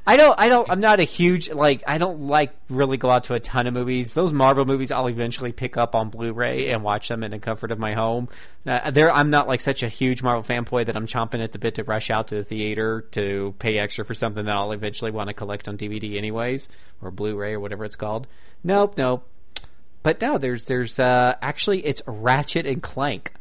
[0.06, 0.38] I don't.
[0.38, 0.70] I don't.
[0.70, 1.82] I'm not a huge like.
[1.86, 4.12] I don't like really go out to a ton of movies.
[4.12, 7.72] Those Marvel movies, I'll eventually pick up on Blu-ray and watch them in the comfort
[7.72, 8.28] of my home.
[8.66, 11.58] Uh, there, I'm not like such a huge Marvel fanboy that I'm chomping at the
[11.58, 15.10] bit to rush out to the theater to pay extra for something that I'll eventually
[15.10, 16.68] want to collect on DVD anyways,
[17.00, 18.26] or Blu-ray or whatever it's called.
[18.62, 19.26] Nope, nope.
[20.02, 23.32] but no, there's there's uh, actually it's Ratchet and Clank.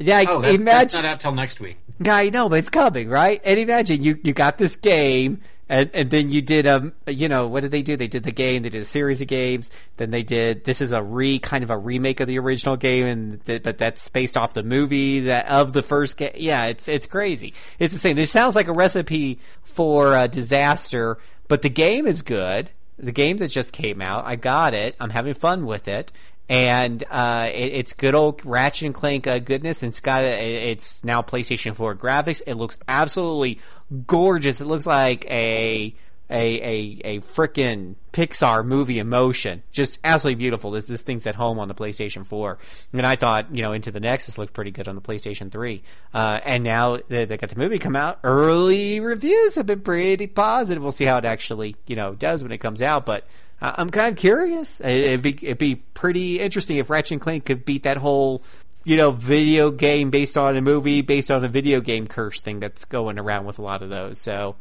[0.00, 1.02] Yeah, Oh, that, that's imagine.
[1.02, 1.76] not out till next week.
[2.02, 3.40] Yeah, I know, but it's coming, right?
[3.44, 7.46] And imagine you you got this game, and and then you did um, you know,
[7.48, 7.96] what did they do?
[7.96, 9.70] They did the game, they did a series of games.
[9.98, 13.04] Then they did this is a re kind of a remake of the original game,
[13.06, 16.32] and th- but that's based off the movie that of the first game.
[16.36, 17.52] Yeah, it's it's crazy.
[17.78, 18.16] It's insane.
[18.16, 21.18] This sounds like a recipe for a disaster,
[21.48, 22.70] but the game is good.
[22.98, 24.94] The game that just came out, I got it.
[25.00, 26.12] I'm having fun with it
[26.50, 29.84] and uh, it, it's good old Ratchet and Clank uh, goodness.
[29.84, 32.42] And it's got a, it's now PlayStation 4 graphics.
[32.44, 33.60] It looks absolutely
[34.06, 34.60] gorgeous.
[34.60, 35.94] It looks like a
[36.28, 39.62] a a, a freaking Pixar movie in motion.
[39.70, 40.72] Just absolutely beautiful.
[40.72, 42.58] This this thing's at home on the PlayStation 4,
[42.94, 45.82] and I thought you know Into the Nexus looked pretty good on the PlayStation 3.
[46.12, 48.18] Uh, and now they, they got the movie come out.
[48.24, 50.82] Early reviews have been pretty positive.
[50.82, 53.24] We'll see how it actually you know does when it comes out, but.
[53.60, 54.80] I'm kind of curious.
[54.80, 58.42] It'd be it'd be pretty interesting if Ratchet and Clank could beat that whole,
[58.84, 62.60] you know, video game based on a movie based on a video game curse thing
[62.60, 64.18] that's going around with a lot of those.
[64.18, 64.56] So,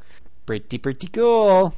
[0.45, 1.73] pretty pretty cool.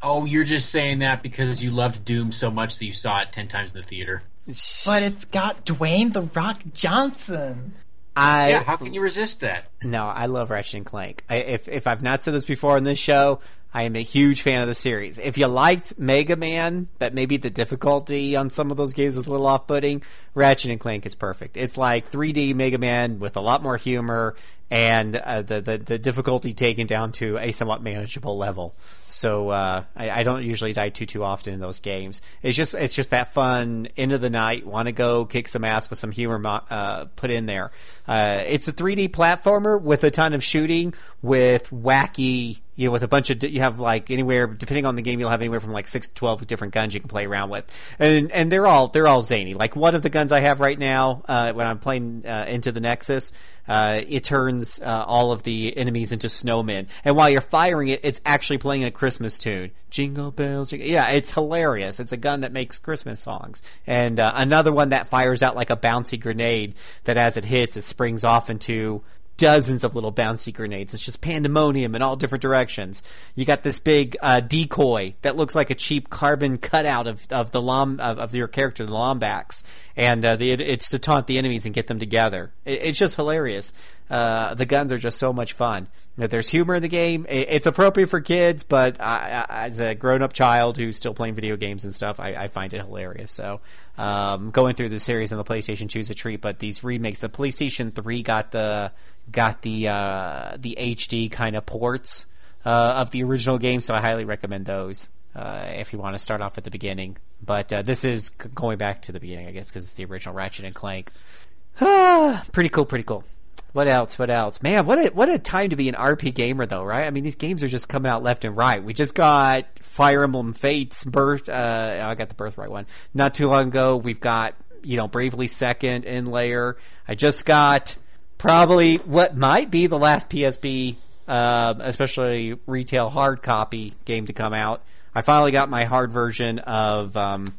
[0.00, 3.32] Oh, you're just saying that because you loved Doom so much that you saw it
[3.32, 4.22] ten times in the theater.
[4.46, 7.74] But it's got Dwayne the Rock Johnson.
[8.16, 9.66] I yeah, how can you resist that?
[9.84, 11.24] No, I love Ratchet and Clank.
[11.28, 13.40] I, if if I've not said this before on this show,
[13.74, 15.18] I am a huge fan of the series.
[15.18, 19.26] If you liked Mega Man, but maybe the difficulty on some of those games was
[19.26, 20.02] a little off-putting,
[20.34, 21.56] Ratchet and Clank is perfect.
[21.56, 24.36] It's like 3D Mega Man with a lot more humor
[24.72, 28.74] and uh, the, the the difficulty taken down to a somewhat manageable level.
[29.06, 32.22] So uh, I, I don't usually die too too often in those games.
[32.42, 35.62] It's just it's just that fun end of the night, want to go kick some
[35.62, 36.40] ass with some humor
[36.70, 37.70] uh, put in there.
[38.08, 43.02] Uh, it's a 3D platformer with a ton of shooting with wacky you know, with
[43.02, 45.72] a bunch of you have like anywhere depending on the game, you'll have anywhere from
[45.72, 48.88] like six to twelve different guns you can play around with, and and they're all
[48.88, 49.52] they're all zany.
[49.52, 52.72] Like one of the guns I have right now uh, when I'm playing uh, into
[52.72, 53.34] the Nexus,
[53.68, 58.00] uh, it turns uh, all of the enemies into snowmen, and while you're firing it,
[58.04, 59.70] it's actually playing a Christmas tune.
[59.90, 60.88] Jingle bells, jingle.
[60.88, 62.00] yeah, it's hilarious.
[62.00, 65.68] It's a gun that makes Christmas songs, and uh, another one that fires out like
[65.68, 66.74] a bouncy grenade
[67.04, 69.02] that as it hits, it springs off into
[69.42, 70.94] dozens of little bouncy grenades.
[70.94, 73.02] It's just pandemonium in all different directions.
[73.34, 77.50] You got this big uh, decoy that looks like a cheap carbon cutout of of
[77.50, 79.64] the lom of, of your character, the Lombax,
[79.96, 82.52] and uh, the, it's to taunt the enemies and get them together.
[82.64, 83.72] It, it's just hilarious.
[84.08, 85.88] Uh, the guns are just so much fun.
[86.16, 87.26] There's humor in the game.
[87.28, 91.34] It, it's appropriate for kids, but I, as a grown up child who's still playing
[91.34, 93.32] video games and stuff, I, I find it hilarious.
[93.32, 93.60] So
[93.98, 96.40] um, going through the series on the PlayStation 2 is a treat.
[96.40, 98.92] But these remakes, the PlayStation 3 got the
[99.30, 102.26] got the uh, the HD kind of ports
[102.64, 106.18] uh, of the original game, so I highly recommend those uh, if you want to
[106.18, 107.16] start off at the beginning.
[107.44, 110.34] But uh, this is going back to the beginning, I guess, because it's the original
[110.34, 111.10] Ratchet and Clank.
[112.52, 113.24] pretty cool, pretty cool.
[113.72, 114.18] What else?
[114.18, 114.62] What else?
[114.62, 117.06] Man, what a what a time to be an RP gamer, though, right?
[117.06, 118.82] I mean, these games are just coming out left and right.
[118.82, 121.48] We just got Fire Emblem Fates birth.
[121.48, 123.96] Uh, I got the birthright one not too long ago.
[123.96, 126.76] We've got you know Bravely Second End Layer.
[127.08, 127.96] I just got
[128.36, 130.96] probably what might be the last PSP,
[131.26, 134.82] uh, especially retail hard copy game to come out.
[135.14, 137.54] I finally got my hard version of um,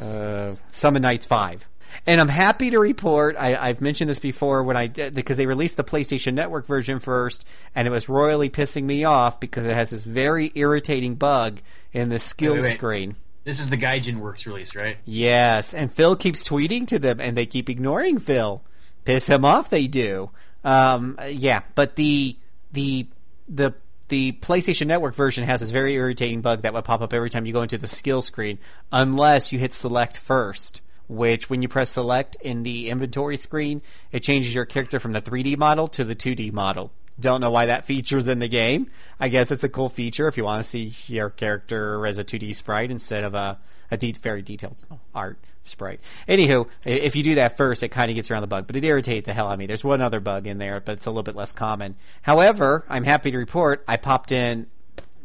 [0.00, 1.66] uh, Summon Nights Five.
[2.06, 5.76] And I'm happy to report, I, I've mentioned this before when I because they released
[5.76, 9.90] the PlayStation Network version first, and it was royally pissing me off because it has
[9.90, 11.60] this very irritating bug
[11.92, 12.76] in the skill Wait, wait, wait.
[12.76, 13.16] screen.
[13.44, 14.98] This is the Gaijinworks release, right?
[15.04, 18.64] Yes, and Phil keeps tweeting to them, and they keep ignoring Phil.
[19.04, 20.30] Piss him off, they do.
[20.64, 22.36] Um, yeah, but the
[22.72, 23.06] the
[23.48, 23.74] the
[24.08, 27.46] the PlayStation Network version has this very irritating bug that would pop up every time
[27.46, 28.58] you go into the skill screen,
[28.90, 30.82] unless you hit select first.
[31.08, 35.20] Which, when you press select in the inventory screen, it changes your character from the
[35.20, 36.92] 3D model to the 2D model.
[37.20, 38.90] Don't know why that feature's in the game.
[39.20, 42.24] I guess it's a cool feature if you want to see your character as a
[42.24, 43.58] 2D sprite instead of a,
[43.90, 44.84] a de- very detailed
[45.14, 46.00] art sprite.
[46.26, 48.84] Anywho, if you do that first, it kind of gets around the bug, but it
[48.84, 49.66] irritated the hell out of me.
[49.66, 51.96] There's one other bug in there, but it's a little bit less common.
[52.22, 54.66] However, I'm happy to report I popped in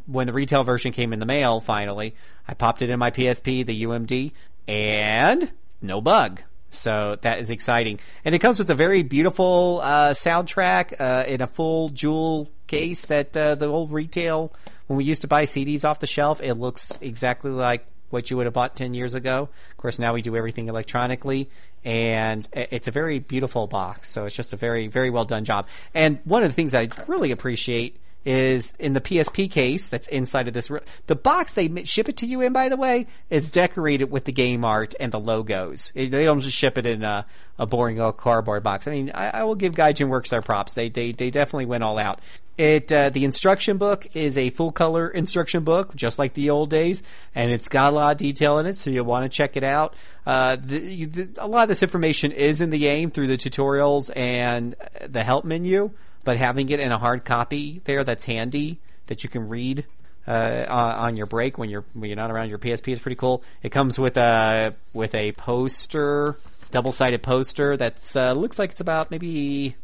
[0.06, 2.14] when the retail version came in the mail finally.
[2.46, 4.32] I popped it in my PSP, the UMD,
[4.66, 5.50] and
[5.80, 6.42] no bug.
[6.70, 11.40] So that is exciting, and it comes with a very beautiful uh, soundtrack uh, in
[11.40, 13.06] a full jewel case.
[13.06, 14.52] That uh, the old retail
[14.86, 18.36] when we used to buy CDs off the shelf, it looks exactly like what you
[18.36, 19.48] would have bought ten years ago.
[19.70, 21.48] Of course, now we do everything electronically,
[21.86, 24.10] and it's a very beautiful box.
[24.10, 25.68] So it's just a very very well done job.
[25.94, 27.98] And one of the things I really appreciate
[28.28, 30.70] is in the PSP case that's inside of this.
[30.70, 34.26] re- The box they ship it to you in, by the way, is decorated with
[34.26, 35.92] the game art and the logos.
[35.94, 37.24] It- They don't just ship it in a,
[37.58, 38.86] a boring old cardboard box.
[38.86, 40.74] I mean, I, I will give Gaijinworks their props.
[40.74, 42.20] They they they definitely went all out.
[42.58, 46.68] It uh, the instruction book is a full color instruction book, just like the old
[46.70, 47.02] days,
[47.34, 49.62] and it's got a lot of detail in it, so you'll want to check it
[49.64, 49.94] out.
[50.26, 54.10] Uh, the, the, a lot of this information is in the game through the tutorials
[54.16, 54.74] and
[55.08, 55.92] the help menu,
[56.28, 59.86] but having it in a hard copy there that's handy that you can read
[60.26, 63.42] uh, on your break when you're when you're not around your PSP is pretty cool.
[63.62, 66.36] It comes with a with a poster,
[66.70, 69.76] double sided poster that's uh, looks like it's about maybe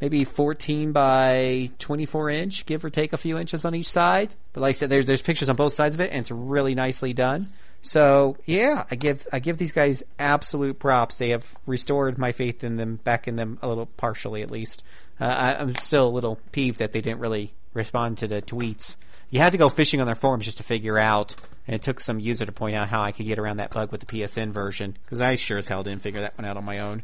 [0.00, 4.36] maybe 14 by 24 inch, give or take a few inches on each side.
[4.52, 6.76] But like I said, there's there's pictures on both sides of it, and it's really
[6.76, 7.48] nicely done.
[7.80, 11.18] So yeah, I give I give these guys absolute props.
[11.18, 14.84] They have restored my faith in them, back in them a little partially at least.
[15.20, 18.96] Uh, I, I'm still a little peeved that they didn't really respond to the tweets.
[19.30, 21.34] You had to go fishing on their forums just to figure out,
[21.66, 23.92] and it took some user to point out how I could get around that bug
[23.92, 26.64] with the PSN version because I sure as hell didn't figure that one out on
[26.64, 27.02] my own.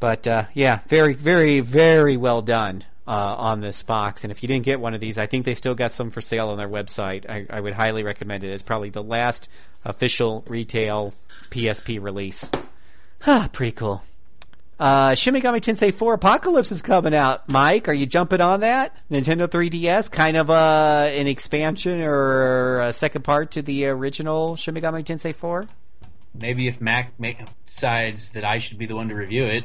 [0.00, 4.24] But uh, yeah, very, very, very well done uh, on this box.
[4.24, 6.20] And if you didn't get one of these, I think they still got some for
[6.20, 7.28] sale on their website.
[7.28, 8.50] I, I would highly recommend it.
[8.50, 9.48] It's probably the last
[9.84, 11.12] official retail
[11.50, 12.50] PSP release.
[13.26, 14.02] Ah, pretty cool.
[14.80, 17.46] Uh, Shin Megami Tensei 4 Apocalypse is coming out.
[17.50, 18.96] Mike, are you jumping on that?
[19.10, 24.74] Nintendo 3DS, kind of uh, an expansion or a second part to the original Shin
[24.74, 25.66] Megami Tensei 4?
[26.34, 27.12] Maybe if Mac
[27.66, 29.64] decides that I should be the one to review it.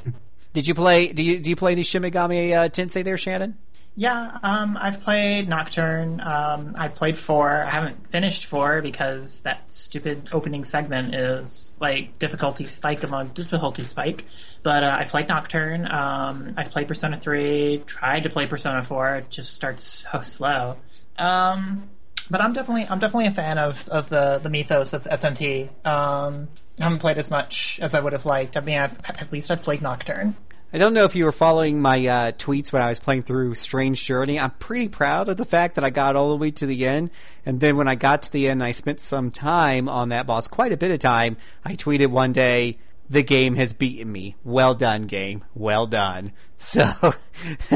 [0.52, 1.08] Did you play?
[1.14, 3.58] Do you do you play any Shin Megami uh, Tensei there, Shannon?
[3.98, 6.20] Yeah, um, I've played Nocturne.
[6.20, 7.50] Um, I played four.
[7.50, 13.86] I haven't finished four because that stupid opening segment is like difficulty spike among difficulty
[13.86, 14.26] spike.
[14.66, 15.86] But uh, I've played Nocturne.
[15.86, 17.84] Um, I've played Persona three.
[17.86, 19.18] Tried to play Persona four.
[19.18, 20.78] It just starts so slow.
[21.20, 21.88] Um,
[22.32, 25.70] but I'm definitely I'm definitely a fan of, of the, the mythos of SMT.
[25.86, 26.48] Um,
[26.80, 28.58] I haven't played as much as I would have liked.
[28.58, 30.36] I mean, I've, at least I've played Nocturne.
[30.74, 33.54] I don't know if you were following my uh, tweets when I was playing through
[33.54, 34.40] Strange Journey.
[34.40, 37.12] I'm pretty proud of the fact that I got all the way to the end,
[37.46, 40.48] and then when I got to the end, I spent some time on that boss,
[40.48, 41.38] quite a bit of time.
[41.64, 42.80] I tweeted one day,
[43.10, 44.36] "The game has beaten me.
[44.44, 45.44] Well done, game.
[45.54, 46.82] Well done." So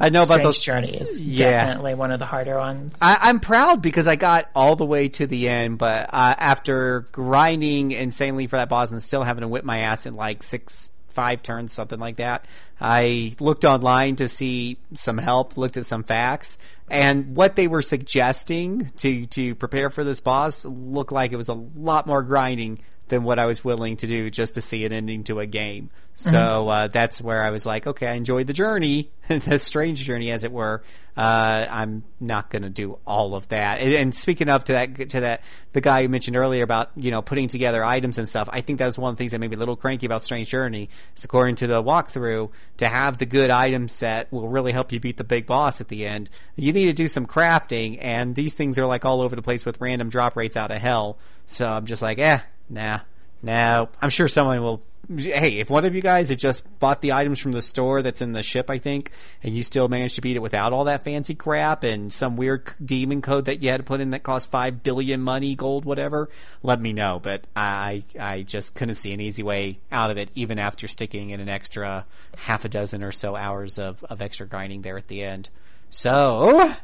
[0.00, 0.58] I know about those.
[0.58, 1.66] Journey is Yeah.
[1.66, 2.98] definitely one of the harder ones.
[3.00, 7.00] I, I'm proud because I got all the way to the end, but uh, after
[7.12, 10.90] grinding insanely for that boss and still having to whip my ass in like six,
[11.08, 12.46] five turns, something like that,
[12.80, 16.58] I looked online to see some help, looked at some facts,
[16.90, 21.48] and what they were suggesting to to prepare for this boss looked like it was
[21.48, 24.92] a lot more grinding than what I was willing to do just to see an
[24.92, 25.90] ending to a game.
[26.18, 30.30] So uh, that's where I was like, okay, I enjoyed the journey, the strange journey,
[30.30, 30.82] as it were.
[31.14, 33.80] Uh, I'm not going to do all of that.
[33.80, 35.42] And, and speaking of to that, to that,
[35.74, 38.48] the guy you mentioned earlier about you know putting together items and stuff.
[38.50, 40.22] I think that was one of the things that made me a little cranky about
[40.22, 40.88] Strange Journey.
[41.14, 45.00] Is according to the walkthrough, to have the good item set will really help you
[45.00, 46.30] beat the big boss at the end.
[46.56, 49.66] You need to do some crafting, and these things are like all over the place
[49.66, 51.18] with random drop rates out of hell.
[51.46, 53.00] So I'm just like, eh, nah.
[53.42, 54.82] No, I'm sure someone will.
[55.08, 58.22] Hey, if one of you guys had just bought the items from the store that's
[58.22, 61.04] in the ship, I think, and you still managed to beat it without all that
[61.04, 64.50] fancy crap and some weird demon code that you had to put in that cost
[64.50, 66.28] five billion money, gold, whatever,
[66.64, 67.20] let me know.
[67.22, 71.30] But I, I just couldn't see an easy way out of it, even after sticking
[71.30, 72.04] in an extra
[72.38, 75.50] half a dozen or so hours of, of extra grinding there at the end.
[75.88, 76.74] So,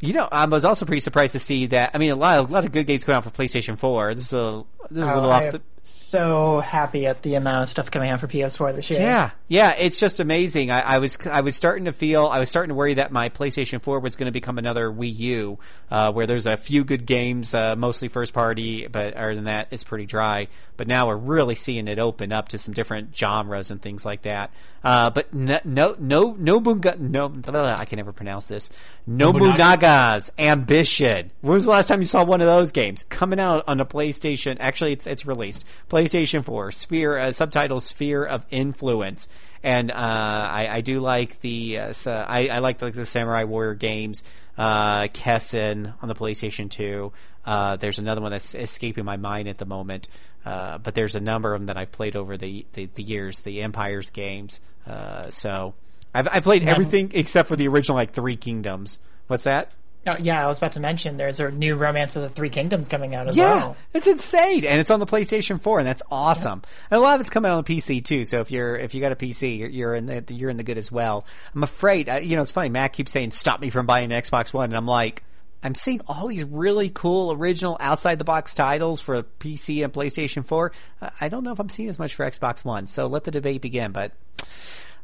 [0.00, 1.90] you know, I was also pretty surprised to see that.
[1.94, 4.14] I mean, a lot, of, a lot of good games coming out for PlayStation Four.
[4.14, 5.62] This is a, this is a Oh, little off am the.
[5.86, 9.00] So happy at the amount of stuff coming out for PS4 this year.
[9.00, 10.70] Yeah, yeah, it's just amazing.
[10.70, 13.28] I, I was I was starting to feel I was starting to worry that my
[13.28, 15.58] PlayStation 4 was going to become another Wii U,
[15.90, 19.68] uh, where there's a few good games, uh, mostly first party, but other than that,
[19.70, 20.48] it's pretty dry.
[20.78, 24.22] But now we're really seeing it open up to some different genres and things like
[24.22, 24.50] that.
[24.82, 28.70] Uh, but no, no, no, Nobunga, no, blah, blah, blah, I can never pronounce this.
[29.08, 31.30] Nobunaga's Ambition.
[31.40, 33.86] When was the last time you saw one of those games coming out on a
[33.86, 34.56] PlayStation?
[34.60, 36.70] Actually, it's it's released PlayStation 4.
[36.70, 39.28] Sphere uh, subtitle Sphere of Influence,
[39.62, 43.44] and uh, I, I do like the uh, so I, I like like the Samurai
[43.44, 44.22] Warrior games.
[44.56, 47.12] Uh, Kessen on the PlayStation 2.
[47.44, 50.08] Uh, there's another one that's escaping my mind at the moment,
[50.44, 53.40] uh, but there's a number of them that I've played over the, the, the years,
[53.40, 54.60] the Empires games.
[54.86, 55.74] Uh, so
[56.14, 58.98] I've, I've played everything except for the original, like Three Kingdoms.
[59.26, 59.72] What's that?
[60.06, 62.88] Oh, yeah, I was about to mention there's a new Romance of the Three Kingdoms
[62.88, 63.76] coming out as Yeah, well.
[63.94, 66.62] it's insane, and it's on the PlayStation 4, and that's awesome.
[66.90, 68.24] And a lot of it's coming out on the PC too.
[68.24, 70.62] So if you're if you got a PC, you're, you're in the you're in the
[70.62, 71.24] good as well.
[71.54, 72.68] I'm afraid, uh, you know, it's funny.
[72.68, 75.22] Matt keeps saying, "Stop me from buying an Xbox One," and I'm like.
[75.66, 80.44] I'm seeing all these really cool original outside the box titles for PC and PlayStation
[80.44, 80.72] 4.
[81.00, 83.30] Uh, I don't know if I'm seeing as much for Xbox One, so let the
[83.30, 83.90] debate begin.
[83.90, 84.12] But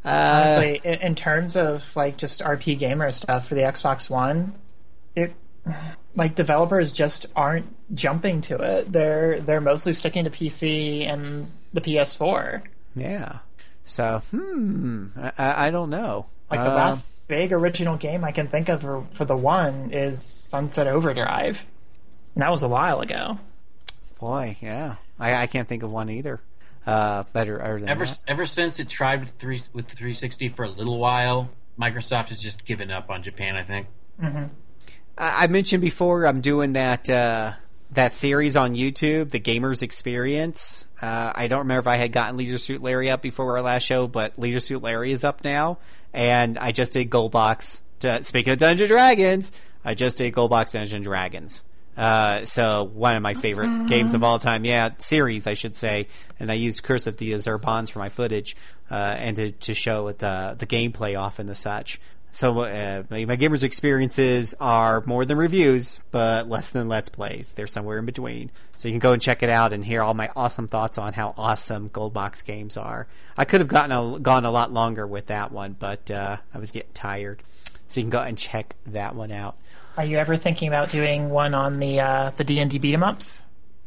[0.05, 4.53] uh, Honestly, in, in terms of like just RP gamer stuff for the Xbox One,
[5.17, 5.35] it
[6.17, 8.91] like developers just aren't jumping to it.
[8.93, 12.63] They're they're mostly sticking to PC and the PS4.
[12.97, 13.39] yeah,
[13.85, 16.27] so hmm, I- I, I don't know.
[16.51, 19.91] Like the Uh, last big original game I can think of for, for the one
[19.93, 21.65] is Sunset Overdrive,
[22.35, 23.39] and that was a while ago.
[24.19, 26.41] boy, yeah, I, I can't think of one either.
[26.87, 28.19] Uh, better other than Ever that.
[28.27, 32.43] ever since it tried with three with the 360 for a little while, Microsoft has
[32.43, 33.55] just given up on Japan.
[33.55, 33.87] I think.
[34.21, 34.49] I
[35.21, 37.53] I mentioned before I'm doing that uh,
[37.93, 40.87] that series on YouTube, the Gamers Experience.
[41.01, 43.83] Uh, I don't remember if I had gotten Leisure Suit Larry up before our last
[43.83, 45.77] show, but Leisure Suit Larry is up now,
[46.15, 47.83] and I just did Gold Box.
[48.01, 49.53] To, speaking of Dungeon Dragons,
[49.85, 51.65] I just did Gold Box Dungeon Dragons.
[51.99, 56.07] Uh, so one of my favorite games of all time, yeah, series I should say,
[56.39, 58.57] and I used Curse of the Azure Bonds for my footage
[58.91, 62.01] uh, and to, to show the the gameplay off and the such.
[62.33, 67.53] So uh, my my gamers experiences are more than reviews, but less than let's plays.
[67.53, 68.51] They're somewhere in between.
[68.77, 71.13] So you can go and check it out and hear all my awesome thoughts on
[71.13, 73.09] how awesome Gold Box games are.
[73.37, 76.59] I could have gotten a, gone a lot longer with that one, but uh, I
[76.59, 77.43] was getting tired.
[77.89, 79.57] So you can go and check that one out.
[79.97, 82.95] Are you ever thinking about doing one on the uh, the D and D beat
[82.95, 83.43] 'em ups?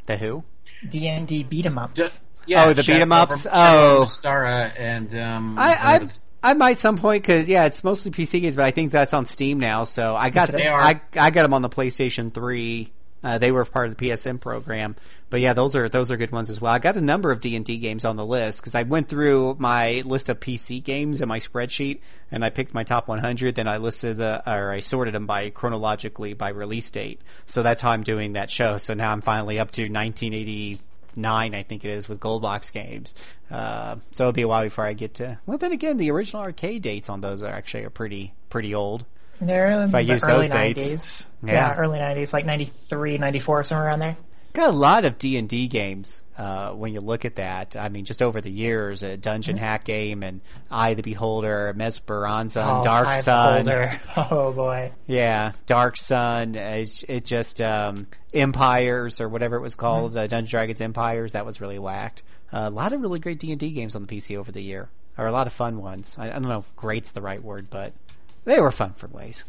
[0.05, 0.43] The who?
[0.87, 2.19] D and D beat 'em ups.
[2.45, 3.45] Yeah, Oh, the Chef beat 'em ups?
[3.45, 4.05] over- Oh.
[4.05, 6.09] Stara and um, I, I
[6.43, 9.25] I might some point because yeah, it's mostly PC games, but I think that's on
[9.25, 9.85] Steam now.
[9.85, 10.73] So I got Yes.
[10.73, 12.91] I I got them on the PlayStation Three.
[13.23, 14.97] Uh, they were part of the PSN program,
[15.29, 16.73] but yeah, those are those are good ones as well.
[16.73, 19.07] I got a number of D and D games on the list because I went
[19.07, 23.55] through my list of PC games in my spreadsheet and I picked my top 100.
[23.55, 27.21] Then I listed the or I sorted them by chronologically by release date.
[27.45, 28.77] So that's how I'm doing that show.
[28.77, 30.81] So now I'm finally up to 1980
[31.15, 33.13] nine, I think it is, with gold box games.
[33.51, 35.39] Uh, so it'll be a while before I get to.
[35.45, 39.05] Well, then again, the original arcade dates on those are actually are pretty pretty old.
[39.41, 40.91] They're in If I the use early those dates.
[40.91, 41.27] 90s.
[41.47, 41.53] Yeah.
[41.53, 41.75] Yeah.
[41.75, 44.17] early 90s, like 93, 94, somewhere around there.
[44.53, 46.21] Got a lot of D and D games.
[46.37, 49.83] Uh, when you look at that, I mean, just over the years, a dungeon hack
[49.83, 53.65] game and Eye the Beholder, Menzoberranzan, and Oh, Dark Eye Sun.
[53.65, 53.99] Beholder.
[54.17, 54.91] Oh, boy.
[55.07, 56.55] Yeah, Dark Sun.
[56.55, 60.19] It, it just um, Empires or whatever it was called, Mm-hmm.
[60.19, 61.31] uh, Dungeons Dragons Empires.
[61.33, 62.21] That was really whacked.
[62.51, 64.61] Uh, a lot of really great D and D games on the PC over the
[64.61, 66.15] year, or a lot of fun ones.
[66.19, 67.93] I, I don't know if "great's" the right word, but
[68.45, 69.45] they were fun for ways.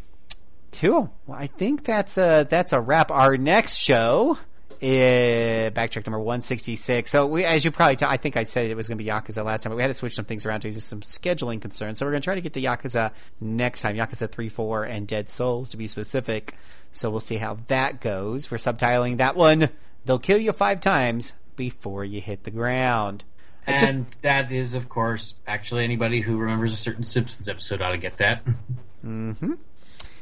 [0.72, 1.12] Cool.
[1.26, 3.10] Well, I think that's a that's a wrap.
[3.10, 4.38] Our next show.
[4.82, 7.10] Uh, backtrack number 166.
[7.10, 9.10] So we, as you probably, t- I think I said it was going to be
[9.10, 11.60] Yakuza last time, but we had to switch some things around due to some scheduling
[11.60, 11.98] concerns.
[11.98, 15.06] So we're going to try to get to Yakuza next time, Yakuza 3, 4, and
[15.06, 16.54] Dead Souls to be specific.
[16.92, 18.50] So we'll see how that goes.
[18.50, 19.70] We're subtitling that one.
[20.04, 23.24] They'll kill you five times before you hit the ground.
[23.66, 27.80] I and just, that is, of course, actually anybody who remembers a certain Simpsons episode
[27.80, 28.42] ought to get that.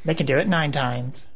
[0.05, 1.29] They can do it nine times.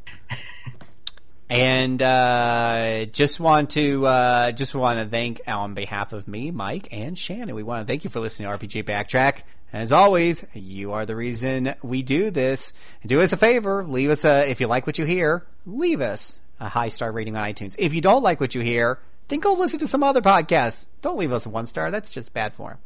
[1.49, 6.89] And uh, just want to uh, just want to thank on behalf of me, Mike,
[6.91, 7.55] and Shannon.
[7.55, 9.43] We want to thank you for listening to RPG Backtrack.
[9.71, 12.73] As always, you are the reason we do this.
[13.05, 16.41] Do us a favor, leave us a if you like what you hear, leave us
[16.59, 17.75] a high star rating on iTunes.
[17.79, 20.87] If you don't like what you hear, then go listen to some other podcasts.
[21.01, 21.91] Don't leave us a one star.
[21.91, 22.77] That's just bad form.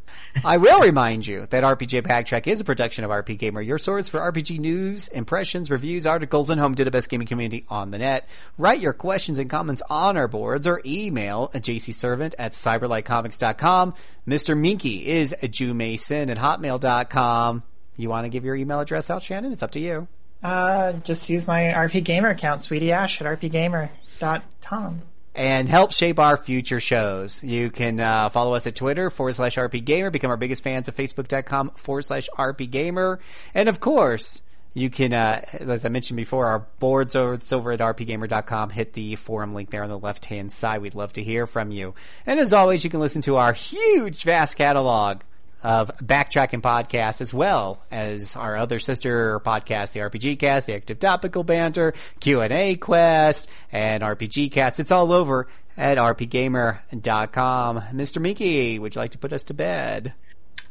[0.43, 4.19] I will remind you that RPG Backtrack is a production of RPGamer, your source for
[4.19, 8.27] RPG news, impressions, reviews, articles, and home to the best gaming community on the net.
[8.57, 13.93] Write your questions and comments on our boards or email at jcservant at cyberlightcomics.com.
[14.27, 14.57] Mr.
[14.57, 17.63] Moehnke is jewmason at hotmail.com.
[17.97, 19.51] You want to give your email address out, Shannon?
[19.51, 20.07] It's up to you.
[20.41, 25.01] Uh, just use my RPGamer account, Sweetie Ash at rpgamer.com.
[25.33, 27.43] and help shape our future shows.
[27.43, 30.95] You can uh, follow us at Twitter forward slash RPGamer, become our biggest fans at
[30.95, 33.19] Facebook.com forward slash RPGamer.
[33.53, 34.41] And of course,
[34.73, 38.69] you can, uh, as I mentioned before, our boards over, it's over at rpgamer.com.
[38.71, 40.81] Hit the forum link there on the left hand side.
[40.81, 41.93] We'd love to hear from you.
[42.25, 45.21] And as always, you can listen to our huge, vast catalog
[45.63, 50.99] of backtracking podcasts as well as our other sister podcast, the RPG Cast, the Active
[50.99, 54.79] Topical Banter, Q and A Quest, and RPG Cast.
[54.79, 55.47] It's all over
[55.77, 57.81] at rpgamer.com.
[57.93, 58.21] Mr.
[58.21, 60.13] Moehnke, would you like to put us to bed?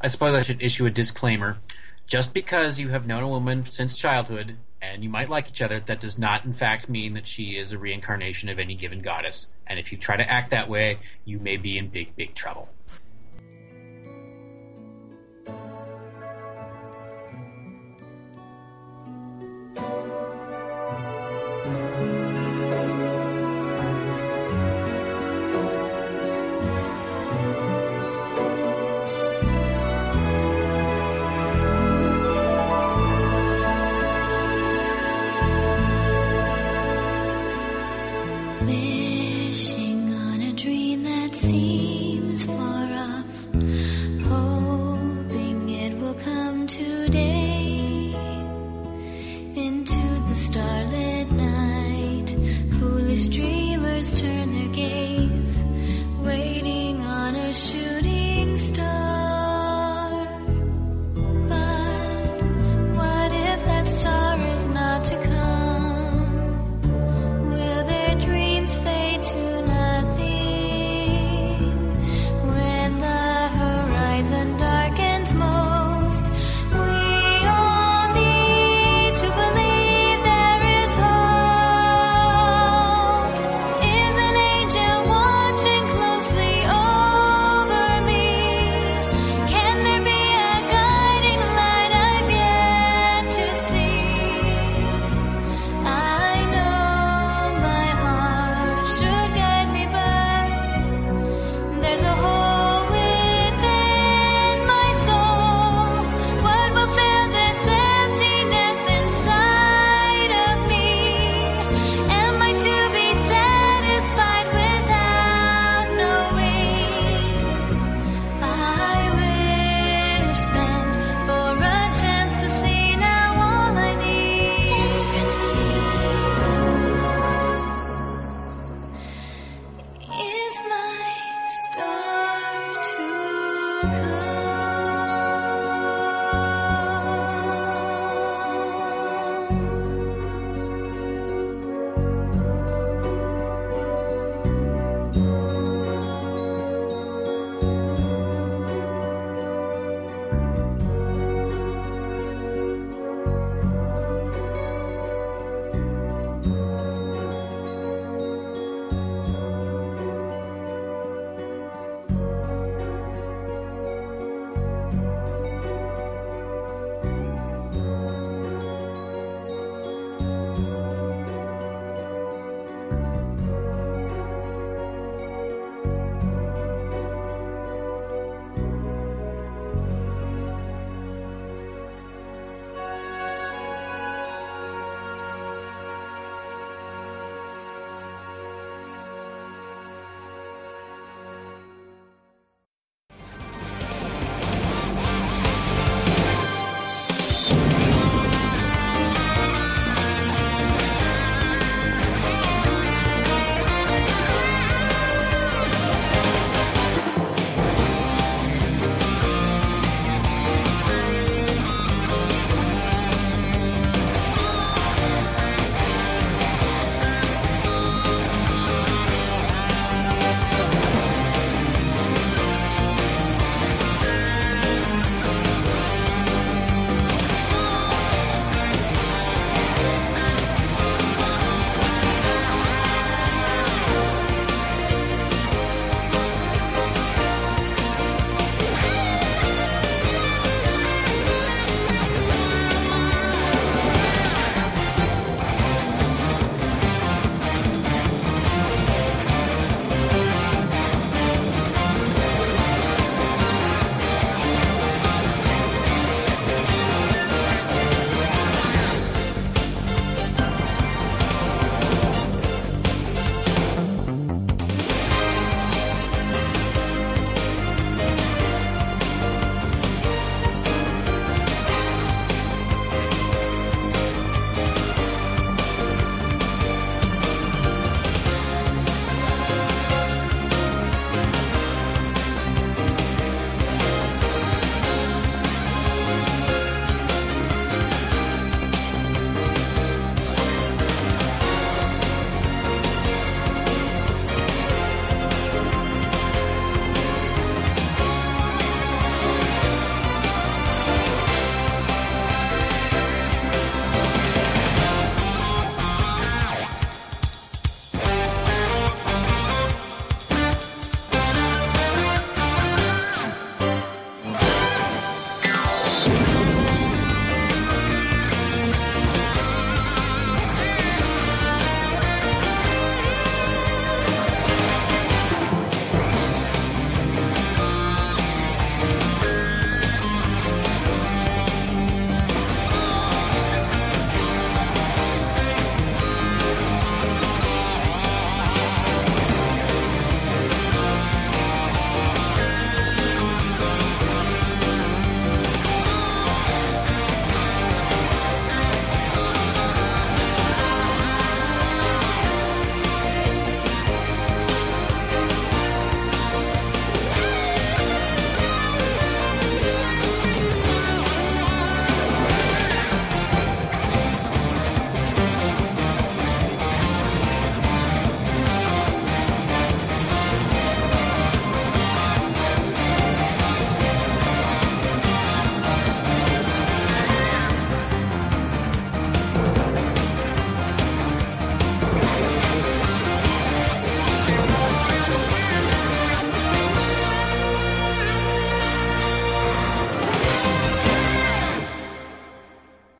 [0.01, 1.59] I suppose I should issue a disclaimer.
[2.07, 5.81] Just because you have known a woman since childhood and you might like each other.
[5.81, 9.47] That does not, in fact, mean that she is a reincarnation of any given goddess.
[9.67, 12.69] And if you try to act that way, you may be in big, big trouble.